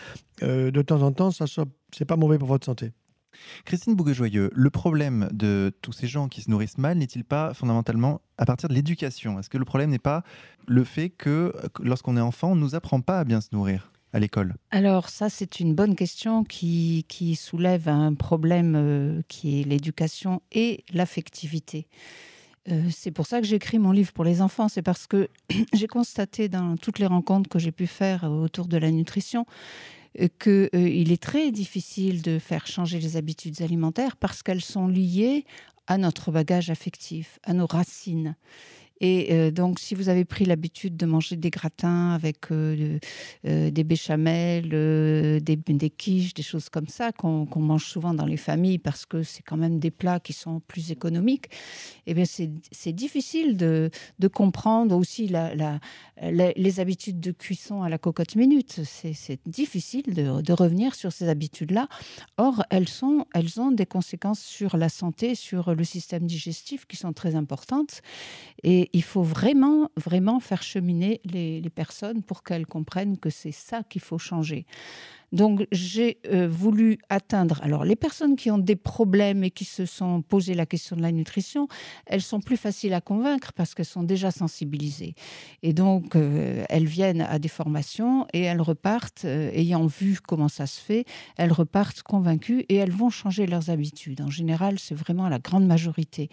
euh, 0.44 0.70
de 0.70 0.82
temps 0.84 1.02
en 1.02 1.12
temps, 1.12 1.32
ça 1.32 1.46
c'est 1.96 2.06
pas 2.06 2.16
mauvais 2.16 2.38
pour 2.38 2.48
votre 2.48 2.66
santé. 2.66 2.92
Christine 3.66 3.96
Bouguet-Joyeux, 3.96 4.52
le 4.54 4.70
problème 4.70 5.30
de 5.32 5.72
tous 5.82 5.92
ces 5.92 6.08
gens 6.08 6.28
qui 6.28 6.42
se 6.42 6.50
nourrissent 6.50 6.78
mal 6.78 6.98
n'est-il 6.98 7.24
pas 7.24 7.54
fondamentalement 7.54 8.22
à 8.38 8.46
partir 8.46 8.70
de 8.70 8.74
l'éducation? 8.74 9.40
Est-ce 9.40 9.50
que 9.50 9.58
le 9.58 9.66
problème 9.66 9.90
n'est 9.90 10.00
pas 10.00 10.24
le 10.68 10.84
fait 10.84 11.10
que 11.10 11.54
lorsqu'on 11.80 12.18
est 12.18 12.22
enfant, 12.22 12.52
on 12.52 12.56
ne 12.56 12.62
nous 12.62 12.76
apprend 12.76 13.02
pas 13.02 13.20
à 13.20 13.24
bien 13.24 13.42
se 13.42 13.50
nourrir 13.52 13.92
à 14.14 14.20
l'école? 14.20 14.56
Alors 14.72 15.10
ça, 15.10 15.30
c'est 15.30 15.60
une 15.60 15.76
bonne 15.76 15.96
question 15.96 16.44
qui, 16.44 17.06
soulève 17.40 17.90
un 17.90 18.14
problème 18.14 18.76
euh, 18.76 19.22
qui 19.28 19.62
est 19.62 19.64
l'éducation 19.64 20.42
et 20.52 20.84
l'affectivité. 20.94 21.88
Euh, 22.70 22.84
c'est 22.92 23.12
pour 23.12 23.28
ça 23.28 23.42
que 23.42 23.48
j'écris 23.48 23.80
mon 23.80 23.92
livre 23.92 24.14
pour 24.14 24.24
les 24.24 24.42
enfants. 24.42 24.70
C'est 24.70 24.82
parce 24.82 25.08
que 25.08 25.30
j'ai 25.74 25.88
constaté 25.88 26.48
dans 26.48 26.78
toutes 26.78 27.00
les 27.00 27.08
rencontres 27.08 27.50
que 27.50 27.60
j'ai 27.60 27.72
pu 27.72 27.88
faire 27.88 28.24
autour 28.24 28.68
de 28.68 28.78
la 28.78 28.92
nutrition 28.92 29.46
qu'il 30.16 30.70
euh, 30.74 31.12
est 31.12 31.22
très 31.22 31.52
difficile 31.52 32.22
de 32.22 32.40
faire 32.40 32.68
changer 32.68 33.00
les 33.00 33.18
habitudes 33.18 33.62
alimentaires 33.62 34.16
parce 34.16 34.44
qu'elles 34.44 34.62
sont 34.62 34.88
liées 34.88 35.46
à 35.88 35.98
notre 35.98 36.32
bagage 36.32 36.70
affectif, 36.70 37.40
à 37.44 37.54
nos 37.54 37.66
racines. 37.66 38.36
Et 39.00 39.34
euh, 39.34 39.52
donc, 39.52 39.80
si 39.80 39.96
vous 39.96 40.10
avez 40.10 40.24
pris 40.24 40.46
l'habitude 40.46 40.96
de 40.96 41.06
manger 41.06 41.36
des 41.36 41.50
gratins 41.50 42.12
avec 42.12 42.52
euh, 42.52 43.00
euh, 43.46 43.72
des 43.72 43.84
béchamels, 43.84 44.70
des, 45.42 45.90
quiches, 45.90 46.34
des 46.34 46.44
choses 46.44 46.70
comme 46.70 46.88
ça, 46.88 47.12
qu'on 47.12 47.48
mange 47.56 47.86
souvent 47.86 48.14
dans 48.14 48.26
les 48.26 48.38
familles 48.38 48.78
parce 48.78 49.06
que 49.06 49.24
c'est 49.24 49.44
quand 49.44 49.58
même 49.58 49.80
des 49.80 49.92
plats 49.92 50.20
qui 50.20 50.34
sont 50.34 50.62
plus 50.62 50.92
économiques, 50.92 51.48
eh 52.06 52.14
bien, 52.14 52.26
c'est 52.26 52.94
difficile 52.94 53.58
de, 53.58 53.90
comprendre 54.34 54.96
aussi 54.96 55.32
les 56.22 56.80
habitudes 56.80 57.20
de 57.20 57.32
cuisson 57.32 57.84
à 57.84 57.90
la 57.90 57.98
cocotte 57.98 58.36
minute. 58.36 58.82
C'est 58.84 59.40
difficile 59.46 60.14
de, 60.14 60.54
revenir 60.54 60.96
sur 60.96 61.12
ces 61.12 61.28
habitudes-là. 61.28 61.88
Or, 62.38 62.64
elles, 62.70 62.88
elles 63.34 63.60
ont 63.60 63.72
des 63.72 63.86
conséquences 63.86 64.40
sur 64.40 64.78
la 64.78 64.88
santé, 64.88 65.36
sur 65.36 65.74
le 65.74 65.84
système 65.84 66.26
digestif 66.26 66.86
qui 66.86 66.96
sont 66.96 67.12
très 67.12 67.36
importantes. 67.36 68.02
Et 68.64 68.83
il 68.94 69.04
faut 69.04 69.24
vraiment, 69.24 69.90
vraiment 69.96 70.40
faire 70.40 70.64
cheminer 70.64 71.22
les, 71.26 71.62
les 71.62 71.70
personnes 71.70 72.24
pour 72.24 72.44
qu'elles 72.44 72.66
comprennent 72.66 73.18
que 73.18 73.30
c'est 73.30 73.52
ça 73.52 73.84
qu'il 73.84 74.02
faut 74.02 74.18
changer. 74.18 74.66
Donc 75.34 75.66
j'ai 75.72 76.20
euh, 76.32 76.48
voulu 76.48 77.00
atteindre. 77.10 77.60
Alors 77.64 77.84
les 77.84 77.96
personnes 77.96 78.36
qui 78.36 78.52
ont 78.52 78.60
des 78.60 78.76
problèmes 78.76 79.44
et 79.44 79.50
qui 79.50 79.66
se 79.66 79.86
sont 79.86 80.22
posé 80.22 80.54
la 80.54 80.68
question 80.68 80.96
de 80.96 81.02
la 81.02 81.12
nutrition, 81.12 81.68
elles 82.06 82.22
sont 82.22 82.40
plus 82.40 82.56
faciles 82.56 82.94
à 82.94 83.02
convaincre 83.02 83.52
parce 83.52 83.74
qu'elles 83.74 83.86
sont 83.88 84.04
déjà 84.04 84.30
sensibilisées. 84.30 85.16
Et 85.64 85.74
donc 85.74 86.16
euh, 86.16 86.64
elles 86.70 86.86
viennent 86.86 87.22
à 87.22 87.40
des 87.40 87.48
formations 87.48 88.28
et 88.32 88.42
elles 88.42 88.62
repartent 88.62 89.26
euh, 89.26 89.50
ayant 89.54 89.88
vu 89.88 90.20
comment 90.26 90.50
ça 90.50 90.68
se 90.68 90.80
fait. 90.80 91.06
Elles 91.36 91.52
repartent 91.52 92.04
convaincues 92.04 92.66
et 92.70 92.76
elles 92.76 92.92
vont 92.92 93.10
changer 93.10 93.48
leurs 93.48 93.72
habitudes. 93.72 94.22
En 94.22 94.30
général, 94.30 94.78
c'est 94.78 94.96
vraiment 94.96 95.28
la 95.30 95.40
grande 95.40 95.66
majorité. 95.66 96.30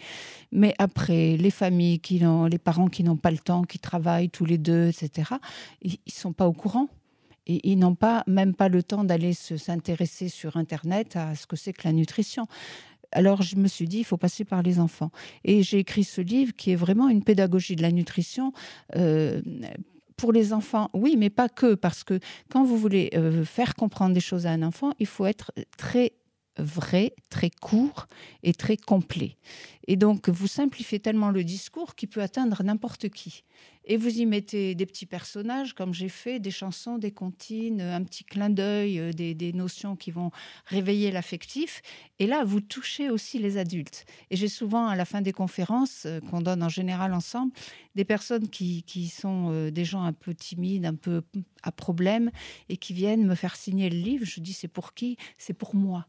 Mais 0.51 0.75
après, 0.77 1.37
les 1.37 1.51
familles 1.51 1.99
qui 1.99 2.23
ont, 2.23 2.45
les 2.45 2.59
parents 2.59 2.87
qui 2.87 3.03
n'ont 3.03 3.17
pas 3.17 3.31
le 3.31 3.39
temps, 3.39 3.63
qui 3.63 3.79
travaillent 3.79 4.29
tous 4.29 4.45
les 4.45 4.59
deux, 4.59 4.89
etc. 4.89 5.31
Ils, 5.81 5.97
ils 6.05 6.13
sont 6.13 6.33
pas 6.33 6.47
au 6.47 6.53
courant 6.53 6.87
et 7.47 7.69
ils 7.69 7.77
n'ont 7.77 7.95
pas, 7.95 8.23
même 8.27 8.53
pas 8.53 8.69
le 8.69 8.83
temps 8.83 9.03
d'aller 9.03 9.33
s'intéresser 9.33 10.29
sur 10.29 10.57
Internet 10.57 11.15
à 11.15 11.35
ce 11.35 11.47
que 11.47 11.55
c'est 11.55 11.73
que 11.73 11.83
la 11.85 11.93
nutrition. 11.93 12.47
Alors 13.11 13.41
je 13.41 13.55
me 13.55 13.67
suis 13.67 13.87
dit, 13.87 13.99
il 13.99 14.05
faut 14.05 14.17
passer 14.17 14.45
par 14.45 14.61
les 14.61 14.79
enfants. 14.79 15.11
Et 15.43 15.63
j'ai 15.63 15.79
écrit 15.79 16.03
ce 16.03 16.21
livre 16.21 16.53
qui 16.55 16.71
est 16.71 16.75
vraiment 16.75 17.09
une 17.09 17.23
pédagogie 17.23 17.75
de 17.75 17.81
la 17.81 17.91
nutrition. 17.91 18.53
Euh, 18.95 19.41
pour 20.15 20.31
les 20.31 20.53
enfants, 20.53 20.89
oui, 20.93 21.15
mais 21.17 21.31
pas 21.31 21.49
que, 21.49 21.73
parce 21.73 22.03
que 22.03 22.19
quand 22.49 22.63
vous 22.63 22.77
voulez 22.77 23.09
euh, 23.15 23.43
faire 23.43 23.73
comprendre 23.73 24.13
des 24.13 24.19
choses 24.19 24.45
à 24.45 24.51
un 24.51 24.61
enfant, 24.61 24.91
il 24.99 25.07
faut 25.07 25.25
être 25.25 25.51
très 25.77 26.13
vrai, 26.57 27.13
très 27.29 27.49
court 27.49 28.07
et 28.43 28.53
très 28.53 28.77
complet. 28.77 29.37
Et 29.87 29.95
donc, 29.95 30.29
vous 30.29 30.47
simplifiez 30.47 30.99
tellement 30.99 31.31
le 31.31 31.43
discours 31.43 31.95
qu'il 31.95 32.09
peut 32.09 32.21
atteindre 32.21 32.61
n'importe 32.63 33.09
qui. 33.09 33.43
Et 33.85 33.97
vous 33.97 34.19
y 34.19 34.25
mettez 34.25 34.75
des 34.75 34.85
petits 34.85 35.07
personnages, 35.07 35.73
comme 35.73 35.93
j'ai 35.93 36.09
fait, 36.09 36.39
des 36.39 36.51
chansons, 36.51 36.97
des 36.97 37.11
comptines, 37.11 37.81
un 37.81 38.03
petit 38.03 38.23
clin 38.23 38.49
d'œil, 38.49 38.99
euh, 38.99 39.11
des, 39.11 39.53
notions 39.53 39.95
qui 39.95 40.11
vont 40.11 40.31
réveiller 40.65 41.11
l'affectif. 41.11 41.81
Et 42.19 42.27
là, 42.27 42.43
vous 42.43 42.61
touchez 42.61 43.09
aussi 43.09 43.39
les 43.39 43.57
adultes. 43.57 44.05
Et 44.29 44.35
j'ai 44.35 44.47
souvent, 44.47 44.87
à 44.87 44.95
la 44.95 45.05
fin 45.05 45.21
des 45.21 45.33
conférences 45.33 46.03
euh, 46.05 46.19
qu'on 46.19 46.41
donne 46.41 46.63
en 46.63 46.69
général 46.69 47.13
ensemble, 47.13 47.51
des 47.95 48.05
personnes 48.05 48.49
qui, 48.49 48.83
qui 48.83 49.07
sont 49.07 49.49
euh, 49.51 49.71
des 49.71 49.83
gens 49.83 50.03
un 50.03 50.13
peu 50.13 50.33
timides, 50.35 50.85
un 50.85 50.95
peu 50.95 51.23
à 51.63 51.71
problème, 51.71 52.29
et 52.69 52.77
qui 52.77 52.93
viennent 52.93 53.25
me 53.25 53.35
faire 53.35 53.55
signer 53.55 53.89
le 53.89 53.97
livre. 53.97 54.25
Je 54.25 54.39
dis, 54.39 54.53
c'est 54.53 54.67
pour 54.67 54.93
qui? 54.93 55.17
C'est 55.37 55.53
pour 55.53 55.75
moi. 55.75 56.07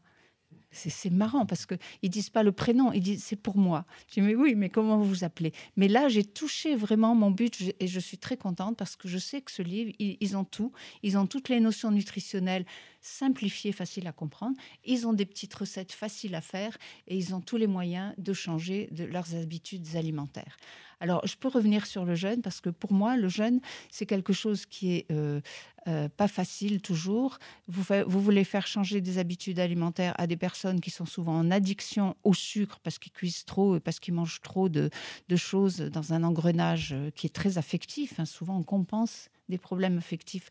C'est 0.73 1.09
marrant 1.11 1.45
parce 1.45 1.65
qu'ils 1.65 2.09
disent 2.09 2.29
pas 2.29 2.43
le 2.43 2.51
prénom, 2.51 2.91
ils 2.91 3.01
disent 3.01 3.23
c'est 3.23 3.35
pour 3.35 3.57
moi. 3.57 3.85
Je 4.07 4.15
dis 4.15 4.21
mais 4.21 4.35
oui, 4.35 4.55
mais 4.55 4.69
comment 4.69 4.97
vous 4.97 5.05
vous 5.05 5.23
appelez? 5.23 5.53
Mais 5.77 5.87
là, 5.87 6.09
j'ai 6.09 6.23
touché 6.23 6.75
vraiment 6.75 7.15
mon 7.15 7.31
but 7.31 7.73
et 7.79 7.87
je 7.87 7.99
suis 7.99 8.17
très 8.17 8.37
contente 8.37 8.75
parce 8.77 8.95
que 8.95 9.07
je 9.07 9.17
sais 9.17 9.41
que 9.41 9.51
ce 9.51 9.61
livre, 9.61 9.91
ils, 9.99 10.37
ont 10.37 10.43
tout. 10.43 10.71
Ils 11.03 11.17
ont 11.17 11.27
toutes 11.27 11.49
les 11.49 11.59
notions 11.59 11.91
nutritionnelles 11.91 12.65
simplifiées, 13.03 13.71
faciles 13.71 14.07
à 14.07 14.11
comprendre. 14.11 14.57
Ils 14.85 15.05
ont 15.05 15.13
des 15.13 15.25
petites 15.25 15.53
recettes 15.53 15.91
faciles 15.91 16.33
à 16.35 16.41
faire 16.41 16.77
et 17.07 17.15
ils 17.15 17.35
ont 17.35 17.41
tous 17.41 17.57
les 17.57 17.67
moyens 17.67 18.13
de 18.17 18.33
changer 18.33 18.87
de 18.91 19.03
leurs 19.03 19.35
habitudes 19.35 19.95
alimentaires. 19.95 20.57
Alors, 20.99 21.27
je 21.27 21.35
peux 21.35 21.49
revenir 21.49 21.85
sur 21.85 22.05
le 22.05 22.15
jeûne 22.15 22.41
parce 22.41 22.61
que 22.61 22.69
pour 22.69 22.93
moi, 22.93 23.17
le 23.17 23.27
jeûne, 23.27 23.59
c'est 23.91 24.05
quelque 24.05 24.31
chose 24.31 24.65
qui 24.65 24.93
est 24.93 25.11
euh, 25.11 25.41
euh, 25.87 26.07
pas 26.07 26.29
facile 26.29 26.81
toujours. 26.81 27.39
Vous, 27.67 27.83
vous, 28.07 28.21
voulez 28.21 28.45
faire 28.45 28.65
changer 28.67 29.01
des 29.01 29.17
habitudes 29.17 29.59
alimentaires 29.59 30.13
à 30.17 30.27
des 30.27 30.37
personnes 30.37 30.79
qui 30.79 30.91
sont 30.91 31.05
souvent 31.05 31.37
en 31.37 31.51
addiction 31.51 32.15
au 32.23 32.33
sucre 32.33 32.79
parce 32.83 32.99
qu'ils 32.99 33.11
cuisent 33.11 33.43
trop 33.43 33.75
et 33.75 33.79
parce 33.81 33.99
qu'ils 33.99 34.13
mangent 34.13 34.39
trop 34.41 34.69
de, 34.69 34.89
choses 35.35 35.79
dans 35.79 36.13
un 36.13 36.23
engrenage 36.23 36.93
euh, 36.93 37.09
qui 37.11 37.27
est 37.27 37.35
très 37.35 37.57
affectif. 37.57 38.17
Hein. 38.19 38.25
Souvent, 38.25 38.57
on 38.57 38.63
compense 38.63 39.27
des 39.49 39.57
problèmes 39.57 39.97
affectifs 39.97 40.47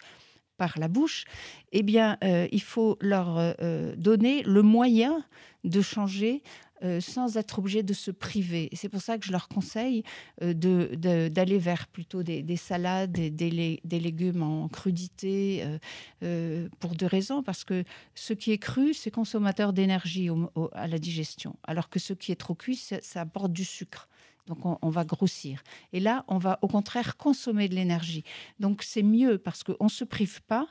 par 0.56 0.78
la 0.78 0.88
bouche, 0.88 1.24
eh 1.72 1.82
bien, 1.82 2.18
il 2.22 2.62
faut 2.62 2.96
leur 3.00 3.54
donner 3.96 4.42
le 4.42 4.62
moyen 4.62 5.24
de 5.64 5.80
changer 5.80 6.42
euh, 6.84 7.00
sans 7.00 7.36
être 7.36 7.60
obligé 7.60 7.84
de 7.84 7.92
se 7.92 8.10
priver. 8.10 8.68
C'est 8.72 8.88
pour 8.88 9.00
ça 9.00 9.16
que 9.16 9.24
je 9.24 9.30
leur 9.30 9.46
conseille 9.46 10.02
euh, 10.42 10.52
d'aller 10.52 11.58
vers 11.58 11.86
plutôt 11.86 12.24
des, 12.24 12.56
salades, 12.56 13.12
des, 13.12 13.30
des, 13.30 14.00
légumes 14.00 14.42
en 14.42 14.66
crudité, 14.66 15.64
euh, 16.24 16.68
pour 16.80 16.96
deux 16.96 17.06
raisons. 17.06 17.44
Parce 17.44 17.62
que 17.62 17.84
ce 18.16 18.32
qui 18.32 18.50
est 18.50 18.58
cru, 18.58 18.94
c'est 18.94 19.12
consommateur 19.12 19.72
d'énergie 19.72 20.28
à 20.72 20.88
la 20.88 20.98
digestion, 20.98 21.54
alors 21.62 21.88
que 21.88 22.00
ce 22.00 22.14
qui 22.14 22.32
est 22.32 22.36
trop 22.36 22.54
cuit, 22.54 22.76
ça, 22.76 23.20
apporte 23.20 23.52
du 23.52 23.64
sucre. 23.64 24.08
Donc 24.46 24.58
on, 24.64 24.90
va 24.90 25.04
grossir. 25.04 25.62
Et 25.92 26.00
là, 26.00 26.24
on 26.26 26.38
va 26.38 26.58
au 26.62 26.68
contraire 26.68 27.16
consommer 27.16 27.68
de 27.68 27.74
l'énergie. 27.74 28.24
Donc 28.58 28.82
c'est 28.82 29.02
mieux 29.02 29.38
parce 29.38 29.62
qu'on 29.62 29.84
ne 29.84 29.88
se 29.88 30.04
prive 30.04 30.42
pas. 30.42 30.66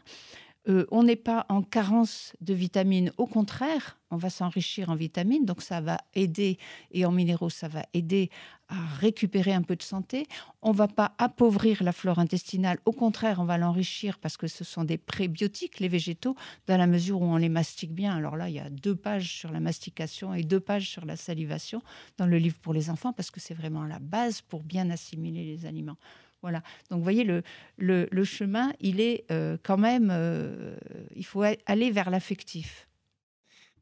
Euh, 0.68 0.86
on 0.92 1.04
n'est 1.04 1.16
pas 1.16 1.46
en 1.50 1.64
carence 1.64 2.34
de 2.40 2.54
vitamines. 2.54 3.12
Au 3.18 3.26
contraire, 3.26 3.98
on 4.12 4.18
va 4.18 4.30
s'enrichir 4.30 4.90
en 4.90 4.96
vitamines, 4.96 5.46
donc 5.46 5.62
ça 5.62 5.82
va 5.82 5.98
aider, 6.14 6.60
et 6.92 7.06
en 7.06 7.12
minéraux, 7.12 7.50
ça 7.50 7.68
va 7.68 7.84
aider 7.94 8.30
à 8.68 8.76
récupérer 9.00 9.54
un 9.54 9.64
peu 9.64 9.76
de 9.76 9.82
santé. 9.82 10.28
On 10.62 10.72
va 10.72 10.88
pas 10.88 11.16
appauvrir 11.18 11.82
la 11.82 11.92
flore 11.92 12.20
intestinale. 12.20 12.78
Au 12.86 12.92
contraire, 12.92 13.40
on 13.40 13.46
va 13.46 13.58
l'enrichir 13.58 14.20
parce 14.20 14.38
que 14.38 14.48
ce 14.48 14.64
sont 14.64 14.84
des 14.84 14.98
prébiotiques, 14.98 15.80
les 15.80 15.88
végétaux, 15.88 16.36
dans 16.68 16.78
la 16.78 16.88
mesure 16.88 17.22
où 17.22 17.26
on 17.26 17.38
les 17.38 17.50
mastique 17.50 17.94
bien. 17.94 18.16
Alors 18.16 18.38
là, 18.38 18.48
il 18.48 18.56
y 18.56 18.60
a 18.60 18.70
deux 18.70 18.96
pages 18.96 19.34
sur 19.34 19.52
la 19.52 19.60
mastication 19.60 20.34
et 20.34 20.44
deux 20.44 20.60
pages 20.60 20.90
sur 20.90 21.06
la 21.06 21.16
salivation 21.16 21.82
dans 22.18 22.28
le 22.28 22.38
livre 22.38 22.60
pour 22.60 22.74
les 22.74 22.90
enfants 22.90 23.14
parce 23.14 23.32
que 23.32 23.40
c'est 23.40 23.56
vraiment 23.56 23.84
la 23.84 24.00
base 24.00 24.42
pour 24.42 24.64
bien 24.64 24.90
assimiler 24.92 25.44
les 25.44 25.66
aliments. 25.66 25.98
Voilà. 26.42 26.64
Donc, 26.90 27.00
vous 27.00 27.04
voyez, 27.04 27.24
le, 27.24 27.44
le, 27.78 28.24
chemin, 28.24 28.74
il 28.80 29.00
est 29.00 29.26
euh, 29.32 29.58
quand 29.64 29.78
même. 29.78 30.10
Euh, 30.12 30.76
il 31.16 31.26
faut 31.26 31.44
aller 31.66 31.92
vers 31.92 32.10
l'affectif. 32.10 32.88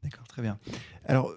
D'accord, 0.02 0.26
très 0.26 0.42
bien. 0.42 0.58
Alors, 1.04 1.34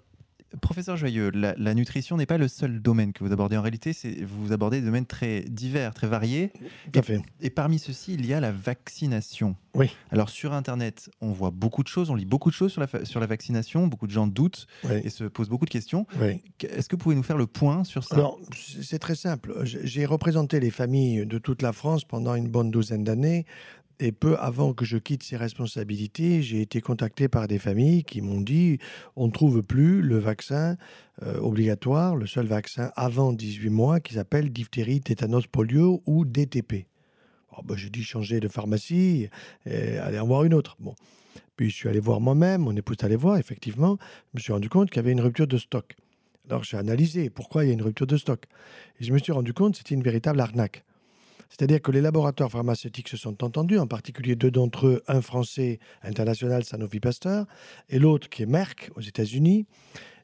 Professeur 0.62 0.97
Joyeux, 0.97 1.32
la, 1.32 1.74
nutrition 1.74 2.18
n'est 2.18 2.26
pas 2.26 2.38
le 2.38 2.47
seul 2.47 2.82
domaine 2.82 3.14
que 3.14 3.24
vous 3.24 3.32
abordez. 3.32 3.58
En 3.58 3.62
réalité, 3.62 3.95
vous 4.24 4.51
abordez 4.51 4.80
des 4.80 4.86
domaines 4.86 5.06
très 5.06 5.41
divers, 5.41 5.93
très 5.93 6.08
variés. 6.08 6.51
Tout 6.91 6.99
à 6.99 7.01
fait. 7.01 7.22
Et, 7.41 7.49
parmi 7.49 7.80
ceux-ci, 7.80 8.14
il 8.14 8.26
y 8.26 8.34
a 8.34 8.39
la 8.39 8.51
vaccination. 8.51 9.56
Oui. 9.76 9.89
Alors 10.12 10.30
sur 10.30 10.54
Internet, 10.54 11.10
on 11.20 11.32
voit 11.32 11.49
beaucoup 11.49 11.82
de 11.82 11.88
choses, 11.88 12.12
on 12.12 12.16
lit 12.16 12.26
beaucoup 12.26 12.51
de 12.51 12.56
choses 12.56 12.72
sur 12.72 12.82
la, 12.82 13.06
sur 13.06 13.20
la 13.20 13.26
vaccination. 13.26 13.88
Beaucoup 13.88 14.06
de 14.06 14.12
gens 14.12 14.28
doutent 14.28 14.68
et 15.04 15.10
se 15.10 15.24
posent 15.24 15.49
beaucoup 15.49 15.66
de 15.66 15.72
questions. 15.72 16.06
Oui. 16.22 16.41
Est-ce 16.62 16.88
que 16.88 16.95
vous 16.95 17.01
pouvez 17.01 17.16
nous 17.16 17.24
faire 17.24 17.38
le 17.38 17.47
point 17.47 17.84
sur 17.84 18.04
ça? 18.04 18.16
Alors, 18.16 18.39
c'est 18.56 18.99
très 18.99 19.16
simple. 19.16 19.62
J'ai 19.64 20.06
représenté 20.06 20.60
les 20.60 20.70
familles 20.70 21.26
de 21.26 21.38
toute 21.39 21.62
la 21.62 21.74
France 21.74 22.06
pendant 22.06 22.36
une 22.36 22.49
bonne 22.49 22.70
douzaine 22.70 23.04
d'années 23.04 23.45
et 24.04 24.12
peu 24.12 24.36
avant 24.38 24.74
que 24.74 24.84
je 24.84 24.97
quitte 24.97 25.24
ces 25.24 25.38
responsabilités, 25.38 26.41
j'ai 26.41 26.62
été 26.62 26.82
contacté 26.82 27.30
par 27.30 27.47
des 27.47 27.58
familles 27.58 28.04
qui 28.04 28.22
m'ont 28.22 28.41
dit 28.41 28.80
on 29.16 29.28
ne 29.28 29.32
trouve 29.32 29.64
plus 29.64 30.01
le 30.01 30.18
vaccin 30.18 30.76
euh, 31.22 31.39
obligatoire, 31.39 32.18
le 32.18 32.28
seul 32.28 32.45
vaccin 32.45 32.91
avant 32.97 33.32
18 33.32 33.70
mois 33.70 33.99
qui 34.01 34.16
s'appelle 34.16 34.51
diphtérie, 34.51 34.99
tétanos, 34.99 35.47
polio 35.47 36.04
ou 36.06 36.26
DTP. 36.26 36.86
Oh, 37.56 37.62
ben, 37.64 37.78
j'ai 37.78 37.89
dit 37.89 38.04
changer 38.04 38.41
de 38.41 38.49
pharmacie 38.49 39.30
et 39.66 39.97
aller 39.97 40.20
en 40.20 40.28
voir 40.28 40.43
une 40.43 40.54
autre. 40.54 40.76
Bon. 40.80 40.95
Puis 41.56 41.70
je 41.70 41.76
suis 41.76 41.88
allé 41.88 42.01
voir 42.01 42.20
moi-même, 42.20 42.64
mon 42.64 42.76
épouse 42.76 42.97
est 42.99 43.06
allée 43.06 43.16
voir, 43.16 43.38
effectivement, 43.38 43.97
je 44.34 44.39
me 44.39 44.41
suis 44.41 44.51
rendu 44.51 44.68
compte 44.68 44.89
qu'il 44.89 44.97
y 44.97 44.99
avait 44.99 45.14
une 45.14 45.22
rupture 45.22 45.47
de 45.47 45.58
stock. 45.58 45.95
Alors 46.49 46.66
j'ai 46.66 46.76
analysé 46.76 47.30
pourquoi 47.30 47.64
il 47.64 47.68
y 47.68 47.70
a 47.70 47.74
une 47.74 47.82
rupture 47.82 48.08
de 48.08 48.18
stock. 48.18 48.47
Et 48.99 49.06
je 49.06 49.14
me 49.14 49.18
suis 49.18 49.32
rendu 49.32 49.54
compte 49.54 49.74
que 49.74 49.78
c'était 49.78 49.95
une 49.95 50.04
véritable 50.04 50.41
arnaque. 50.41 50.84
C'est-à-dire 51.54 51.84
que 51.84 51.91
les 51.91 52.01
laboratoires 52.01 52.49
pharmaceutiques 52.49 53.10
se 53.10 53.16
sont 53.16 53.43
entendus, 53.43 53.78
en 53.78 53.86
particulier 53.86 54.36
deux 54.36 54.49
d'entre 54.49 54.88
eux, 54.88 55.04
un 55.08 55.22
français 55.22 55.78
international 56.01 56.64
Sanofi 56.64 56.99
Pasteur 56.99 57.45
et 57.89 57.99
l'autre 57.99 58.28
qui 58.28 58.41
est 58.41 58.47
Merck 58.47 58.89
aux 58.95 59.01
États-Unis. 59.01 59.68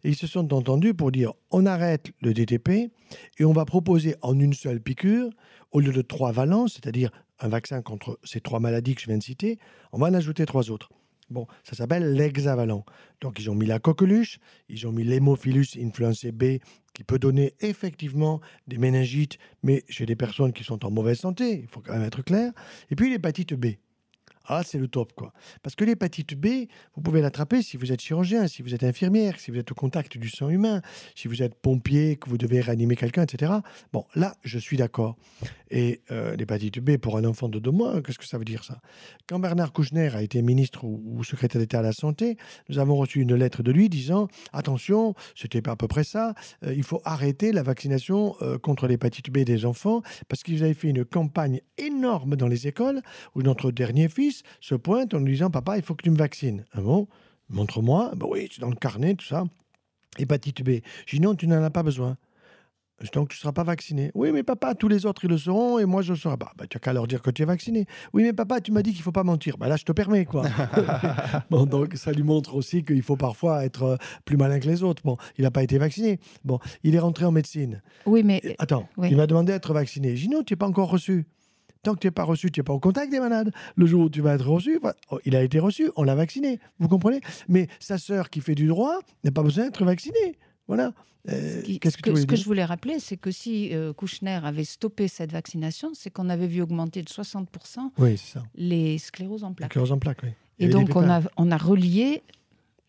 Ils 0.04 0.16
se 0.16 0.26
sont 0.26 0.52
entendus 0.52 0.96
pour 0.96 1.12
dire 1.12 1.34
on 1.52 1.68
arrête 1.68 2.08
le 2.22 2.34
DTP 2.34 2.92
et 3.38 3.46
on 3.46 3.54
va 3.54 3.66
proposer 3.66 4.16
en 4.24 4.40
une 4.40 4.54
seule 4.54 4.82
piqûre, 4.82 5.30
au 5.72 5.82
lieu 5.82 5.94
de 5.94 6.02
trois 6.02 6.32
valences, 6.32 6.74
c'est-à-dire 6.74 7.12
un 7.40 7.48
vaccin 7.48 7.84
contre 7.84 8.20
ces 8.24 8.42
trois 8.42 8.60
maladies 8.60 8.96
que 8.96 9.02
je 9.02 9.06
viens 9.06 9.20
de 9.20 9.24
citer, 9.24 9.60
on 9.92 10.00
va 10.00 10.08
en 10.08 10.16
ajouter 10.16 10.48
trois 10.48 10.72
autres. 10.72 10.90
Bon, 11.30 11.46
ça 11.64 11.76
s'appelle 11.76 12.14
l'hexavalent. 12.14 12.86
Donc, 13.22 13.40
ils 13.40 13.50
ont 13.50 13.56
mis 13.56 13.66
la 13.66 13.80
coqueluche, 13.80 14.40
ils 14.68 14.88
ont 14.88 14.92
mis 14.92 15.04
l'hémophilus 15.04 15.78
influenzae 15.80 16.32
B, 16.32 16.60
qui 16.94 17.04
peut 17.04 17.20
donner 17.20 17.54
effectivement 17.60 18.42
des 18.68 18.78
méningites, 18.78 19.38
mais 19.64 19.84
chez 19.90 20.06
des 20.06 20.16
personnes 20.16 20.54
qui 20.54 20.64
sont 20.64 20.86
en 20.86 20.92
mauvaise 20.92 21.20
santé, 21.20 21.60
il 21.62 21.68
faut 21.68 21.82
quand 21.82 21.94
même 21.94 22.04
être 22.04 22.24
clair. 22.24 22.52
Et 22.90 22.96
puis 22.96 23.10
l'hépatite 23.10 23.54
B. 23.54 23.76
Ah, 24.52 24.64
c'est 24.66 24.80
le 24.80 24.88
top, 24.88 25.14
quoi. 25.14 25.32
Parce 25.62 25.76
que 25.76 25.86
l'hépatite 25.86 26.34
B, 26.34 26.66
vous 26.96 27.02
pouvez 27.04 27.22
l'attraper 27.22 27.62
si 27.62 27.78
vous 27.78 27.92
êtes 27.92 28.02
chirurgien, 28.02 28.48
si 28.48 28.64
vous 28.64 28.74
êtes 28.74 28.84
infirmière, 28.84 29.40
si 29.40 29.52
vous 29.52 29.58
êtes 29.58 29.72
au 29.72 29.76
contact 29.76 30.18
du 30.18 30.28
sang 30.28 30.50
humain, 30.50 30.82
si 31.14 31.28
vous 31.28 31.44
êtes 31.44 31.54
pompier, 31.54 32.16
que 32.16 32.28
vous 32.32 32.40
devez 32.40 32.60
réanimer 32.60 32.96
quelqu'un, 32.96 33.22
etc. 33.22 33.54
Bon, 33.94 34.06
là, 34.16 34.34
je 34.44 34.58
suis 34.58 34.76
d'accord. 34.76 35.18
Et 35.70 36.02
euh, 36.10 36.36
l'hépatite 36.36 36.80
B 36.80 36.98
pour 36.98 37.18
un 37.18 37.26
enfant 37.26 37.48
de 37.48 37.60
deux 37.60 37.70
mois, 37.70 38.02
qu'est-ce 38.02 38.18
que 38.18 38.26
ça 38.26 38.40
veut 38.40 38.46
dire, 38.46 38.64
ça? 38.64 38.82
Quand 39.28 39.38
Bernard 39.38 39.72
Kouchner 39.72 40.10
a 40.16 40.24
été 40.24 40.42
ministre 40.42 40.84
ou, 40.84 41.24
secrétaire 41.24 41.62
d'État 41.62 41.80
à 41.80 41.84
la 41.84 41.92
Santé, 41.92 42.38
nous 42.70 42.80
avons 42.80 42.96
reçu 42.96 43.22
une 43.22 43.36
lettre 43.36 43.62
de 43.62 43.72
lui 43.72 43.88
disant 43.88 44.30
Attention, 44.52 45.14
c'était 45.36 45.62
pas 45.62 45.72
à 45.72 45.76
peu 45.76 45.88
près 45.88 46.04
ça, 46.04 46.34
euh, 46.64 46.74
il 46.74 46.82
faut 46.82 47.02
arrêter 47.06 47.52
la 47.52 47.62
vaccination 47.62 48.36
euh, 48.42 48.58
contre 48.58 48.88
l'hépatite 48.88 49.30
B 49.30 49.40
des 49.40 49.66
enfants, 49.66 50.02
parce 50.28 50.42
qu'ils 50.42 50.64
avaient 50.64 50.74
fait 50.74 50.90
une 50.90 51.06
campagne 51.06 51.62
énorme 51.78 52.36
dans 52.36 52.48
les 52.48 52.66
écoles 52.66 53.02
où 53.36 53.44
notre 53.44 53.72
dernier 53.72 54.10
fils 54.10 54.39
se 54.60 54.76
pointe 54.76 55.14
en 55.14 55.20
lui 55.20 55.34
disant 55.34 55.50
Papa, 55.50 55.78
il 55.78 55.84
faut 55.84 55.96
que 55.96 56.04
tu 56.04 56.12
me 56.12 56.18
vaccines. 56.18 56.66
Ah 56.74 56.82
bon 56.82 57.08
Montre-moi. 57.50 58.12
Ben 58.16 58.28
oui, 58.30 58.48
c'est 58.52 58.62
dans 58.62 58.70
le 58.70 58.76
carnet, 58.76 59.16
tout 59.16 59.26
ça. 59.26 59.44
Hépatite 60.18 60.64
B. 60.64 60.82
Je 61.06 61.16
dis 61.16 61.22
Non, 61.22 61.36
tu 61.36 61.48
n'en 61.48 61.64
as 61.64 61.70
pas 61.70 61.84
besoin. 61.84 62.18
Donc 63.14 63.30
tu 63.30 63.38
ne 63.38 63.40
seras 63.40 63.54
pas 63.54 63.64
vacciné. 63.64 64.12
Oui, 64.14 64.32
mais 64.32 64.44
papa, 64.44 64.76
tous 64.76 64.88
les 64.88 65.06
autres, 65.06 65.24
ils 65.24 65.30
le 65.30 65.38
seront 65.38 65.80
et 65.80 65.86
moi, 65.86 66.02
je 66.02 66.14
le 66.14 66.20
serai 66.20 66.38
pas. 66.38 66.52
Bah, 66.58 66.66
tu 66.70 66.76
n'as 66.76 66.80
qu'à 66.80 66.94
leur 66.94 67.08
dire 67.08 67.22
que 67.22 67.32
tu 67.32 67.42
es 67.42 67.46
vacciné. 67.46 67.86
Oui, 68.14 68.24
mais 68.24 68.34
papa, 68.34 68.60
tu 68.62 68.72
m'as 68.72 68.82
dit 68.82 68.92
qu'il 68.92 69.00
ne 69.00 69.04
faut 69.04 69.12
pas 69.12 69.24
mentir. 69.24 69.58
Bah, 69.58 69.68
là, 69.68 69.78
je 69.78 69.86
te 69.86 69.92
permets, 69.92 70.26
quoi. 70.26 70.44
bon, 71.50 71.66
donc 71.66 71.96
ça 71.96 72.12
lui 72.12 72.24
montre 72.24 72.56
aussi 72.56 72.84
qu'il 72.84 73.02
faut 73.02 73.16
parfois 73.16 73.64
être 73.64 73.84
euh, 73.84 73.98
plus 74.26 74.38
malin 74.38 74.60
que 74.60 74.68
les 74.68 74.84
autres. 74.84 75.02
Bon, 75.04 75.18
il 75.38 75.44
n'a 75.44 75.52
pas 75.52 75.64
été 75.64 75.78
vacciné. 75.78 76.20
Bon, 76.44 76.60
il 76.84 76.96
est 76.96 77.00
rentré 77.00 77.26
en 77.26 77.32
médecine. 77.32 77.82
Oui, 78.06 78.24
mais... 78.24 78.42
Attends, 78.60 78.88
il 79.04 79.16
m'a 79.16 79.28
demandé 79.28 79.54
d'être 79.54 79.74
vacciné. 79.74 80.16
J'ai 80.16 80.28
dit 80.28 80.34
non, 80.34 80.44
tu 80.44 80.54
n'es 80.54 80.58
pas 80.58 80.68
encore 80.68 80.90
reçu. 80.90 81.26
Tant 81.84 81.94
que 81.94 82.00
tu 82.00 82.08
n'es 82.08 82.12
pas 82.12 82.24
reçu, 82.24 82.52
tu 82.52 82.60
n'es 82.60 82.64
pas 82.64 82.74
au 82.74 82.80
contact 82.80 83.12
des 83.12 83.20
malades. 83.20 83.52
Le 83.76 83.86
jour 83.86 84.04
où 84.04 84.10
tu 84.10 84.22
vas 84.22 84.36
être 84.36 84.48
reçu, 84.48 84.80
oh, 85.12 85.20
il 85.26 85.36
a 85.36 85.44
été 85.44 85.60
reçu, 85.60 85.90
on 85.96 86.04
l'a 86.04 86.16
vacciné. 86.16 86.60
Vous 86.80 86.88
comprenez? 86.88 87.22
Mais 87.48 87.68
sa 87.80 87.98
sœur 87.98 88.30
qui 88.30 88.42
fait 88.42 88.56
du 88.56 88.68
droit 88.68 89.00
n'a 89.24 89.32
pas 89.32 89.44
besoin 89.44 89.66
d'être 89.66 89.86
vaccinée. 89.86 90.38
Voilà. 90.68 90.94
Euh, 91.30 91.62
ce, 91.64 91.98
que, 91.98 92.16
ce 92.16 92.26
que, 92.26 92.36
je 92.36 92.46
voulais 92.46 92.64
rappeler, 92.64 93.00
c'est 93.00 93.18
que 93.18 93.32
si 93.32 93.74
euh, 93.74 93.92
Kouchner 93.94 94.40
avait 94.44 94.64
stoppé 94.64 95.08
cette 95.08 95.32
vaccination, 95.32 95.92
c'est 95.94 96.10
qu'on 96.10 96.30
avait 96.30 96.48
vu 96.48 96.62
augmenter 96.62 97.02
de 97.02 97.10
60% 97.10 97.48
les 98.56 98.98
scléroses 98.98 99.44
en 99.44 99.54
plaques. 99.54 99.72
Scléroses 99.72 99.92
en 99.92 100.00
plaques, 100.00 100.22
oui. 100.24 100.30
Et 100.60 100.68
donc, 100.68 100.96
on 100.96 101.10
a, 101.10 101.22
on 101.38 101.52
a 101.52 101.58
relié 101.58 102.22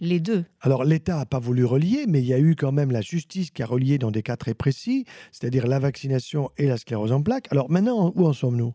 les 0.01 0.20
deux. 0.20 0.44
Alors 0.61 0.84
l'État 0.84 1.16
n'a 1.16 1.26
pas 1.26 1.38
voulu 1.38 1.64
relier, 1.64 2.07
mais 2.09 2.20
il 2.20 2.26
y 2.26 2.34
a 2.34 2.38
eu 2.38 2.57
quand 2.57 2.72
même 2.72 2.90
la 2.90 3.01
justice 3.01 3.51
qui 3.51 3.62
a 3.62 3.66
relié 3.66 3.98
dans 3.98 4.11
des 4.11 4.22
cas 4.22 4.36
très 4.36 4.55
précis, 4.55 5.05
c'est-à-dire 5.32 5.66
la 5.66 5.78
vaccination 5.78 6.51
et 6.57 6.66
la 6.66 6.76
sclérose 6.76 7.12
en 7.12 7.22
plaques. 7.22 7.48
Alors 7.51 7.70
maintenant, 7.70 8.12
où 8.14 8.26
en 8.26 8.32
sommes-nous? 8.32 8.74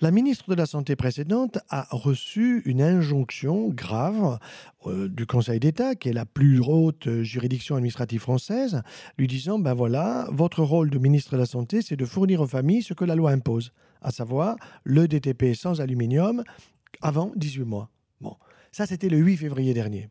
La 0.00 0.10
ministre 0.10 0.50
de 0.50 0.54
la 0.54 0.66
Santé 0.66 0.96
précédente 0.96 1.58
a 1.68 1.86
reçu 1.90 2.62
une 2.64 2.82
injonction 2.82 3.68
grave 3.68 4.38
euh, 4.86 5.08
du 5.08 5.24
Conseil 5.24 5.60
d'État, 5.60 5.94
qui 5.94 6.08
est 6.08 6.12
la 6.12 6.26
plus 6.26 6.60
haute 6.60 7.22
juridiction 7.22 7.76
administrative 7.76 8.20
française, 8.20 8.82
lui 9.18 9.28
disant 9.28 9.58
ben 9.58 9.72
voilà, 9.72 10.28
votre 10.32 10.62
rôle 10.62 10.90
de 10.90 10.98
ministre 10.98 11.32
de 11.32 11.36
la 11.38 11.46
Santé, 11.46 11.80
c'est 11.80 11.96
de 11.96 12.04
fournir 12.04 12.40
aux 12.40 12.46
familles 12.46 12.82
ce 12.82 12.92
que 12.92 13.04
la 13.04 13.14
loi 13.14 13.30
impose, 13.30 13.72
à 14.02 14.10
savoir 14.10 14.56
le 14.82 15.06
DTP 15.06 15.54
sans 15.54 15.80
aluminium 15.80 16.42
avant 17.00 17.32
18 17.36 17.64
mois. 17.64 17.88
Bon, 18.20 18.36
ça 18.72 18.86
c'était 18.86 19.08
le 19.08 19.18
8 19.18 19.36
février 19.36 19.74
dernier. 19.74 20.10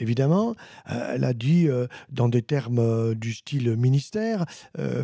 Évidemment, 0.00 0.54
euh, 0.90 1.12
elle 1.14 1.24
a 1.24 1.34
dit 1.34 1.68
euh, 1.68 1.86
dans 2.10 2.28
des 2.28 2.42
termes 2.42 2.78
euh, 2.78 3.14
du 3.14 3.34
style 3.34 3.76
ministère, 3.76 4.46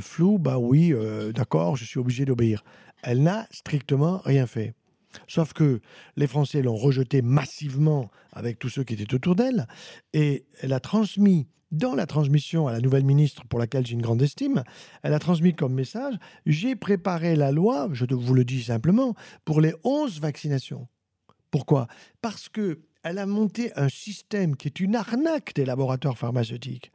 flou, 0.01 0.39
bah 0.39 0.59
oui, 0.59 0.95
d'accord, 1.35 1.77
je 1.77 1.85
suis 1.85 1.99
obligé 1.99 2.25
d'obéir. 2.25 2.65
Elle 3.03 3.23
n'a 3.23 3.47
strictement 3.51 4.21
rien 4.25 4.47
fait. 4.47 4.75
Sauf 5.29 5.53
que 5.53 5.81
les 6.17 6.27
Français 6.27 6.63
l'ont 6.63 6.77
rejetée 6.77 7.23
massivement 7.23 8.11
avec 8.33 8.59
tous 8.59 8.69
ceux 8.69 8.85
qui 8.85 8.95
étaient 8.95 9.15
autour 9.15 9.35
d'elle, 9.35 9.67
et 10.13 10.47
elle 10.61 10.73
a 10.73 10.81
transmis 10.81 11.47
dans 11.73 11.95
la 11.95 12.07
transmission 12.07 12.69
à 12.69 12.73
la 12.73 12.81
nouvelle 12.81 13.05
ministre, 13.05 13.45
pour 13.49 13.59
laquelle 13.59 13.87
j'ai 13.87 13.95
une 13.95 14.03
grande 14.03 14.23
estime, 14.23 14.63
elle 15.03 15.15
a 15.15 15.19
transmis 15.19 15.55
comme 15.55 15.75
message 15.75 16.15
J'ai 16.47 16.77
préparé 16.77 17.37
la 17.37 17.53
loi, 17.53 17.89
je 17.93 18.07
vous 18.11 18.35
le 18.35 18.45
dis 18.45 18.63
simplement, 18.63 19.15
pour 19.45 19.61
les 19.61 19.75
11 19.85 20.21
vaccinations. 20.21 20.89
Pourquoi? 21.51 21.87
Parce 22.23 22.49
que 22.49 22.81
elle 23.09 23.19
a 23.19 23.27
monté 23.27 23.73
un 23.77 23.89
système 23.89 24.57
qui 24.57 24.67
est 24.67 24.81
une 24.81 24.97
arnaque 24.97 25.55
des 25.55 25.65
laboratoires 25.65 26.19
pharmaceutiques, 26.19 26.91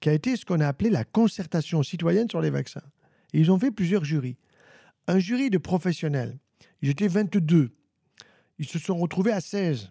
qui 0.00 0.10
a 0.10 0.12
été 0.12 0.36
ce 0.36 0.44
qu'on 0.44 0.60
a 0.60 0.68
appelé 0.68 0.90
la 0.90 1.04
concertation 1.04 1.82
citoyenne 1.82 2.28
sur 2.28 2.42
les 2.42 2.50
vaccins. 2.50 2.82
ils 3.32 3.50
ont 3.50 3.58
fait 3.58 3.70
plusieurs 3.70 4.04
jurys. 4.04 4.36
Un 5.06 5.18
jury 5.18 5.48
de 5.48 5.58
professionnels. 5.58 6.38
Étaient 6.82 7.08
22. 7.08 7.70
Ils 8.58 8.68
se 8.68 8.78
sont 8.78 8.98
retrouvés 8.98 9.32
à 9.32 9.40
16. 9.40 9.90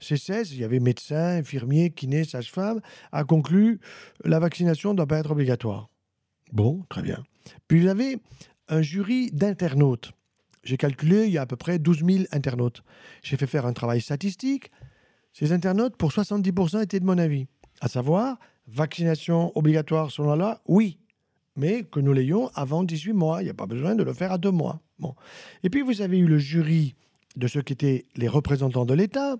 Ces 0.00 0.18
16, 0.18 0.52
il 0.52 0.58
y 0.58 0.64
avait 0.64 0.80
médecins, 0.80 1.38
infirmiers, 1.38 1.90
kinés, 1.90 2.24
sages-femmes, 2.24 2.82
a 3.10 3.24
conclu 3.24 3.80
la 4.22 4.38
vaccination 4.38 4.90
ne 4.90 4.96
doit 4.96 5.06
pas 5.06 5.18
être 5.18 5.30
obligatoire. 5.30 5.88
Bon, 6.52 6.84
très 6.90 7.00
bien. 7.00 7.24
Puis 7.68 7.80
vous 7.80 7.88
avez 7.88 8.18
un 8.68 8.82
jury 8.82 9.30
d'internautes. 9.32 10.12
J'ai 10.62 10.76
calculé, 10.76 11.24
il 11.24 11.32
y 11.32 11.38
a 11.38 11.42
à 11.42 11.46
peu 11.46 11.56
près 11.56 11.78
12 11.78 12.04
000 12.04 12.24
internautes. 12.32 12.82
J'ai 13.22 13.38
fait 13.38 13.46
faire 13.46 13.64
un 13.64 13.72
travail 13.72 14.02
statistique. 14.02 14.70
Ces 15.38 15.52
internautes, 15.52 15.98
pour 15.98 16.12
70%, 16.12 16.82
étaient 16.82 16.98
de 16.98 17.04
mon 17.04 17.18
avis. 17.18 17.46
À 17.82 17.88
savoir, 17.88 18.38
vaccination 18.68 19.52
obligatoire 19.54 20.10
selon 20.10 20.30
la 20.30 20.36
loi, 20.36 20.60
oui, 20.64 20.98
mais 21.56 21.82
que 21.82 22.00
nous 22.00 22.14
l'ayons 22.14 22.48
avant 22.54 22.84
18 22.84 23.12
mois. 23.12 23.42
Il 23.42 23.44
n'y 23.44 23.50
a 23.50 23.54
pas 23.54 23.66
besoin 23.66 23.94
de 23.94 24.02
le 24.02 24.14
faire 24.14 24.32
à 24.32 24.38
deux 24.38 24.50
mois. 24.50 24.80
Bon. 24.98 25.14
Et 25.62 25.68
puis, 25.68 25.82
vous 25.82 26.00
avez 26.00 26.16
eu 26.16 26.26
le 26.26 26.38
jury 26.38 26.94
de 27.36 27.46
ceux 27.46 27.62
qui 27.62 27.74
étaient 27.74 28.06
les 28.16 28.28
représentants 28.28 28.86
de 28.86 28.94
l'État, 28.94 29.36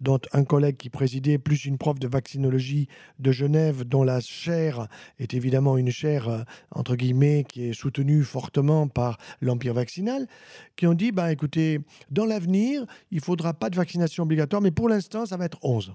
dont 0.00 0.20
un 0.32 0.44
collègue 0.44 0.76
qui 0.76 0.90
présidait, 0.90 1.38
plus 1.38 1.64
une 1.64 1.78
prof 1.78 1.98
de 1.98 2.08
vaccinologie 2.08 2.88
de 3.18 3.32
Genève, 3.32 3.84
dont 3.84 4.02
la 4.02 4.20
chaire 4.20 4.88
est 5.18 5.32
évidemment 5.34 5.78
une 5.78 5.90
chaire, 5.90 6.28
euh, 6.28 6.42
entre 6.70 6.96
guillemets, 6.96 7.44
qui 7.48 7.68
est 7.68 7.72
soutenue 7.72 8.24
fortement 8.24 8.88
par 8.88 9.18
l'Empire 9.40 9.74
vaccinal, 9.74 10.26
qui 10.74 10.86
ont 10.86 10.94
dit, 10.94 11.12
bah, 11.12 11.32
écoutez, 11.32 11.80
dans 12.10 12.26
l'avenir, 12.26 12.84
il 13.10 13.18
ne 13.18 13.22
faudra 13.22 13.54
pas 13.54 13.70
de 13.70 13.76
vaccination 13.76 14.24
obligatoire, 14.24 14.60
mais 14.60 14.72
pour 14.72 14.88
l'instant, 14.88 15.24
ça 15.24 15.36
va 15.36 15.46
être 15.46 15.58
11. 15.62 15.94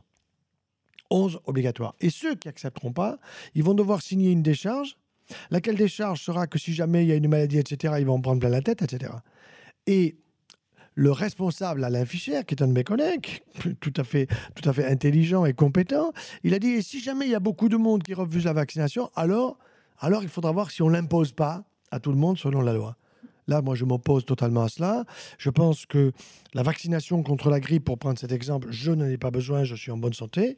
11 1.10 1.42
obligatoires. 1.46 1.94
Et 2.00 2.10
ceux 2.10 2.36
qui 2.36 2.48
n'accepteront 2.48 2.94
pas, 2.94 3.20
ils 3.54 3.64
vont 3.64 3.74
devoir 3.74 4.02
signer 4.02 4.32
une 4.32 4.42
décharge, 4.42 4.98
laquelle 5.50 5.76
décharge 5.76 6.22
sera 6.22 6.48
que 6.48 6.58
si 6.58 6.74
jamais 6.74 7.04
il 7.04 7.10
y 7.10 7.12
a 7.12 7.16
une 7.16 7.28
maladie, 7.28 7.58
etc., 7.58 7.96
ils 8.00 8.06
vont 8.06 8.22
prendre 8.22 8.40
plein 8.40 8.50
la 8.50 8.62
tête, 8.62 8.82
etc. 8.82 9.14
Et 9.88 10.18
le 10.96 11.12
responsable 11.12 11.84
Alain 11.84 12.06
Fischer, 12.06 12.44
qui 12.46 12.56
est 12.56 12.62
un 12.62 12.68
de 12.68 12.74
mes 12.74 12.84
collègues, 12.84 13.44
tout 13.80 13.94
à 13.96 14.04
fait, 14.04 14.28
tout 14.56 14.68
à 14.70 14.74
fait 14.74 14.86
intelligent 14.86 15.46
et 15.46 15.54
compétent, 15.54 16.12
il 16.44 16.54
a 16.54 16.60
dit 16.60 16.84
si 16.84 17.00
jamais 17.00 17.26
il 17.26 17.32
y 17.32 17.36
a 17.36 17.40
beaucoup 17.40 17.70
de 17.70 17.78
monde 17.78 18.04
qui 18.04 18.14
refuse 18.14 18.46
la 18.46 18.54
vaccination, 18.54 19.10
alors, 19.16 19.58
alors 20.00 20.24
il 20.24 20.30
faudra 20.30 20.52
voir 20.52 20.72
si 20.72 20.82
on 20.82 20.90
l'impose 20.90 21.32
pas 21.32 21.64
à 21.92 22.00
tout 22.00 22.12
le 22.12 22.18
monde 22.18 22.38
selon 22.38 22.62
la 22.62 22.74
loi. 22.74 22.98
Là, 23.48 23.62
moi, 23.62 23.76
je 23.76 23.86
m'oppose 23.86 24.24
totalement 24.24 24.64
à 24.64 24.70
cela. 24.70 25.04
Je 25.38 25.50
pense 25.50 25.86
que 25.86 26.12
la 26.54 26.64
vaccination 26.64 27.24
contre 27.24 27.50
la 27.50 27.60
grippe, 27.60 27.84
pour 27.84 27.98
prendre 27.98 28.20
cet 28.20 28.32
exemple, 28.32 28.68
je 28.70 28.92
n'en 28.92 29.06
ai 29.06 29.18
pas 29.18 29.32
besoin, 29.32 29.64
je 29.64 29.76
suis 29.76 29.92
en 29.92 29.98
bonne 29.98 30.14
santé. 30.14 30.58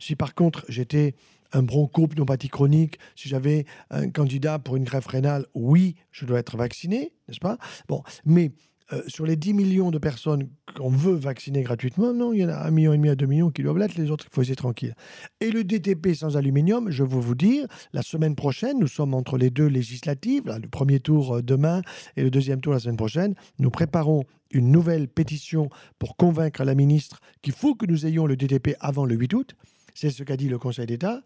Si 0.00 0.16
par 0.16 0.34
contre 0.34 0.64
j'étais 0.68 1.14
un 1.52 1.62
bronchopneumopathie 1.62 2.48
chronique, 2.48 2.98
si 3.14 3.28
j'avais 3.28 3.66
un 3.90 4.10
candidat 4.10 4.58
pour 4.58 4.76
une 4.76 4.84
greffe 4.84 5.06
rénale, 5.06 5.46
oui, 5.54 5.96
je 6.10 6.24
dois 6.24 6.38
être 6.38 6.56
vacciné, 6.56 7.12
n'est-ce 7.28 7.40
pas? 7.40 7.58
Bon, 7.88 8.02
mais 8.24 8.52
euh, 8.92 9.02
sur 9.06 9.26
les 9.26 9.36
10 9.36 9.54
millions 9.54 9.90
de 9.90 9.98
personnes 9.98 10.48
qu'on 10.76 10.90
veut 10.90 11.14
vacciner 11.14 11.62
gratuitement, 11.62 12.12
non, 12.12 12.32
il 12.32 12.40
y 12.40 12.44
en 12.44 12.48
a 12.48 12.68
1,5 12.68 12.70
million 12.70 12.92
et 12.92 12.96
demi 12.96 13.08
à 13.08 13.14
2 13.14 13.26
millions 13.26 13.50
qui 13.50 13.62
doivent 13.62 13.78
l'être, 13.78 13.96
les 13.96 14.10
autres, 14.10 14.26
il 14.28 14.34
faut 14.34 14.42
essayer 14.42 14.56
tranquille. 14.56 14.94
Et 15.40 15.50
le 15.50 15.64
DTP 15.64 16.14
sans 16.14 16.36
aluminium, 16.36 16.90
je 16.90 17.02
veux 17.02 17.20
vous 17.20 17.34
dire, 17.34 17.66
la 17.92 18.02
semaine 18.02 18.34
prochaine, 18.34 18.78
nous 18.78 18.88
sommes 18.88 19.14
entre 19.14 19.38
les 19.38 19.50
deux 19.50 19.66
législatives, 19.66 20.44
le 20.46 20.68
premier 20.68 21.00
tour 21.00 21.36
euh, 21.36 21.42
demain 21.42 21.82
et 22.16 22.22
le 22.22 22.30
deuxième 22.30 22.60
tour 22.60 22.72
la 22.72 22.80
semaine 22.80 22.96
prochaine, 22.96 23.34
nous 23.58 23.70
préparons 23.70 24.24
une 24.50 24.70
nouvelle 24.70 25.08
pétition 25.08 25.70
pour 25.98 26.16
convaincre 26.16 26.64
la 26.64 26.74
ministre 26.74 27.20
qu'il 27.40 27.54
faut 27.54 27.74
que 27.74 27.86
nous 27.86 28.06
ayons 28.06 28.26
le 28.26 28.36
DTP 28.36 28.76
avant 28.80 29.04
le 29.04 29.14
8 29.14 29.34
août. 29.34 29.54
C'est 29.94 30.10
ce 30.10 30.22
qu'a 30.22 30.36
dit 30.36 30.48
le 30.48 30.58
Conseil 30.58 30.86
d'État. 30.86 31.20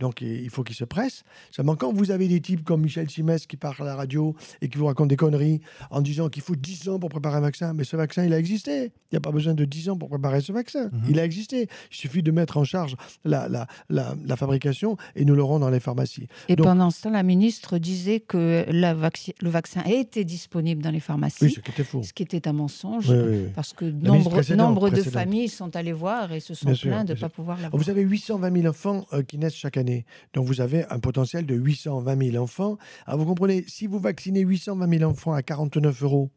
Donc 0.00 0.20
il 0.20 0.48
faut 0.50 0.62
qu'il 0.62 0.76
se 0.76 0.84
presse. 0.84 1.24
Seulement, 1.50 1.76
quand 1.76 1.92
vous 1.92 2.10
avez 2.10 2.28
des 2.28 2.40
types 2.40 2.64
comme 2.64 2.82
Michel 2.82 3.10
Simès 3.10 3.46
qui 3.46 3.56
parle 3.56 3.74
à 3.80 3.84
la 3.84 3.96
radio 3.96 4.34
et 4.60 4.68
qui 4.68 4.78
vous 4.78 4.86
raconte 4.86 5.08
des 5.08 5.16
conneries 5.16 5.60
en 5.90 6.00
disant 6.00 6.28
qu'il 6.28 6.42
faut 6.42 6.56
10 6.56 6.88
ans 6.88 6.98
pour 6.98 7.08
préparer 7.10 7.36
un 7.36 7.40
vaccin, 7.40 7.72
mais 7.74 7.84
ce 7.84 7.96
vaccin, 7.96 8.24
il 8.24 8.32
a 8.32 8.38
existé. 8.38 8.84
Il 9.10 9.14
n'y 9.14 9.18
a 9.18 9.20
pas 9.20 9.30
besoin 9.32 9.54
de 9.54 9.64
10 9.64 9.90
ans 9.90 9.96
pour 9.96 10.08
préparer 10.08 10.40
ce 10.40 10.52
vaccin. 10.52 10.84
Mhm. 10.92 11.02
Il 11.10 11.18
a 11.20 11.24
existé. 11.24 11.68
Il 11.90 11.96
suffit 11.96 12.22
de 12.22 12.30
mettre 12.30 12.56
en 12.56 12.64
charge 12.64 12.96
la, 13.24 13.48
la, 13.48 13.66
la, 13.90 14.14
la 14.24 14.36
fabrication 14.36 14.96
et 15.16 15.24
nous 15.24 15.34
l'aurons 15.34 15.58
dans 15.58 15.70
les 15.70 15.80
pharmacies. 15.80 16.28
Et 16.48 16.56
Donc- 16.56 16.66
pendant 16.66 16.90
ce 16.90 17.02
temps, 17.02 17.10
la 17.10 17.22
ministre 17.22 17.78
disait 17.78 18.20
que 18.20 18.64
la 18.70 18.92
le 19.40 19.50
vaccin 19.50 19.82
était 19.84 20.24
disponible 20.24 20.82
dans 20.82 20.90
les 20.90 21.00
pharmacies, 21.00 21.44
Oui, 21.44 21.50
ce 21.52 21.60
qui 21.60 21.70
était 21.70 21.84
faux. 21.84 22.02
ce 22.02 22.12
qui 22.12 22.22
était 22.22 22.46
un 22.48 22.52
mensonge. 22.52 23.10
Oui, 23.10 23.16
oui, 23.18 23.36
oui. 23.44 23.50
Parce 23.54 23.72
que 23.72 23.84
nombre, 23.84 24.90
de 24.90 25.02
familles 25.02 25.48
sont 25.48 25.74
allées 25.76 25.92
voir 25.92 26.32
et 26.32 26.40
se 26.40 26.54
sont 26.54 26.72
plaints 26.74 27.04
de 27.04 27.14
ne 27.14 27.18
pas 27.18 27.28
pouvoir 27.28 27.58
l'avoir. 27.60 27.82
Vous 27.82 27.90
avez 27.90 28.04
820 28.12 28.54
000 28.62 28.66
enfants 28.68 29.06
euh, 29.14 29.22
qui 29.22 29.38
naissent 29.38 29.54
chaque 29.54 29.76
année. 29.78 30.04
Donc 30.34 30.46
vous 30.46 30.60
avez 30.60 30.84
un 30.90 30.98
potentiel 30.98 31.46
de 31.46 31.54
820 31.54 32.30
000 32.32 32.42
enfants. 32.42 32.76
Alors 33.06 33.20
vous 33.20 33.26
comprenez, 33.26 33.64
si 33.66 33.86
vous 33.86 33.98
vaccinez 33.98 34.40
820 34.40 34.98
000 34.98 35.10
enfants 35.10 35.32
à 35.32 35.42
49 35.42 36.02
euros 36.02 36.30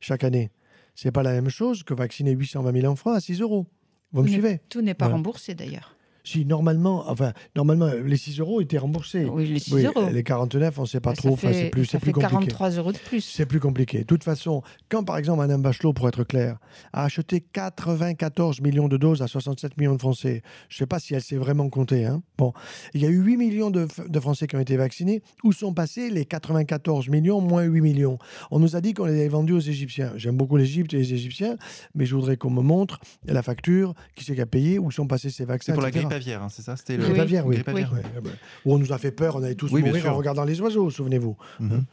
chaque 0.00 0.24
année, 0.24 0.50
c'est 0.96 1.12
pas 1.12 1.22
la 1.22 1.32
même 1.32 1.48
chose 1.48 1.84
que 1.84 1.94
vacciner 1.94 2.32
820 2.32 2.72
000 2.80 2.92
enfants 2.92 3.12
à 3.12 3.20
6 3.20 3.40
euros. 3.40 3.66
Vous 4.12 4.22
me 4.22 4.28
suivez? 4.28 4.60
Tout 4.68 4.82
n'est 4.82 4.94
pas 4.94 5.06
Voilà. 5.06 5.16
remboursé 5.16 5.54
d'ailleurs. 5.54 5.96
Si 6.24 6.44
normalement, 6.44 7.04
enfin, 7.08 7.32
normalement, 7.56 7.90
les 8.04 8.16
6 8.16 8.38
euros 8.40 8.60
étaient 8.60 8.78
remboursés. 8.78 9.24
Oui, 9.24 9.46
les 9.46 9.58
6 9.58 9.74
Oui, 9.74 9.84
euros. 9.84 10.08
les 10.10 10.22
49, 10.22 10.78
on 10.78 10.82
ne 10.82 10.86
sait 10.86 11.00
pas 11.00 11.14
Ça 11.14 11.22
trop. 11.22 11.32
Enfin, 11.32 11.48
fait- 11.48 11.54
c'est 11.54 11.70
plus, 11.70 11.84
ça 11.84 11.92
c'est 11.92 11.98
plus 11.98 12.06
fait 12.06 12.12
compliqué. 12.12 12.32
43 12.32 12.70
euros 12.70 12.92
de 12.92 12.98
plus. 12.98 13.20
C'est 13.20 13.46
plus 13.46 13.60
compliqué. 13.60 13.98
De 13.98 14.04
toute 14.04 14.24
façon, 14.24 14.62
quand 14.88 15.04
par 15.04 15.16
exemple 15.18 15.40
Mme 15.40 15.62
Bachelot, 15.62 15.92
pour 15.92 16.08
être 16.08 16.24
clair, 16.24 16.58
a 16.92 17.04
acheté 17.04 17.40
94 17.40 18.60
millions 18.60 18.88
de 18.88 18.96
doses 18.96 19.22
à 19.22 19.26
67 19.26 19.76
millions 19.78 19.94
de 19.94 20.00
Français, 20.00 20.42
je 20.68 20.76
ne 20.76 20.78
sais 20.78 20.86
pas 20.86 20.98
si 20.98 21.14
elle 21.14 21.22
s'est 21.22 21.36
vraiment 21.36 21.68
comptée. 21.68 22.04
Hein. 22.04 22.22
Bon, 22.38 22.52
il 22.94 23.02
y 23.02 23.06
a 23.06 23.08
eu 23.08 23.18
8 23.18 23.36
millions 23.36 23.70
de, 23.70 23.86
Français 24.20 24.46
qui 24.46 24.54
ont 24.54 24.60
été 24.60 24.76
vaccinés. 24.76 25.22
Où 25.42 25.52
sont 25.52 25.74
passés 25.74 26.08
les 26.08 26.24
94 26.24 27.08
millions 27.08 27.40
moins 27.40 27.64
8 27.64 27.80
millions? 27.80 28.18
On 28.50 28.60
nous 28.60 28.76
a 28.76 28.80
dit 28.80 28.94
qu'on 28.94 29.06
les 29.06 29.14
avait 29.14 29.28
vendus 29.28 29.52
aux 29.54 29.58
Égyptiens. 29.58 30.12
J'aime 30.16 30.36
beaucoup 30.36 30.56
l'Égypte 30.56 30.94
et 30.94 30.98
les 30.98 31.14
Égyptiens, 31.14 31.56
mais 31.94 32.06
je 32.06 32.14
voudrais 32.14 32.36
qu'on 32.36 32.50
me 32.50 32.62
montre 32.62 33.00
la 33.26 33.42
facture, 33.42 33.94
qui 34.14 34.24
c'est 34.24 34.34
qui 34.34 34.40
a 34.40 34.46
payé, 34.46 34.78
où 34.78 34.90
sont 34.90 35.06
passés 35.06 35.30
ces 35.30 35.44
vaccins. 35.44 35.72
Pour 35.72 35.82
la 35.82 35.90
grippe? 35.90 36.11
Hein, 36.12 36.48
c'est 36.50 36.62
ça 36.62 36.76
C'était 36.76 36.96
La 36.96 37.02
le... 37.04 37.08
grippe 37.10 37.20
aviaire, 37.20 37.46
oui. 37.46 37.56
grippe 37.56 37.68
aviaire. 37.68 37.92
Ouais, 37.92 37.98
ouais, 37.98 38.28
ouais. 38.28 38.36
Où 38.64 38.74
on 38.74 38.78
nous 38.78 38.92
a 38.92 38.98
fait 38.98 39.12
peur, 39.12 39.36
on 39.36 39.42
allait 39.42 39.54
tous 39.54 39.70
Oui, 39.72 39.82
mourir 39.82 40.12
en 40.12 40.16
regardant 40.16 40.44
les 40.44 40.60
oiseaux, 40.60 40.90
souvenez-vous. 40.90 41.36
Mhm. 41.60 41.84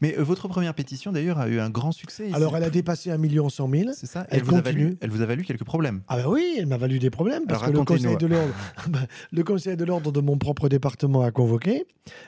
Mais 0.00 0.18
euh, 0.18 0.24
votre 0.24 0.48
première 0.48 0.74
pétition, 0.74 1.12
d'ailleurs, 1.12 1.38
a 1.38 1.46
eu 1.46 1.60
un 1.60 1.70
grand 1.70 1.92
succès. 1.92 2.30
Alors 2.32 2.56
elle 2.56 2.64
a 2.64 2.70
dépassé 2.70 3.12
1 3.12 3.18
million 3.18 3.48
100 3.48 3.70
000. 3.70 3.90
C'est 3.94 4.06
ça 4.06 4.26
elle 4.28 4.38
elle, 4.38 4.44
vous 4.44 4.56
a 4.56 4.62
continue. 4.62 4.82
valu, 4.84 4.98
elle 5.00 5.10
vous 5.10 5.22
a 5.22 5.26
valu 5.26 5.44
quelques 5.44 5.62
problèmes. 5.62 6.00
Ah 6.08 6.16
ben 6.16 6.26
oui, 6.26 6.56
elle 6.58 6.66
m'a 6.66 6.76
valu 6.76 6.98
des 6.98 7.10
problèmes 7.10 7.44
parce 7.46 7.62
Alors, 7.62 7.72
que 7.72 7.78
le 7.78 7.84
conseil 7.84 8.16
de 8.16 8.26
l'ordre, 8.26 8.52
Ben, 8.88 9.06
le 9.30 9.44
conseil 9.44 9.76
de 9.76 9.84
l'ordre 9.84 10.10
de 10.10 10.20
mon 10.20 10.38
propre 10.38 10.68
département 10.68 11.22
a 11.22 11.30
convoqué. 11.30 11.86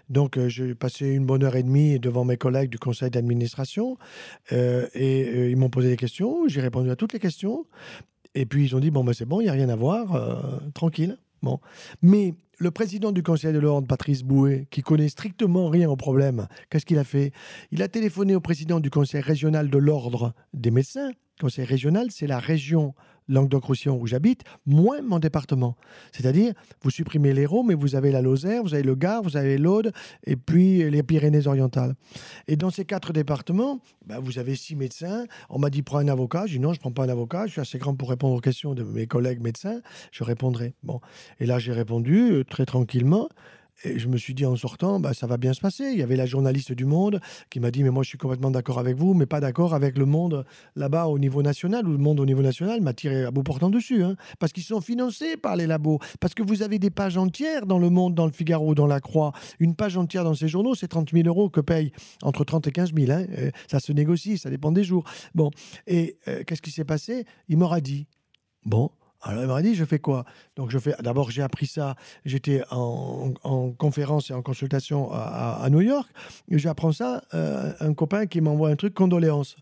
Donc 0.08 0.36
euh, 0.38 0.48
j'ai 0.48 0.76
passé 0.76 1.08
une 1.08 1.26
bonne 1.26 1.42
heure 1.42 1.56
et 1.56 1.64
demie 1.64 1.98
devant 1.98 2.24
mes 2.24 2.36
collègues 2.36 2.70
du 2.70 2.78
conseil 2.78 3.10
d'administration 3.10 3.98
euh, 4.52 4.86
et 4.94 5.24
euh, 5.28 5.50
ils 5.50 5.56
m'ont 5.56 5.70
posé 5.70 5.88
des 5.88 5.96
questions. 5.96 6.46
J'ai 6.46 6.60
répondu 6.60 6.90
à 6.92 6.96
toutes 6.96 7.12
les 7.12 7.18
questions 7.18 7.66
et 8.34 8.46
puis 8.46 8.64
ils 8.64 8.76
ont 8.76 8.80
dit 8.80 8.90
bon 8.90 9.04
ben 9.04 9.12
c'est 9.12 9.26
bon, 9.26 9.40
il 9.40 9.46
y 9.46 9.48
a 9.48 9.52
rien 9.52 9.68
à 9.68 9.76
voir, 9.76 10.14
euh, 10.14 10.58
tranquille. 10.74 11.18
Mais 12.02 12.34
le 12.58 12.70
président 12.70 13.12
du 13.12 13.22
conseil 13.22 13.52
de 13.52 13.58
l'ordre, 13.58 13.86
Patrice 13.88 14.22
Bouet, 14.22 14.66
qui 14.70 14.82
connaît 14.82 15.08
strictement 15.08 15.68
rien 15.68 15.90
au 15.90 15.96
problème, 15.96 16.46
qu'est-ce 16.70 16.86
qu'il 16.86 16.98
a 16.98 17.04
fait? 17.04 17.32
Il 17.70 17.82
a 17.82 17.88
téléphoné 17.88 18.34
au 18.34 18.40
président 18.40 18.80
du 18.80 18.90
conseil 18.90 19.20
régional 19.20 19.68
de 19.68 19.78
l'ordre 19.78 20.34
des 20.54 20.70
médecins. 20.70 21.10
Conseil 21.40 21.64
régional, 21.64 22.08
c'est 22.10 22.26
la 22.26 22.38
région 22.38 22.94
Languedoc-Roussillon 23.32 23.98
où 24.00 24.06
j'habite, 24.06 24.42
moins 24.66 25.02
mon 25.02 25.18
département. 25.18 25.76
C'est-à-dire, 26.12 26.52
vous 26.82 26.90
supprimez 26.90 27.32
l'Hérault, 27.32 27.62
mais 27.62 27.74
vous 27.74 27.94
avez 27.94 28.10
la 28.10 28.22
Lozère, 28.22 28.62
vous 28.62 28.74
avez 28.74 28.82
le 28.82 28.94
Gard, 28.94 29.22
vous 29.22 29.36
avez 29.36 29.58
l'Aude, 29.58 29.92
et 30.24 30.36
puis 30.36 30.88
les 30.90 31.02
Pyrénées-Orientales. 31.02 31.94
Et 32.48 32.56
dans 32.56 32.70
ces 32.70 32.84
quatre 32.84 33.12
départements, 33.12 33.80
ben, 34.06 34.18
vous 34.20 34.38
avez 34.38 34.54
six 34.54 34.76
médecins. 34.76 35.24
On 35.48 35.58
m'a 35.58 35.70
dit, 35.70 35.82
prends 35.82 35.98
un 35.98 36.08
avocat. 36.08 36.46
J'ai 36.46 36.58
dit, 36.58 36.60
non, 36.60 36.72
je 36.72 36.78
ne 36.78 36.80
prends 36.80 36.92
pas 36.92 37.04
un 37.04 37.08
avocat. 37.08 37.46
Je 37.46 37.52
suis 37.52 37.60
assez 37.60 37.78
grand 37.78 37.94
pour 37.94 38.10
répondre 38.10 38.34
aux 38.34 38.40
questions 38.40 38.74
de 38.74 38.82
mes 38.82 39.06
collègues 39.06 39.40
médecins. 39.40 39.80
Je 40.10 40.24
répondrai. 40.24 40.74
Bon. 40.82 41.00
Et 41.40 41.46
là, 41.46 41.58
j'ai 41.58 41.72
répondu 41.72 42.32
euh, 42.32 42.44
très 42.44 42.66
tranquillement. 42.66 43.28
Et 43.84 43.98
je 43.98 44.08
me 44.08 44.16
suis 44.16 44.34
dit 44.34 44.46
en 44.46 44.54
sortant, 44.56 45.00
bah, 45.00 45.12
ça 45.14 45.26
va 45.26 45.36
bien 45.36 45.52
se 45.52 45.60
passer. 45.60 45.84
Il 45.92 45.98
y 45.98 46.02
avait 46.02 46.16
la 46.16 46.26
journaliste 46.26 46.72
du 46.72 46.84
Monde 46.84 47.20
qui 47.50 47.58
m'a 47.60 47.70
dit, 47.70 47.82
mais 47.82 47.90
moi 47.90 48.02
je 48.02 48.08
suis 48.08 48.18
complètement 48.18 48.50
d'accord 48.50 48.78
avec 48.78 48.96
vous, 48.96 49.14
mais 49.14 49.26
pas 49.26 49.40
d'accord 49.40 49.74
avec 49.74 49.98
le 49.98 50.06
Monde 50.06 50.44
là-bas 50.76 51.06
au 51.06 51.18
niveau 51.18 51.42
national, 51.42 51.86
ou 51.88 51.92
le 51.92 51.98
Monde 51.98 52.20
au 52.20 52.26
niveau 52.26 52.42
national 52.42 52.80
m'a 52.80 52.92
tiré 52.92 53.24
à 53.24 53.30
bout 53.30 53.42
portant 53.42 53.70
dessus. 53.70 54.02
hein. 54.04 54.16
parce 54.38 54.52
qu'ils 54.52 54.62
sont 54.62 54.80
financés 54.80 55.36
par 55.36 55.56
les 55.56 55.66
labos. 55.66 55.98
Parce 56.20 56.34
que 56.34 56.42
vous 56.42 56.62
avez 56.62 56.78
des 56.78 56.90
pages 56.90 57.16
entières 57.16 57.66
dans 57.66 57.78
le 57.78 57.90
Monde, 57.90 58.14
dans 58.14 58.26
le 58.26 58.32
Figaro, 58.32 58.74
dans 58.74 58.86
la 58.86 59.00
Croix. 59.00 59.32
Une 59.58 59.74
page 59.74 59.96
entière 59.96 60.24
dans 60.24 60.34
ces 60.34 60.48
journaux, 60.48 60.74
c'est 60.74 60.88
30 60.88 61.10
000 61.12 61.26
euros 61.26 61.50
que 61.50 61.60
paye 61.60 61.92
entre 62.22 62.44
30 62.44 62.66
et 62.68 62.72
15 62.72 62.92
000. 62.94 63.10
hein. 63.10 63.26
Euh, 63.38 63.50
ça 63.70 63.80
se 63.80 63.92
négocie, 63.92 64.38
ça 64.38 64.50
dépend 64.50 64.72
des 64.72 64.84
jours. 64.84 65.04
Bon, 65.34 65.50
et 65.86 66.16
euh, 66.28 66.42
qu'est-ce 66.46 66.62
qui 66.62 66.70
s'est 66.70 66.84
passé? 66.84 67.24
Il 67.48 67.58
m'aura 67.58 67.80
dit, 67.80 68.06
bon, 68.64 68.90
alors 69.22 69.42
il 69.42 69.46
m'a 69.46 69.62
dit, 69.62 69.74
je 69.74 69.84
fais 69.84 70.00
quoi? 70.00 70.24
Donc 70.56 70.70
je 70.70 70.78
fais. 70.78 70.94
D'abord, 71.00 71.30
j'ai 71.30 71.42
appris 71.42 71.66
ça. 71.66 71.94
J'étais 72.24 72.62
en, 72.70 73.32
en 73.44 73.70
conférence 73.70 74.30
et 74.30 74.34
en 74.34 74.42
consultation 74.42 75.10
à, 75.12 75.66
New 75.70 75.80
York. 75.80 76.08
J'apprends 76.50 76.92
ça. 76.92 77.22
euh, 77.34 77.72
un 77.80 77.94
copain 77.94 78.26
qui 78.26 78.40
m'envoie 78.40 78.70
un 78.70 78.76
truc 78.76 78.94
condoléances. 78.94 79.56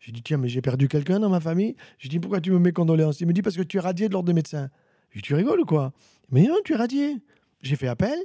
J'ai 0.00 0.12
dit 0.12 0.22
tiens, 0.22 0.38
mais 0.38 0.48
j'ai 0.48 0.62
perdu 0.62 0.88
quelqu'un 0.88 1.20
dans 1.20 1.28
ma 1.28 1.40
famille. 1.40 1.76
J'ai 1.98 2.08
dit 2.08 2.18
pourquoi 2.18 2.40
tu 2.40 2.50
me 2.50 2.58
mets 2.58 2.72
condoléances? 2.72 3.20
Il 3.20 3.26
me 3.26 3.32
dit 3.32 3.42
parce 3.42 3.56
que 3.56 3.62
tu 3.62 3.76
es 3.76 3.80
radié 3.80 4.08
de 4.08 4.14
l'ordre 4.14 4.26
des 4.26 4.32
médecins. 4.32 4.70
J'ai 5.10 5.18
dit 5.20 5.22
tu 5.22 5.34
rigoles 5.34 5.60
ou 5.60 5.66
quoi? 5.66 5.92
Il 6.30 6.34
m'a 6.34 6.40
dit 6.40 6.48
non, 6.48 6.58
tu 6.64 6.72
es 6.72 6.76
radié. 6.76 7.18
J'ai 7.60 7.76
fait 7.76 7.88
appel. 7.88 8.18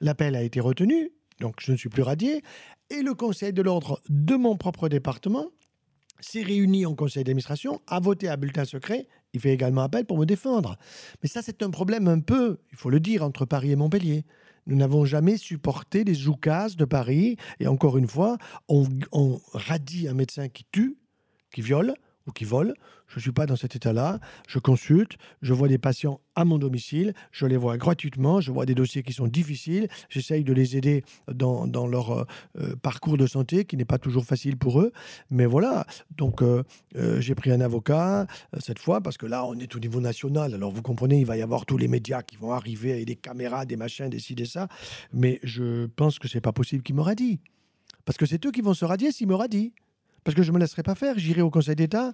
L'appel 0.00 0.34
a 0.34 0.42
été 0.42 0.58
retenu. 0.58 1.12
Donc 1.38 1.56
je 1.60 1.70
ne 1.70 1.76
suis 1.76 1.90
plus 1.90 2.02
radié. 2.02 2.42
Et 2.88 3.02
le 3.02 3.14
conseil 3.14 3.52
de 3.52 3.62
l'ordre 3.62 4.00
de 4.08 4.36
mon 4.36 4.56
propre 4.56 4.88
département 4.88 5.46
s'est 6.20 6.42
réuni 6.42 6.84
en 6.86 6.94
conseil 6.94 7.24
d'administration, 7.24 7.80
a 7.86 8.00
voté 8.00 8.28
à 8.28 8.36
bulletin 8.36 8.64
secret. 8.64 9.06
Il 9.32 9.40
fait 9.40 9.52
également 9.52 9.82
appel 9.82 10.04
pour 10.04 10.18
me 10.18 10.26
défendre. 10.26 10.76
Mais 11.22 11.28
ça, 11.28 11.42
c'est 11.42 11.62
un 11.62 11.70
problème 11.70 12.08
un 12.08 12.20
peu, 12.20 12.58
il 12.72 12.76
faut 12.76 12.90
le 12.90 13.00
dire, 13.00 13.22
entre 13.22 13.44
Paris 13.44 13.70
et 13.70 13.76
Montpellier. 13.76 14.24
Nous 14.66 14.76
n'avons 14.76 15.04
jamais 15.04 15.36
supporté 15.36 16.04
les 16.04 16.14
zoukas 16.14 16.70
de 16.76 16.84
Paris. 16.84 17.36
Et 17.60 17.66
encore 17.66 17.96
une 17.96 18.08
fois, 18.08 18.38
on, 18.68 18.86
on 19.12 19.40
radie 19.52 20.08
un 20.08 20.14
médecin 20.14 20.48
qui 20.48 20.64
tue, 20.70 20.96
qui 21.52 21.62
viole 21.62 21.94
ou 22.26 22.32
qui 22.32 22.44
vole. 22.44 22.74
Je 23.10 23.16
ne 23.16 23.22
suis 23.22 23.32
pas 23.32 23.46
dans 23.46 23.56
cet 23.56 23.74
état-là. 23.74 24.20
Je 24.46 24.60
consulte, 24.60 25.16
je 25.42 25.52
vois 25.52 25.66
des 25.66 25.78
patients 25.78 26.20
à 26.36 26.44
mon 26.44 26.58
domicile, 26.58 27.12
je 27.32 27.44
les 27.44 27.56
vois 27.56 27.76
gratuitement, 27.76 28.40
je 28.40 28.52
vois 28.52 28.66
des 28.66 28.76
dossiers 28.76 29.02
qui 29.02 29.12
sont 29.12 29.26
difficiles, 29.26 29.88
j'essaye 30.08 30.44
de 30.44 30.52
les 30.52 30.76
aider 30.76 31.04
dans, 31.30 31.66
dans 31.66 31.88
leur 31.88 32.10
euh, 32.12 32.24
euh, 32.60 32.76
parcours 32.76 33.18
de 33.18 33.26
santé 33.26 33.64
qui 33.64 33.76
n'est 33.76 33.84
pas 33.84 33.98
toujours 33.98 34.24
facile 34.24 34.56
pour 34.56 34.80
eux. 34.80 34.92
Mais 35.28 35.44
voilà, 35.44 35.86
donc 36.16 36.40
euh, 36.40 36.62
j'ai 37.18 37.34
pris 37.34 37.50
un 37.50 37.60
avocat 37.60 38.28
cette 38.58 38.78
fois 38.78 39.00
parce 39.00 39.18
que 39.18 39.26
là, 39.26 39.44
on 39.44 39.58
est 39.58 39.74
au 39.74 39.80
niveau 39.80 40.00
national. 40.00 40.54
Alors 40.54 40.70
vous 40.70 40.82
comprenez, 40.82 41.18
il 41.18 41.26
va 41.26 41.36
y 41.36 41.42
avoir 41.42 41.66
tous 41.66 41.76
les 41.76 41.88
médias 41.88 42.22
qui 42.22 42.36
vont 42.36 42.52
arriver 42.52 42.92
avec 42.92 43.06
des 43.06 43.16
caméras, 43.16 43.66
des 43.66 43.76
machins, 43.76 44.08
des 44.08 44.20
ci, 44.20 44.36
ça. 44.46 44.68
Mais 45.12 45.40
je 45.42 45.86
pense 45.86 46.20
que 46.20 46.28
c'est 46.28 46.40
pas 46.40 46.52
possible 46.52 46.84
qu'il 46.84 46.94
me 46.94 47.02
radie. 47.02 47.40
Parce 48.04 48.16
que 48.16 48.26
c'est 48.26 48.44
eux 48.46 48.52
qui 48.52 48.60
vont 48.60 48.74
se 48.74 48.84
radier 48.84 49.12
s'ils 49.12 49.26
me 49.26 49.34
radient. 49.34 49.70
Parce 50.24 50.34
que 50.34 50.42
je 50.42 50.50
ne 50.50 50.54
me 50.54 50.60
laisserai 50.60 50.82
pas 50.82 50.94
faire. 50.94 51.18
J'irai 51.18 51.42
au 51.42 51.50
Conseil 51.50 51.76
d'État, 51.76 52.12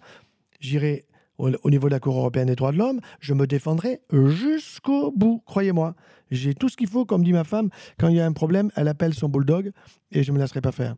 j'irai 0.61 1.05
au, 1.39 1.51
au 1.51 1.71
niveau 1.71 1.89
de 1.89 1.93
la 1.93 2.01
Cour 2.01 2.17
européenne 2.17 2.49
des 2.49 2.57
droits 2.57 2.73
de 2.73 2.79
l'homme, 2.79 3.01
je 3.21 3.35
me 3.35 3.47
défendrai 3.47 4.01
jusqu'au 4.13 5.13
bout, 5.13 5.43
croyez-moi. 5.47 5.95
J'ai 6.31 6.55
tout 6.55 6.69
ce 6.69 6.77
qu'il 6.77 6.89
faut, 6.89 7.05
comme 7.05 7.23
dit 7.23 7.33
ma 7.33 7.45
femme, 7.45 7.71
quand 7.99 8.09
il 8.09 8.17
y 8.17 8.21
a 8.21 8.27
un 8.27 8.33
problème, 8.33 8.71
elle 8.77 8.89
appelle 8.89 9.15
son 9.15 9.29
bulldog 9.29 9.71
et 10.13 10.23
je 10.23 10.33
ne 10.33 10.37
me 10.37 10.43
laisserai 10.43 10.61
pas 10.61 10.73
faire. 10.73 10.97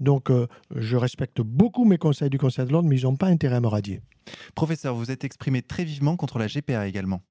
Donc, 0.00 0.30
euh, 0.30 0.48
je 0.74 0.96
respecte 0.96 1.40
beaucoup 1.40 1.84
mes 1.84 1.98
conseils 1.98 2.30
du 2.30 2.38
Conseil 2.38 2.66
de 2.66 2.72
l'ordre, 2.72 2.88
mais 2.88 2.98
ils 2.98 3.04
n'ont 3.04 3.16
pas 3.16 3.28
intérêt 3.28 3.56
à 3.56 3.60
me 3.60 3.68
radier. 3.68 4.00
Professeur, 4.54 4.94
vous 4.94 5.10
êtes 5.10 5.24
exprimé 5.24 5.62
très 5.62 5.84
vivement 5.84 6.16
contre 6.16 6.38
la 6.38 6.46
GPA 6.46 6.88
également. 6.88 7.22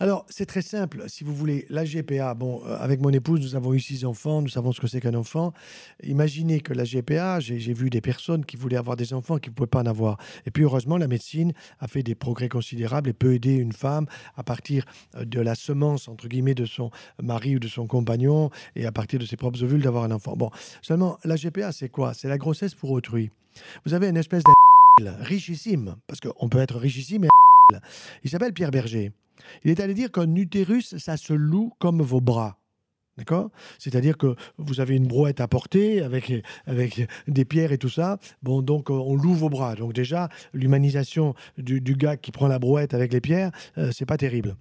Alors, 0.00 0.24
c'est 0.28 0.46
très 0.46 0.62
simple. 0.62 1.04
Si 1.08 1.24
vous 1.24 1.34
voulez, 1.34 1.66
la 1.70 1.84
GPA, 1.84 2.34
bon, 2.34 2.62
euh, 2.64 2.76
avec 2.78 3.00
mon 3.00 3.10
épouse, 3.10 3.40
nous 3.40 3.56
avons 3.56 3.74
eu 3.74 3.80
six 3.80 4.04
enfants, 4.04 4.40
nous 4.42 4.48
savons 4.48 4.70
ce 4.70 4.80
que 4.80 4.86
c'est 4.86 5.00
qu'un 5.00 5.14
enfant. 5.14 5.52
Imaginez 6.04 6.60
que 6.60 6.72
la 6.72 6.84
GPA, 6.84 7.40
j'ai 7.40 7.72
vu 7.72 7.90
des 7.90 8.00
personnes 8.00 8.44
qui 8.44 8.56
voulaient 8.56 8.76
avoir 8.76 8.96
des 8.96 9.12
enfants 9.12 9.38
qui 9.38 9.50
ne 9.50 9.54
pouvaient 9.54 9.66
pas 9.66 9.80
en 9.80 9.86
avoir. 9.86 10.18
Et 10.46 10.52
puis, 10.52 10.62
heureusement, 10.62 10.98
la 10.98 11.08
médecine 11.08 11.52
a 11.80 11.88
fait 11.88 12.04
des 12.04 12.14
progrès 12.14 12.48
considérables 12.48 13.10
et 13.10 13.12
peut 13.12 13.34
aider 13.34 13.56
une 13.56 13.72
femme 13.72 14.06
à 14.36 14.44
partir 14.44 14.84
euh, 15.16 15.24
de 15.24 15.40
la 15.40 15.56
semence, 15.56 16.06
entre 16.06 16.28
guillemets, 16.28 16.54
de 16.54 16.66
son 16.66 16.92
mari 17.20 17.56
ou 17.56 17.58
de 17.58 17.68
son 17.68 17.88
compagnon 17.88 18.50
et 18.76 18.86
à 18.86 18.92
partir 18.92 19.18
de 19.18 19.26
ses 19.26 19.36
propres 19.36 19.64
ovules 19.64 19.82
d'avoir 19.82 20.04
un 20.04 20.12
enfant. 20.12 20.36
Bon, 20.36 20.50
seulement, 20.80 21.18
la 21.24 21.34
GPA, 21.34 21.72
c'est 21.72 21.88
quoi? 21.88 22.14
C'est 22.14 22.28
la 22.28 22.38
grossesse 22.38 22.74
pour 22.74 22.92
autrui. 22.92 23.30
Vous 23.84 23.94
avez 23.94 24.08
une 24.08 24.16
espèce 24.16 24.44
de 24.44 25.08
richissime, 25.22 25.96
parce 26.06 26.20
qu'on 26.20 26.48
peut 26.48 26.58
être 26.58 26.76
richissime 26.76 27.24
et 27.24 27.28
il 28.24 28.30
s'appelle 28.30 28.52
Pierre 28.52 28.70
Berger. 28.70 29.12
Il 29.64 29.70
est 29.70 29.80
allé 29.80 29.94
dire 29.94 30.10
qu'un 30.10 30.34
utérus, 30.34 30.96
ça 30.96 31.16
se 31.16 31.32
loue 31.32 31.72
comme 31.78 32.02
vos 32.02 32.20
bras. 32.20 32.58
D'accord? 33.16 33.50
C'est-à-dire 33.78 34.16
que 34.16 34.36
vous 34.58 34.80
avez 34.80 34.94
une 34.94 35.08
brouette 35.08 35.40
à 35.40 35.48
porter 35.48 36.02
avec, 36.02 36.32
avec 36.66 37.08
des 37.26 37.44
pierres 37.44 37.72
et 37.72 37.78
tout 37.78 37.88
ça. 37.88 38.18
Bon, 38.42 38.62
donc 38.62 38.90
euh, 38.90 38.94
on 38.94 39.16
loue 39.16 39.34
vos 39.34 39.48
bras. 39.48 39.74
Donc 39.74 39.92
déjà, 39.92 40.28
l'humanisation 40.52 41.34
du, 41.56 41.80
gars 41.80 42.16
qui 42.16 42.30
prend 42.30 42.46
la 42.46 42.60
brouette 42.60 42.94
avec 42.94 43.12
les 43.12 43.20
pierres, 43.20 43.50
euh, 43.76 43.90
c'est 43.92 44.06
pas 44.06 44.16
terrible. 44.16 44.56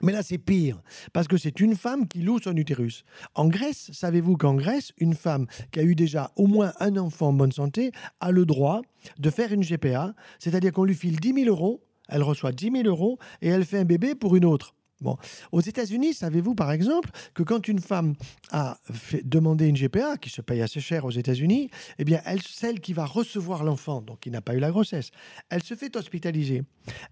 Mais 0.00 0.12
là, 0.12 0.22
c'est 0.22 0.38
pire, 0.38 0.80
parce 1.12 1.26
que 1.26 1.36
c'est 1.36 1.58
une 1.58 1.74
femme 1.74 2.06
qui 2.06 2.22
loue 2.22 2.38
son 2.38 2.56
utérus. 2.56 3.04
En 3.34 3.48
Grèce, 3.48 3.90
savez-vous 3.92 4.36
qu'en 4.36 4.54
Grèce, 4.54 4.92
une 4.98 5.14
femme 5.14 5.46
qui 5.72 5.80
a 5.80 5.82
eu 5.82 5.96
déjà 5.96 6.30
au 6.36 6.46
moins 6.46 6.72
un 6.78 6.96
enfant 6.96 7.28
en 7.28 7.32
bonne 7.32 7.50
santé 7.50 7.90
a 8.20 8.30
le 8.30 8.46
droit 8.46 8.82
de 9.18 9.28
faire 9.28 9.52
une 9.52 9.64
GPA, 9.64 10.14
c'est-à-dire 10.38 10.72
qu'on 10.72 10.84
lui 10.84 10.94
file 10.94 11.18
10 11.18 11.34
000 11.44 11.48
euros, 11.48 11.82
elle 12.08 12.22
reçoit 12.22 12.52
10 12.52 12.70
000 12.70 12.88
euros 12.88 13.18
et 13.42 13.48
elle 13.48 13.64
fait 13.64 13.78
un 13.78 13.84
bébé 13.84 14.14
pour 14.14 14.36
une 14.36 14.44
autre. 14.44 14.74
Bon. 15.00 15.16
Aux 15.52 15.60
États-Unis, 15.60 16.14
savez-vous 16.14 16.54
par 16.54 16.72
exemple 16.72 17.10
que 17.34 17.42
quand 17.44 17.68
une 17.68 17.78
femme 17.78 18.14
a 18.50 18.78
fait 18.92 19.22
demander 19.24 19.66
une 19.66 19.76
GPA, 19.76 20.16
qui 20.16 20.28
se 20.30 20.40
paye 20.40 20.60
assez 20.60 20.80
cher 20.80 21.04
aux 21.04 21.10
États-Unis, 21.10 21.70
eh 21.98 22.04
bien, 22.04 22.20
elle, 22.24 22.42
celle 22.42 22.80
qui 22.80 22.92
va 22.92 23.04
recevoir 23.06 23.62
l'enfant, 23.64 24.02
donc 24.02 24.20
qui 24.20 24.30
n'a 24.30 24.40
pas 24.40 24.54
eu 24.54 24.58
la 24.58 24.70
grossesse, 24.70 25.10
elle 25.50 25.62
se 25.62 25.74
fait 25.74 25.94
hospitaliser. 25.96 26.62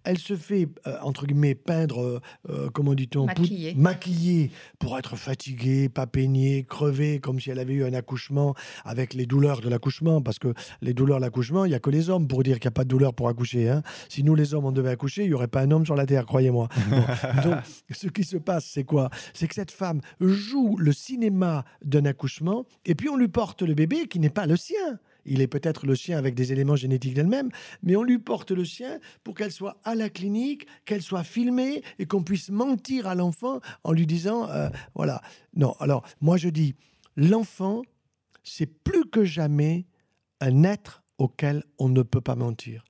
Elle 0.04 0.18
se 0.18 0.36
fait, 0.36 0.68
euh, 0.86 0.96
entre 1.02 1.26
guillemets, 1.26 1.54
peindre, 1.54 2.00
euh, 2.02 2.20
euh, 2.48 2.70
comment 2.72 2.94
dit-on 2.94 3.26
Maquiller. 3.26 3.72
pour- 3.74 3.82
maquiller 3.82 4.50
pour 4.78 4.98
être 4.98 5.16
fatiguée, 5.16 5.88
pas 5.88 6.06
peignée, 6.06 6.64
crevée, 6.68 7.20
comme 7.20 7.38
si 7.40 7.50
elle 7.50 7.58
avait 7.58 7.74
eu 7.74 7.84
un 7.84 7.92
accouchement 7.92 8.54
avec 8.84 9.14
les 9.14 9.26
douleurs 9.26 9.60
de 9.60 9.68
l'accouchement, 9.68 10.22
parce 10.22 10.38
que 10.38 10.54
les 10.80 10.94
douleurs 10.94 11.18
de 11.18 11.24
l'accouchement, 11.24 11.64
il 11.64 11.68
n'y 11.68 11.74
a 11.74 11.80
que 11.80 11.90
les 11.90 12.10
hommes 12.10 12.26
pour 12.26 12.42
dire 12.42 12.54
qu'il 12.58 12.66
n'y 12.68 12.72
a 12.72 12.78
pas 12.78 12.84
de 12.84 12.88
douleur 12.88 13.14
pour 13.14 13.28
accoucher. 13.28 13.68
hein. 13.68 13.82
Si 14.08 14.22
nous, 14.24 14.34
les 14.34 14.54
hommes, 14.54 14.64
on 14.64 14.72
devait 14.72 14.90
accoucher, 14.90 15.22
il 15.24 15.28
n'y 15.28 15.34
aurait 15.34 15.46
pas 15.48 15.60
un 15.60 15.70
homme 15.70 15.84
sur 15.84 15.94
la 15.94 16.06
Terre, 16.06 16.26
croyez-moi. 16.26 16.68
Bon, 16.90 16.96
donc, 17.44 17.56
ce 17.90 18.08
qui 18.08 18.24
se 18.24 18.36
passe, 18.36 18.66
c'est 18.66 18.84
quoi? 18.84 19.10
C'est 19.34 19.48
que 19.48 19.54
cette 19.54 19.70
femme 19.70 20.00
joue 20.20 20.76
le 20.76 20.92
cinéma 20.92 21.64
d'un 21.84 22.04
accouchement, 22.04 22.66
et 22.84 22.94
puis 22.94 23.08
on 23.08 23.16
lui 23.16 23.28
porte 23.28 23.62
le 23.62 23.74
bébé 23.74 24.06
qui 24.08 24.18
n'est 24.18 24.30
pas 24.30 24.46
le 24.46 24.56
sien. 24.56 24.98
Il 25.26 25.40
est 25.40 25.48
peut-être 25.48 25.86
le 25.86 25.96
sien 25.96 26.16
avec 26.18 26.34
des 26.34 26.52
éléments 26.52 26.76
génétiques 26.76 27.14
d'elle-même, 27.14 27.50
mais 27.82 27.96
on 27.96 28.02
lui 28.02 28.18
porte 28.18 28.52
le 28.52 28.64
sien 28.64 29.00
pour 29.24 29.34
qu'elle 29.34 29.50
soit 29.50 29.78
à 29.84 29.94
la 29.94 30.08
clinique, 30.08 30.66
qu'elle 30.84 31.02
soit 31.02 31.24
filmée 31.24 31.82
et 31.98 32.06
qu'on 32.06 32.22
puisse 32.22 32.50
mentir 32.50 33.08
à 33.08 33.14
l'enfant 33.14 33.60
en 33.82 33.92
lui 33.92 34.06
disant, 34.06 34.48
euh, 34.50 34.68
voilà. 34.94 35.20
Non, 35.54 35.74
alors 35.80 36.06
moi 36.20 36.36
je 36.36 36.48
dis, 36.48 36.76
l'enfant, 37.16 37.82
c'est 38.44 38.66
plus 38.66 39.04
que 39.10 39.24
jamais 39.24 39.86
un 40.40 40.62
être 40.62 41.02
auquel 41.18 41.64
on 41.78 41.88
ne 41.88 42.02
peut 42.02 42.20
pas 42.20 42.36
mentir. 42.36 42.84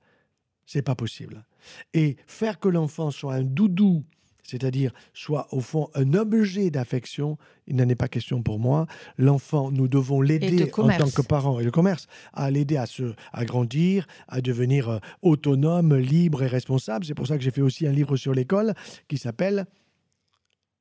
C'est 0.65 0.81
pas 0.81 0.95
possible. 0.95 1.45
Et 1.93 2.17
faire 2.27 2.59
que 2.59 2.67
l'enfant 2.67 3.09
soit 3.09 3.35
un 3.35 3.43
doudou, 3.43 4.05
c'est-à-dire 4.47 4.91
soit 5.13 5.47
au 5.51 5.59
fond 5.59 5.89
un 5.93 6.13
objet 6.13 6.71
d'affection, 6.71 7.37
il 7.67 7.75
n'en 7.75 7.87
est 7.87 7.95
pas 7.95 8.07
question 8.07 8.41
pour 8.41 8.59
moi. 8.59 8.87
L'enfant, 9.17 9.71
nous 9.71 9.87
devons 9.87 10.21
de 10.21 10.25
l'aider 10.25 10.71
en 10.77 10.87
tant 10.87 11.09
que 11.09 11.21
parents 11.21 11.59
et 11.59 11.63
le 11.63 11.71
commerce 11.71 12.07
à 12.33 12.49
l'aider 12.49 12.77
à 12.77 12.85
se 12.85 13.13
à 13.33 13.45
grandir, 13.45 14.07
à 14.27 14.41
devenir 14.41 14.89
euh, 14.89 14.99
autonome, 15.21 15.95
libre 15.95 16.43
et 16.43 16.47
responsable. 16.47 17.05
C'est 17.05 17.13
pour 17.13 17.27
ça 17.27 17.37
que 17.37 17.43
j'ai 17.43 17.51
fait 17.51 17.61
aussi 17.61 17.85
un 17.85 17.91
livre 17.91 18.15
sur 18.15 18.33
l'école 18.33 18.73
qui 19.07 19.17
s'appelle 19.17 19.65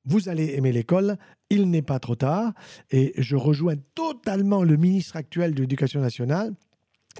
vous 0.08 0.28
allez 0.28 0.54
aimer 0.54 0.70
l'école, 0.70 1.18
il 1.50 1.68
n'est 1.68 1.82
pas 1.82 1.98
trop 1.98 2.14
tard. 2.14 2.52
Et 2.92 3.12
je 3.18 3.34
rejoins 3.34 3.74
totalement 3.96 4.62
le 4.62 4.76
ministre 4.76 5.16
actuel 5.16 5.52
de 5.52 5.62
l'Éducation 5.62 6.00
nationale 6.00 6.54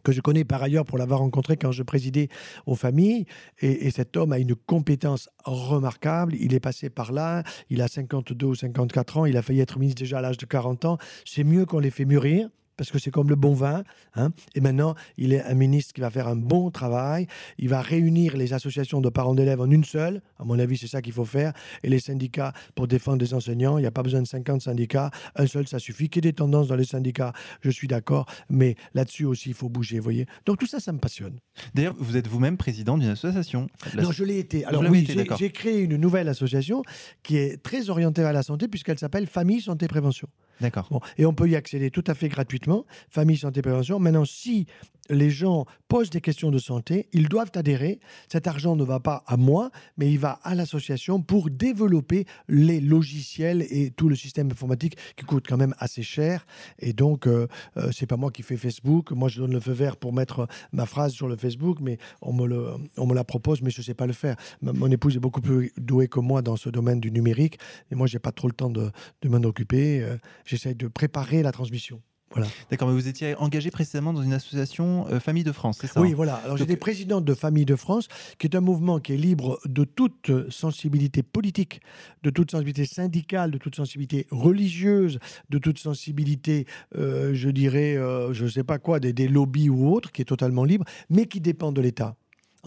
que 0.03 0.13
je 0.13 0.21
connais 0.21 0.45
par 0.45 0.63
ailleurs 0.63 0.85
pour 0.85 0.99
l'avoir 0.99 1.21
rencontré 1.21 1.57
quand 1.57 1.73
je 1.73 1.83
présidais 1.83 2.29
aux 2.67 2.75
familles. 2.75 3.27
Et, 3.61 3.87
et 3.87 3.91
cet 3.91 4.17
homme 4.17 4.33
a 4.33 4.39
une 4.39 4.55
compétence 4.55 5.29
remarquable. 5.45 6.35
Il 6.39 6.55
est 6.55 6.61
passé 6.61 6.91
par 6.91 7.13
là. 7.13 7.43
Il 7.71 7.83
a 7.83 7.89
52 7.89 8.47
ou 8.47 8.55
54 8.55 9.19
ans. 9.19 9.27
Il 9.27 9.37
a 9.37 9.43
failli 9.43 9.61
être 9.61 9.79
ministre 9.79 10.01
déjà 10.01 10.19
à 10.19 10.21
l'âge 10.21 10.39
de 10.39 10.47
40 10.47 10.85
ans. 10.85 10.99
C'est 11.25 11.45
mieux 11.45 11.67
qu'on 11.67 11.79
les 11.79 11.91
fait 11.91 12.05
mûrir. 12.05 12.49
Parce 12.77 12.91
que 12.91 12.99
c'est 12.99 13.11
comme 13.11 13.29
le 13.31 13.37
bon 13.37 13.55
vin. 13.55 13.85
hein. 14.15 14.31
Et 14.55 14.61
maintenant, 14.61 14.95
il 15.17 15.33
est 15.33 15.43
un 15.43 15.55
ministre 15.55 15.95
qui 15.95 16.01
va 16.03 16.11
faire 16.11 16.29
un 16.29 16.37
bon 16.37 16.71
travail. 16.71 17.27
Il 17.59 17.69
va 17.69 17.81
réunir 17.81 18.37
les 18.37 18.53
associations 18.53 19.01
de 19.01 19.09
parents 19.09 19.35
d'élèves 19.35 19.61
en 19.61 19.71
une 19.71 19.85
seule. 19.85 20.21
À 20.39 20.45
mon 20.45 20.59
avis, 20.59 20.77
c'est 20.77 20.87
ça 20.87 21.01
qu'il 21.01 21.13
faut 21.15 21.25
faire. 21.25 21.53
Et 21.83 21.89
les 21.89 22.01
syndicats 22.01 22.53
pour 22.75 22.87
défendre 22.87 23.19
les 23.23 23.33
enseignants. 23.35 23.79
Il 23.79 23.83
n'y 23.83 23.87
a 23.87 23.91
pas 23.91 24.03
besoin 24.03 24.21
de 24.23 24.27
50 24.27 24.61
syndicats. 24.61 25.11
Un 25.37 25.47
seul, 25.47 25.67
ça 25.67 25.79
suffit. 25.79 26.09
Qu'il 26.09 26.25
y 26.25 26.29
ait 26.29 26.33
des 26.33 26.37
tendances 26.37 26.69
dans 26.69 26.77
les 26.77 26.85
syndicats, 26.85 27.33
je 27.63 27.71
suis 27.71 27.89
d'accord. 27.89 28.27
Mais 28.51 28.77
là-dessus 28.95 29.25
aussi, 29.25 29.51
il 29.51 29.55
faut 29.55 29.69
bouger, 29.69 29.99
voyez. 29.99 30.27
Donc 30.45 30.59
tout 30.59 30.67
ça, 30.67 30.79
ça 30.81 30.93
me 30.93 30.99
passionne. 30.99 31.39
D'ailleurs, 31.75 31.95
vous 31.99 32.17
êtes 32.17 32.27
vous-même 32.29 32.57
président 32.59 32.99
d'une 32.99 33.09
association. 33.11 33.69
Non, 33.97 34.13
je 34.13 34.25
l'ai 34.25 34.39
été. 34.39 34.65
Alors 34.67 34.83
oui, 34.91 35.07
j'ai- 35.39 35.51
créé 35.51 35.81
une 35.81 35.97
nouvelle 35.97 36.29
association 36.29 36.83
qui 37.23 37.37
est 37.39 37.63
très 37.63 37.89
orientée 37.89 38.21
vers 38.23 38.33
la 38.33 38.43
santé 38.43 38.69
puisqu'elle 38.69 38.99
s'appelle 38.99 39.27
Famille 39.27 39.61
Santé 39.61 39.89
Prévention. 39.89 40.29
D'accord. 40.61 40.89
Et 41.19 41.27
on 41.27 41.35
peut 41.35 41.49
y 41.49 41.57
accéder 41.57 41.91
tout 41.91 42.05
à 42.07 42.15
fait 42.15 42.29
gratuitement, 42.29 42.87
Famille 43.11 43.37
Santé 43.37 43.63
Prévention. 43.63 43.99
Maintenant, 43.99 44.25
si 44.25 44.67
les 45.11 45.31
gens 45.31 45.67
posent 45.89 46.11
des 46.11 46.21
questions 46.21 46.51
de 46.51 46.59
santé, 46.59 47.09
ils 47.13 47.29
doivent 47.29 47.53
adhérer. 47.55 48.01
Cet 48.31 48.47
argent 48.47 48.77
ne 48.77 48.85
va 48.85 49.01
pas 49.01 49.25
à 49.27 49.37
moi, 49.37 49.71
mais 49.97 50.11
il 50.11 50.19
va 50.19 50.39
à 50.43 50.55
l'association 50.55 51.23
pour 51.23 51.51
développer 51.51 52.27
les 52.49 52.81
logiciels 52.81 53.67
et 53.71 53.91
tout 53.91 54.09
le 54.09 54.17
système 54.17 54.51
informatique 54.51 54.97
qui 55.17 55.25
coûte 55.25 55.47
quand 55.49 55.57
même 55.57 55.75
assez 55.79 56.03
cher. 56.03 56.47
Et 56.79 56.93
donc, 56.93 57.27
euh, 57.27 57.47
euh, 57.77 57.91
c'est 57.93 58.07
pas 58.07 58.17
moi 58.17 58.31
qui 58.31 58.43
fais 58.43 58.57
Facebook. 58.57 59.13
Moi, 59.13 59.29
je 59.29 59.41
donne 59.41 59.53
le 59.53 59.61
feu 59.61 59.73
vert 59.73 59.97
pour 59.97 60.13
mettre 60.13 60.49
ma 60.73 60.87
phrase 60.87 61.13
sur 61.13 61.29
le 61.29 61.37
Facebook, 61.37 61.79
mais 61.81 61.99
on 62.23 62.33
me, 62.33 62.47
le, 62.47 63.15
la 63.15 63.25
propose, 63.25 63.63
mais 63.63 63.71
je 63.71 63.83
sais 63.83 63.95
pas 63.95 64.07
le 64.07 64.13
faire. 64.13 64.37
Mon 64.63 64.91
épouse 64.91 65.17
est 65.17 65.21
beaucoup 65.21 65.41
plus 65.41 65.73
douée 65.77 66.09
que 66.09 66.21
moi 66.21 66.43
dans 66.43 66.57
ce 66.57 66.69
domaine 66.69 67.01
du 67.01 67.11
numérique, 67.11 67.59
et 67.91 67.95
moi, 67.95 68.07
j'ai 68.07 68.19
pas 68.19 68.33
trop 68.33 68.49
le 68.49 68.55
temps 68.55 68.71
de, 68.71 68.91
de 69.23 69.29
m'en 69.29 69.39
occuper. 69.39 70.03
Euh, 70.03 70.17
J'essaie 70.45 70.75
de 70.75 70.89
préparer 70.89 71.43
la 71.43 71.53
transmission. 71.53 72.01
Voilà. 72.31 72.49
D'accord, 72.71 72.89
mais 72.89 72.95
vous 72.95 73.09
étiez 73.09 73.35
engagé 73.37 73.71
précisément 73.71 74.13
dans 74.13 74.23
une 74.23 74.33
association 74.33 75.07
euh, 75.09 75.21
Famille 75.21 75.45
de 75.45 75.53
France, 75.53 75.79
c'est 75.81 75.87
ça 75.87 76.01
Oui, 76.01 76.11
hein 76.11 76.15
voilà. 76.17 76.35
Alors, 76.45 76.57
j'étais 76.57 76.77
président 76.77 77.21
de 77.21 77.35
Famille 77.35 77.65
de 77.65 77.77
France, 77.77 78.09
qui 78.39 78.47
est 78.47 78.57
un 78.57 78.61
mouvement 78.61 78.99
qui 78.99 79.15
est 79.15 79.17
libre 79.17 79.61
de 79.65 79.85
toute 79.85 80.51
sensibilité 80.51 81.23
politique, 81.23 81.81
de 82.23 82.31
toute 82.31 82.51
sensibilité 82.51 82.85
syndicale, 82.85 83.51
de 83.53 83.59
toute 83.59 83.77
sensibilité 83.77 84.27
religieuse, 84.31 85.19
de 85.51 85.59
toute 85.59 85.79
sensibilité, 85.79 86.67
euh, 86.97 87.33
je 87.33 87.49
dirais, 87.49 87.97
euh, 87.97 88.33
je 88.33 88.45
ne 88.45 88.51
sais 88.51 88.65
pas 88.65 88.79
quoi, 88.79 88.99
des, 88.99 89.13
des 89.13 89.29
lobbies 89.29 89.71
ou 89.71 89.93
autres, 89.95 90.11
qui 90.11 90.23
est 90.23 90.27
totalement 90.27 90.65
libre, 90.65 90.85
mais 91.09 91.27
qui 91.27 91.41
dépend 91.41 91.73
de 91.73 91.81
l'État. 91.81 92.17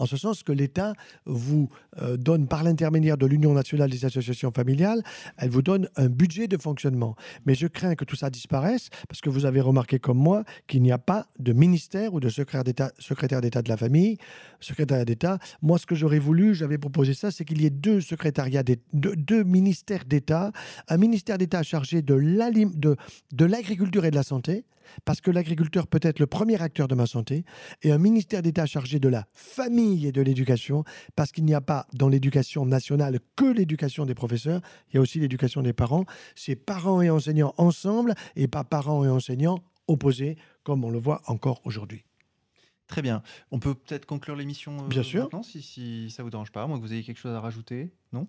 En 0.00 0.06
ce 0.06 0.16
sens 0.16 0.42
que 0.42 0.50
l'État 0.50 0.94
vous 1.26 1.68
euh, 2.00 2.16
donne, 2.16 2.48
par 2.48 2.64
l'intermédiaire 2.64 3.18
de 3.18 3.26
l'Union 3.26 3.52
nationale 3.52 3.90
des 3.90 4.06
associations 4.06 4.50
familiales, 4.50 5.02
elle 5.36 5.50
vous 5.50 5.60
donne 5.60 5.90
un 5.94 6.08
budget 6.08 6.48
de 6.48 6.56
fonctionnement. 6.56 7.16
Mais 7.44 7.54
je 7.54 7.66
crains 7.66 7.94
que 7.94 8.06
tout 8.06 8.16
ça 8.16 8.30
disparaisse, 8.30 8.88
parce 9.08 9.20
que 9.20 9.28
vous 9.28 9.44
avez 9.44 9.60
remarqué 9.60 9.98
comme 9.98 10.16
moi 10.16 10.44
qu'il 10.66 10.80
n'y 10.80 10.90
a 10.90 10.96
pas 10.96 11.26
de 11.38 11.52
ministère 11.52 12.14
ou 12.14 12.20
de 12.20 12.30
secrétaire 12.30 12.64
d'État, 12.64 13.62
de 13.62 13.68
la 13.68 13.76
famille, 13.76 14.16
secrétaire 14.58 15.04
d'État. 15.04 15.38
Moi, 15.60 15.78
ce 15.78 15.84
que 15.84 15.94
j'aurais 15.94 16.18
voulu, 16.18 16.54
j'avais 16.54 16.78
proposé 16.78 17.12
ça, 17.12 17.30
c'est 17.30 17.44
qu'il 17.44 17.60
y 17.60 17.66
ait 17.66 17.70
deux 17.70 18.00
secrétariats, 18.00 18.62
deux, 18.62 19.16
deux 19.16 19.44
ministères 19.44 20.06
d'État, 20.06 20.50
un 20.88 20.96
ministère 20.96 21.36
d'État 21.36 21.62
chargé 21.62 22.00
de 22.00 22.14
l'agriculture 23.44 24.06
et 24.06 24.10
de 24.10 24.16
la 24.16 24.22
santé, 24.22 24.64
parce 25.04 25.20
que 25.20 25.30
l'agriculteur 25.30 25.86
peut 25.86 26.00
être 26.02 26.18
le 26.18 26.26
premier 26.26 26.60
acteur 26.60 26.88
de 26.88 26.94
ma 26.94 27.06
santé, 27.06 27.44
et 27.82 27.92
un 27.92 27.98
ministère 27.98 28.42
d'État 28.42 28.66
chargé 28.66 28.98
de 28.98 29.08
la 29.08 29.26
famille 29.32 29.89
et 30.06 30.12
de 30.12 30.22
l'éducation, 30.22 30.84
parce 31.16 31.32
qu'il 31.32 31.44
n'y 31.44 31.54
a 31.54 31.60
pas 31.60 31.86
dans 31.94 32.08
l'éducation 32.08 32.64
nationale 32.66 33.18
que 33.36 33.44
l'éducation 33.44 34.06
des 34.06 34.14
professeurs, 34.14 34.60
il 34.88 34.96
y 34.96 34.98
a 34.98 35.00
aussi 35.00 35.18
l'éducation 35.20 35.62
des 35.62 35.72
parents. 35.72 36.04
C'est 36.34 36.56
parents 36.56 37.02
et 37.02 37.10
enseignants 37.10 37.54
ensemble, 37.58 38.14
et 38.36 38.48
pas 38.48 38.64
parents 38.64 39.04
et 39.04 39.08
enseignants 39.08 39.62
opposés, 39.88 40.36
comme 40.62 40.84
on 40.84 40.90
le 40.90 40.98
voit 40.98 41.22
encore 41.26 41.60
aujourd'hui. 41.64 42.04
Très 42.86 43.02
bien. 43.02 43.22
On 43.52 43.60
peut 43.60 43.74
peut-être 43.74 44.04
conclure 44.04 44.34
l'émission 44.34 44.76
euh, 44.84 44.88
Bien 44.88 45.04
sûr. 45.04 45.22
maintenant, 45.22 45.44
si, 45.44 45.62
si 45.62 46.10
ça 46.10 46.24
vous 46.24 46.30
dérange 46.30 46.50
pas. 46.50 46.66
Moi, 46.66 46.76
que 46.76 46.82
vous 46.82 46.92
ayez 46.92 47.04
quelque 47.04 47.20
chose 47.20 47.34
à 47.34 47.40
rajouter, 47.40 47.92
non 48.12 48.20
Non. 48.20 48.26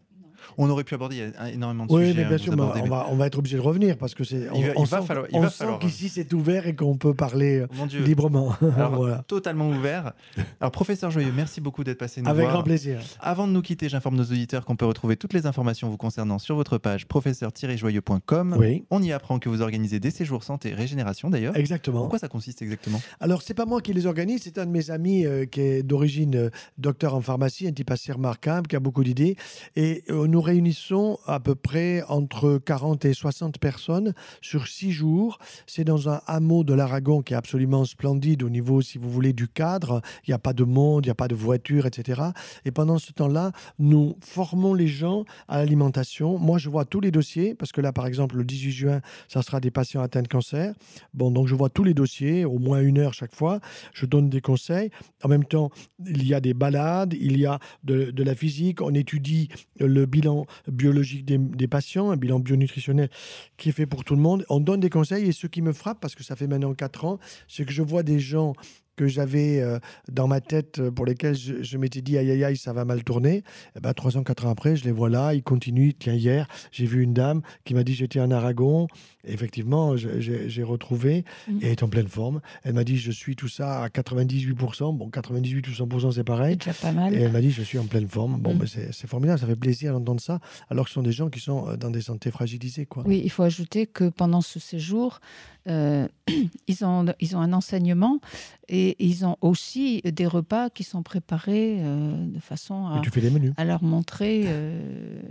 On 0.58 0.68
aurait 0.72 0.84
pu 0.84 0.96
aborder, 0.96 1.18
il 1.18 1.20
y 1.20 1.34
a 1.38 1.52
énormément 1.52 1.86
de 1.86 1.94
Oui, 1.94 2.02
sujets. 2.02 2.14
mais 2.16 2.24
hein, 2.24 2.28
bien 2.30 2.38
que 2.38 2.44
sûr, 2.44 2.54
abordez, 2.54 2.80
on, 2.80 2.84
mais- 2.86 2.90
va, 2.90 3.08
on 3.12 3.16
va 3.16 3.28
être 3.28 3.38
obligé 3.38 3.58
de 3.58 3.62
revenir 3.62 3.96
parce 3.96 4.16
que 4.16 4.24
c'est. 4.24 4.38
Il 4.38 4.50
on- 4.52 4.62
va- 4.62 4.68
on 4.76 4.84
il 4.86 4.90
va 4.90 5.00
sent- 5.02 5.06
falloir- 5.06 5.28
il 5.30 5.36
on 5.38 5.40
va 5.42 5.50
sent 5.52 5.56
falloir. 5.60 5.78
qu'ici 5.80 6.10
c'est 6.10 6.34
ouvert 6.34 6.66
et 6.66 6.76
qu'on 6.76 6.98
peut 6.98 7.14
parler 7.14 7.60
euh, 7.60 7.68
Mon 7.76 7.86
Dieu. 7.86 8.02
librement. 8.04 8.56
Alors, 8.76 8.96
voilà. 8.96 9.24
Totalement 9.28 9.70
ouvert. 9.70 10.14
Alors, 10.60 10.72
professeur 10.72 11.12
Joyeux, 11.12 11.32
merci 11.36 11.62
beaucoup 11.62 11.84
d'être 11.84 12.00
passé 12.00 12.24
nous 12.24 12.28
Avec 12.30 12.42
voir. 12.46 12.54
grand 12.56 12.64
plaisir. 12.64 13.02
Avant 13.20 13.46
de 13.48 13.52
nous 13.52 13.62
quitter, 13.62 13.88
j'informe 13.88 14.16
nos 14.16 14.24
auditeurs 14.24 14.66
qu'on 14.66 14.76
peut 14.76 14.86
retrouver 14.88 15.16
toutes 15.16 15.34
les 15.34 15.46
informations 15.46 15.90
vous 15.92 15.98
concernant 15.98 16.40
sur 16.40 16.56
votre 16.56 16.80
page 16.80 17.08
professeur-joyeux.com. 17.08 18.56
Oui, 18.58 18.84
On 18.90 19.02
y 19.02 19.12
apprend 19.12 19.40
que 19.40 19.50
vous 19.50 19.62
organisez 19.62 20.00
des 20.00 20.12
séjours 20.12 20.44
santé 20.44 20.70
et 20.70 20.74
régénération 20.74 21.30
d'ailleurs. 21.30 21.56
exactement. 21.56 22.04
En 22.06 22.08
quoi 22.08 22.20
ça 22.20 22.28
consiste 22.28 22.62
exactement? 22.62 23.02
Alors, 23.20 23.42
c'est 23.42 23.54
pas 23.54 23.66
moi 23.66 23.82
qui 23.82 23.94
les 23.94 24.06
organise, 24.06 24.42
c'est 24.44 24.58
un 24.58 24.66
de 24.66 24.72
mes 24.72 24.90
amis 24.92 25.26
euh, 25.26 25.46
qui 25.46 25.62
est 25.62 25.84
d'origine 25.84 26.36
euh, 26.36 26.50
docteur 26.78 27.14
en 27.16 27.22
pharmacie, 27.22 27.68
un 27.68 27.72
type 27.72 27.92
assez 27.92 28.12
remarquable, 28.12 28.68
qui 28.68 28.76
a 28.76 28.80
beaucoup 28.80 29.04
d'idées. 29.04 29.36
Et 29.76 30.04
euh, 30.10 30.28
nous 30.28 30.42
réunissons 30.42 31.18
à 31.26 31.40
peu 31.40 31.56
près 31.56 32.04
entre 32.04 32.58
40 32.58 33.06
et 33.06 33.14
60 33.14 33.60
personnes 33.60 34.14
sur 34.42 34.68
six 34.68 34.92
jours. 34.92 35.38
C'est 35.66 35.84
dans 35.84 36.10
un 36.10 36.22
hameau 36.28 36.64
de 36.64 36.74
l'Aragon 36.74 37.22
qui 37.22 37.34
est 37.34 37.38
absolument 37.38 37.86
splendide 37.86 38.44
au 38.44 38.50
niveau, 38.50 38.82
si 38.82 38.98
vous 38.98 39.10
voulez, 39.10 39.34
du 39.34 39.48
cadre. 39.48 40.02
Il 40.28 40.32
n'y 40.32 40.34
a 40.34 40.40
pas 40.40 40.54
de 40.54 40.64
monde, 40.64 41.06
il 41.06 41.08
n'y 41.08 41.12
a 41.12 41.16
pas 41.16 41.28
de 41.28 41.36
voiture, 41.36 41.86
etc. 41.86 42.22
Et 42.66 42.72
pendant 42.72 42.98
ce 42.98 43.12
temps-là, 43.14 43.52
nous 43.80 44.16
formons 44.22 44.74
les 44.74 44.88
gens 44.88 45.26
à 45.48 45.58
l'alimentation. 45.58 46.38
Moi, 46.38 46.58
je 46.58 46.70
vois 46.70 46.86
tous 46.86 47.00
les 47.00 47.12
dossiers, 47.12 47.56
parce 47.56 47.72
que 47.72 47.82
là, 47.82 47.92
par 47.94 48.08
exemple, 48.08 48.38
le 48.38 48.44
18 48.44 48.72
juin, 48.72 49.02
ça 49.28 49.42
sera 49.42 49.60
des 49.60 49.72
patients 49.72 50.02
atteints 50.02 50.22
de 50.22 50.28
cancer. 50.28 50.74
Bon, 51.14 51.32
donc 51.32 51.48
je 51.48 51.56
vois 51.56 51.70
tous 51.70 51.84
les 51.84 51.94
dossiers, 51.94 52.46
au 52.46 52.60
moins 52.60 52.82
une 52.82 52.98
heure 52.98 53.14
chaque 53.14 53.36
fois. 53.36 53.60
Je 53.94 54.06
donne 54.06 54.30
des 54.30 54.42
conseils. 54.42 54.90
En 55.24 55.30
même 55.30 55.46
temps, 55.46 55.70
il 56.06 56.28
y 56.28 56.34
a 56.34 56.42
des 56.42 56.54
balades, 56.54 57.14
il 57.14 57.38
y 57.40 57.46
a 57.46 57.60
de, 57.84 58.12
de 58.12 58.24
la 58.24 58.36
physique. 58.36 58.82
On 58.82 58.94
étudie 58.94 59.50
le 59.80 60.06
bilan 60.06 60.46
biologique 60.68 61.26
des, 61.26 61.68
patients, 61.68 62.12
un 62.12 62.18
bilan 62.18 62.40
bionutritionnel 62.40 63.10
qui 63.58 63.70
est 63.70 63.74
fait 63.74 63.86
pour 63.86 64.04
tout 64.04 64.16
le 64.16 64.22
monde. 64.22 64.46
On 64.50 64.60
donne 64.60 64.80
des 64.80 64.90
conseils 64.90 65.28
et 65.28 65.32
ce 65.32 65.48
qui 65.48 65.62
me 65.62 65.74
frappe, 65.74 66.00
parce 66.00 66.16
que 66.16 66.24
ça 66.24 66.36
fait 66.36 66.48
maintenant 66.48 66.74
4 66.74 67.06
ans, 67.06 67.20
c'est 67.48 67.66
que 67.66 67.72
je 67.72 67.82
vois 67.82 68.04
des 68.04 68.20
gens 68.20 68.54
que 68.96 69.08
j'avais 69.08 69.62
euh, 69.62 69.80
dans 70.12 70.28
ma 70.28 70.42
tête, 70.42 70.80
euh, 70.80 70.92
pour 70.92 71.06
lesquels 71.06 71.36
je, 71.36 71.78
m'étais 71.78 72.02
dit 72.02 72.18
aïe 72.18 72.30
aïe 72.30 72.44
aïe, 72.44 72.58
ça 72.58 72.74
va 72.74 72.86
mal 72.86 73.04
tourner. 73.04 73.44
Eh 73.76 73.80
ben, 73.80 73.94
trois 73.94 74.18
ans, 74.18 74.24
quatre 74.24 74.46
ans 74.46 74.52
après, 74.52 74.76
je 74.76 74.84
les 74.84 74.92
vois 74.92 75.10
là, 75.10 75.34
ils 75.34 75.44
continuent. 75.44 75.92
Tiens, 75.98 76.14
hier, 76.14 76.48
j'ai 76.72 76.86
vu 76.86 77.02
une 77.02 77.14
dame 77.14 77.42
qui 77.64 77.74
m'a 77.74 77.84
dit 77.84 77.94
j'étais 77.94 78.20
en 78.20 78.32
Aragon. 78.32 78.88
Effectivement, 79.26 79.96
j'ai 79.98 80.64
retrouvé 80.64 81.24
Mm. 81.48 81.58
et 81.62 81.66
elle 81.66 81.72
est 81.72 81.84
en 81.84 81.90
pleine 81.90 82.08
forme. 82.08 82.42
Elle 82.64 82.74
m'a 82.74 82.84
dit 82.84 82.98
je 82.98 83.12
suis 83.12 83.36
tout 83.36 83.48
ça 83.48 83.84
à 83.84 83.88
98%. 83.90 84.96
Bon, 84.98 85.10
98 85.10 85.68
ou 85.68 85.72
100%, 85.72 86.12
c'est 86.12 86.24
pareil. 86.24 86.58
C'est 86.62 86.72
déjà 86.72 86.80
pas 86.82 86.92
mal. 86.92 87.14
Et 87.16 87.22
elle 87.22 87.32
m'a 87.32 87.42
dit 87.42 87.52
je 87.52 87.62
suis 87.62 87.78
en 87.80 87.86
pleine 87.86 88.08
forme. 88.08 88.40
Bon, 88.40 88.54
Mm. 88.56 88.58
ben, 88.60 88.68
c'est 88.92 89.08
formidable, 89.08 89.40
ça 89.40 89.48
fait 89.48 89.56
plaisir 89.56 89.94
d'entendre 89.94 90.22
ça, 90.22 90.40
alors 90.70 90.86
que 90.86 90.90
ce 90.90 90.96
sont 90.96 91.04
des 91.04 91.12
gens 91.12 91.30
qui 91.30 91.40
sont 91.40 91.68
euh, 91.68 91.78
dans 91.78 91.90
des 91.92 92.02
santé 92.02 92.32
fragilisées. 92.32 92.86
Quoi. 92.86 93.04
Oui, 93.06 93.22
il 93.24 93.30
faut 93.30 93.44
ajouter 93.44 93.88
que 93.88 94.10
pendant 94.10 94.42
ce 94.42 94.60
séjour, 94.60 95.20
euh, 95.68 96.08
ils, 96.68 96.84
ont, 96.84 97.06
ils 97.20 97.36
ont 97.36 97.40
un 97.42 97.54
enseignement 97.54 98.20
et 98.68 98.96
ils 99.06 99.26
ont 99.26 99.38
aussi 99.42 100.02
des 100.02 100.26
repas 100.26 100.70
qui 100.70 100.84
sont 100.84 101.04
préparés 101.04 101.78
euh, 101.80 102.26
de 102.26 102.40
façon 102.40 102.88
à, 102.88 103.02
tu 103.04 103.10
fais 103.12 103.22
des 103.22 103.30
menus. 103.30 103.54
à 103.58 103.66
leur 103.66 103.84
montrer 103.84 104.44
euh, 104.46 105.22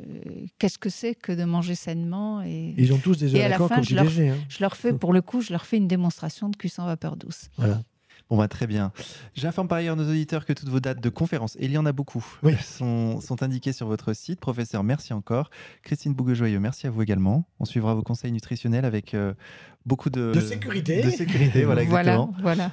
qu'est-ce 0.58 0.78
que 0.78 0.90
c'est 0.90 1.14
que 1.14 1.32
de 1.32 1.44
manger 1.44 1.74
sainement. 1.74 2.42
Et 2.42 2.74
Ils 2.76 2.92
ont 2.92 2.98
tous 2.98 3.16
des 3.16 3.34
Et 3.36 3.42
je 3.82 3.94
leur- 3.94 4.06
hein. 4.06 4.36
je 4.48 4.58
leur 4.60 4.76
fais, 4.76 4.92
pour 4.92 5.12
le 5.12 5.22
coup, 5.22 5.40
je 5.40 5.52
leur 5.52 5.64
fais 5.66 5.76
une 5.76 5.88
démonstration 5.88 6.48
de 6.48 6.56
cuisson 6.56 6.84
vapeur 6.84 7.16
douce. 7.16 7.48
Voilà. 7.56 7.82
Bon, 8.28 8.36
bah, 8.36 8.46
très 8.46 8.68
bien. 8.68 8.92
J'informe 9.34 9.66
par 9.66 9.78
ailleurs 9.78 9.96
nos 9.96 10.08
auditeurs 10.08 10.46
que 10.46 10.52
toutes 10.52 10.68
vos 10.68 10.78
dates 10.78 11.00
de 11.00 11.08
conférences, 11.08 11.56
et 11.56 11.64
il 11.64 11.72
y 11.72 11.78
en 11.78 11.84
a 11.84 11.90
beaucoup, 11.90 12.24
Oui. 12.44 12.54
sont, 12.62 13.20
sont 13.20 13.42
indiquées 13.42 13.72
sur 13.72 13.88
votre 13.88 14.12
site. 14.12 14.38
Professeur, 14.38 14.84
merci 14.84 15.12
encore. 15.12 15.50
Christine 15.82 16.14
Bouguejoyeux, 16.14 16.60
merci 16.60 16.86
à 16.86 16.90
vous 16.90 17.02
également. 17.02 17.48
On 17.58 17.64
suivra 17.64 17.92
vos 17.94 18.02
conseils 18.02 18.30
nutritionnels 18.30 18.84
avec 18.84 19.14
euh, 19.14 19.34
beaucoup 19.84 20.10
de, 20.10 20.30
De 20.32 20.40
sécurité. 20.40 21.02
De 21.02 21.10
sécurité, 21.10 21.64
voilà, 21.64 21.82
voilà. 22.40 22.70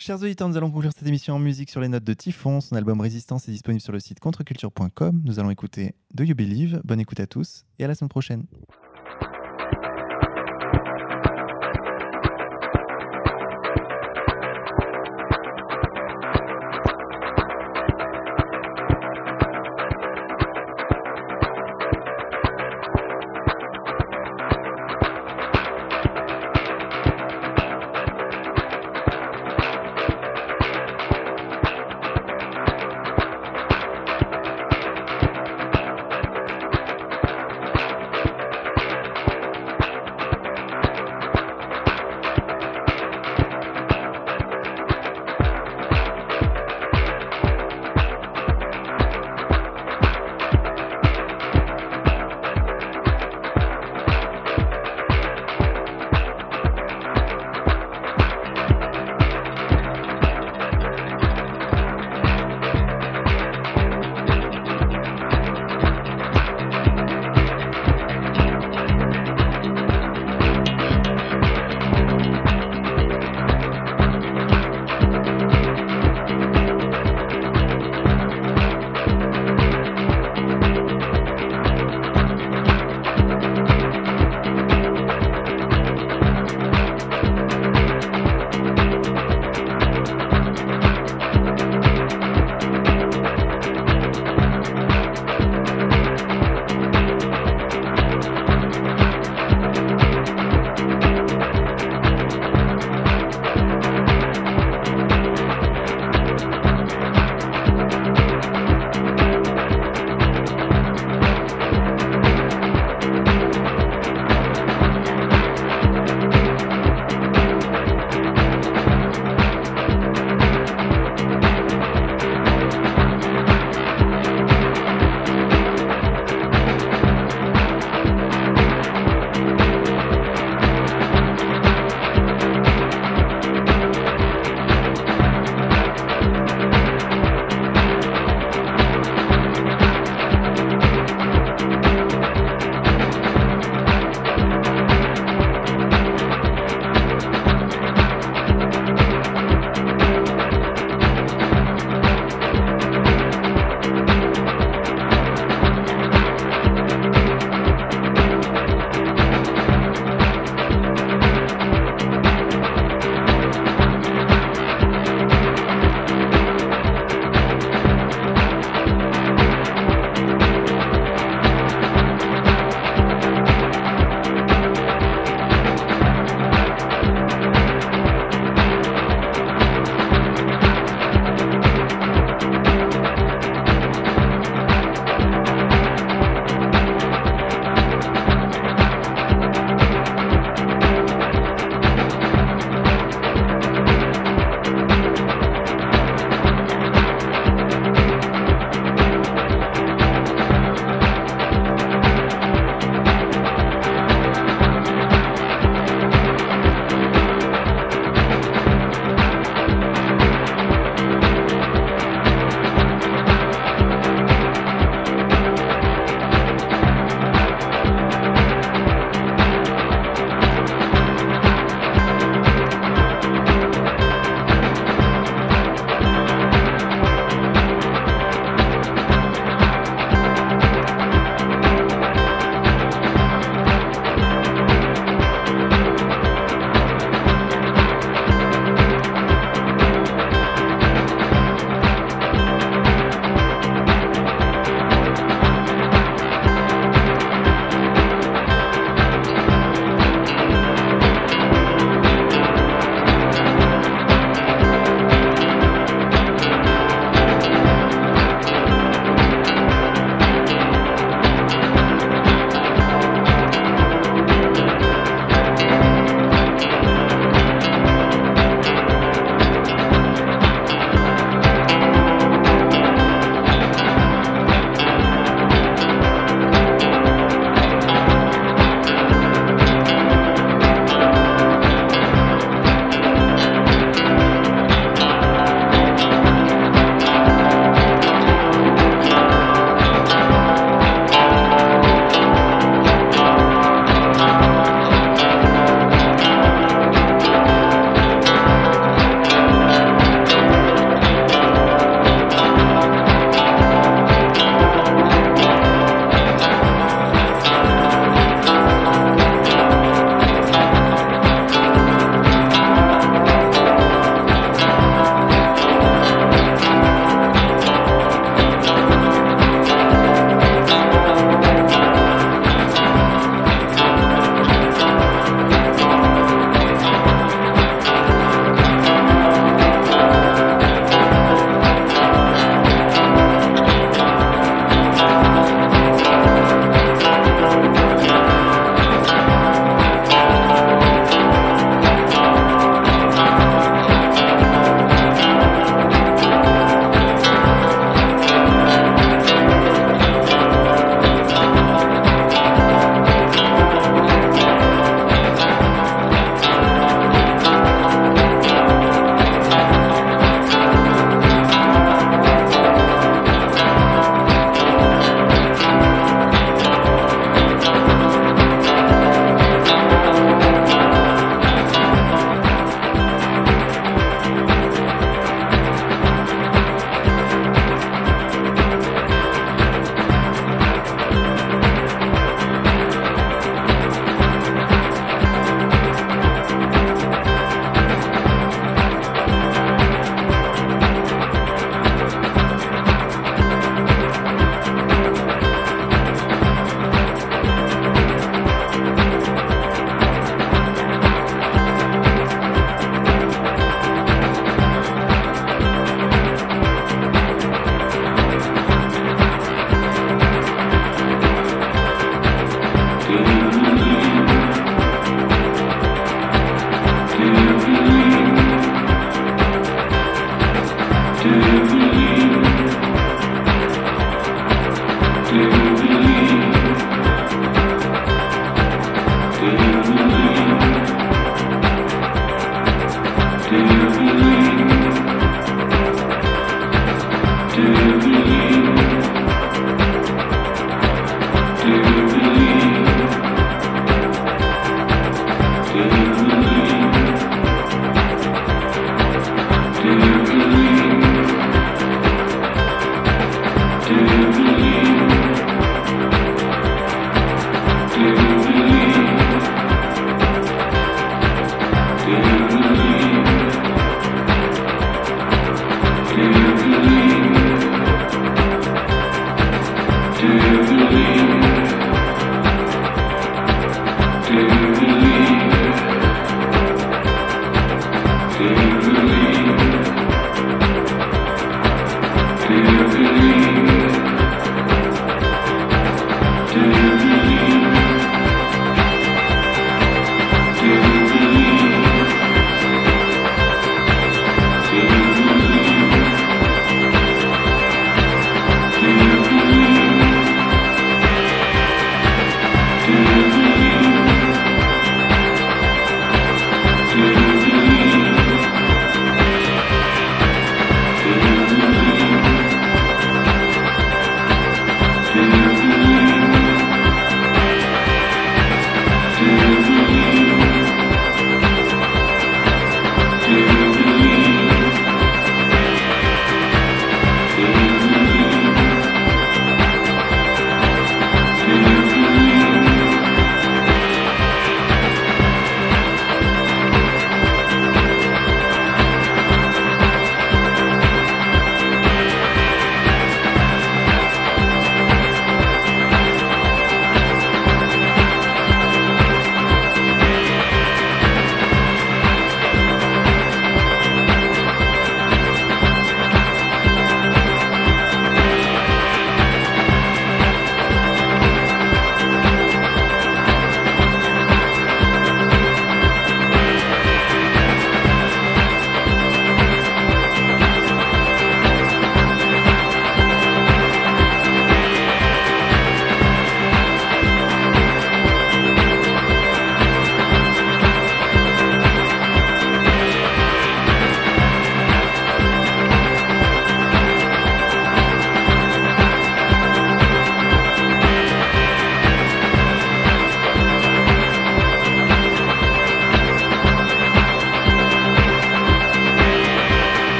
Chers 0.00 0.20
auditeurs, 0.22 0.48
nous 0.48 0.56
allons 0.56 0.70
conclure 0.70 0.92
cette 0.96 1.06
émission 1.08 1.34
en 1.34 1.38
musique 1.40 1.70
sur 1.70 1.80
les 1.80 1.88
notes 1.88 2.04
de 2.04 2.14
Typhon. 2.14 2.60
Son 2.60 2.74
album 2.76 3.00
Résistance 3.00 3.48
est 3.48 3.52
disponible 3.52 3.80
sur 3.80 3.92
le 3.92 3.98
site 4.00 4.18
contreculture.com. 4.20 5.22
Nous 5.24 5.38
allons 5.40 5.50
écouter 5.50 5.94
Do 6.14 6.22
You 6.24 6.34
Believe? 6.36 6.80
Bonne 6.84 7.00
écoute 7.00 7.18
à 7.20 7.26
tous 7.28 7.64
et 7.80 7.84
à 7.84 7.88
la 7.88 7.94
semaine 7.96 8.08
prochaine. 8.08 8.44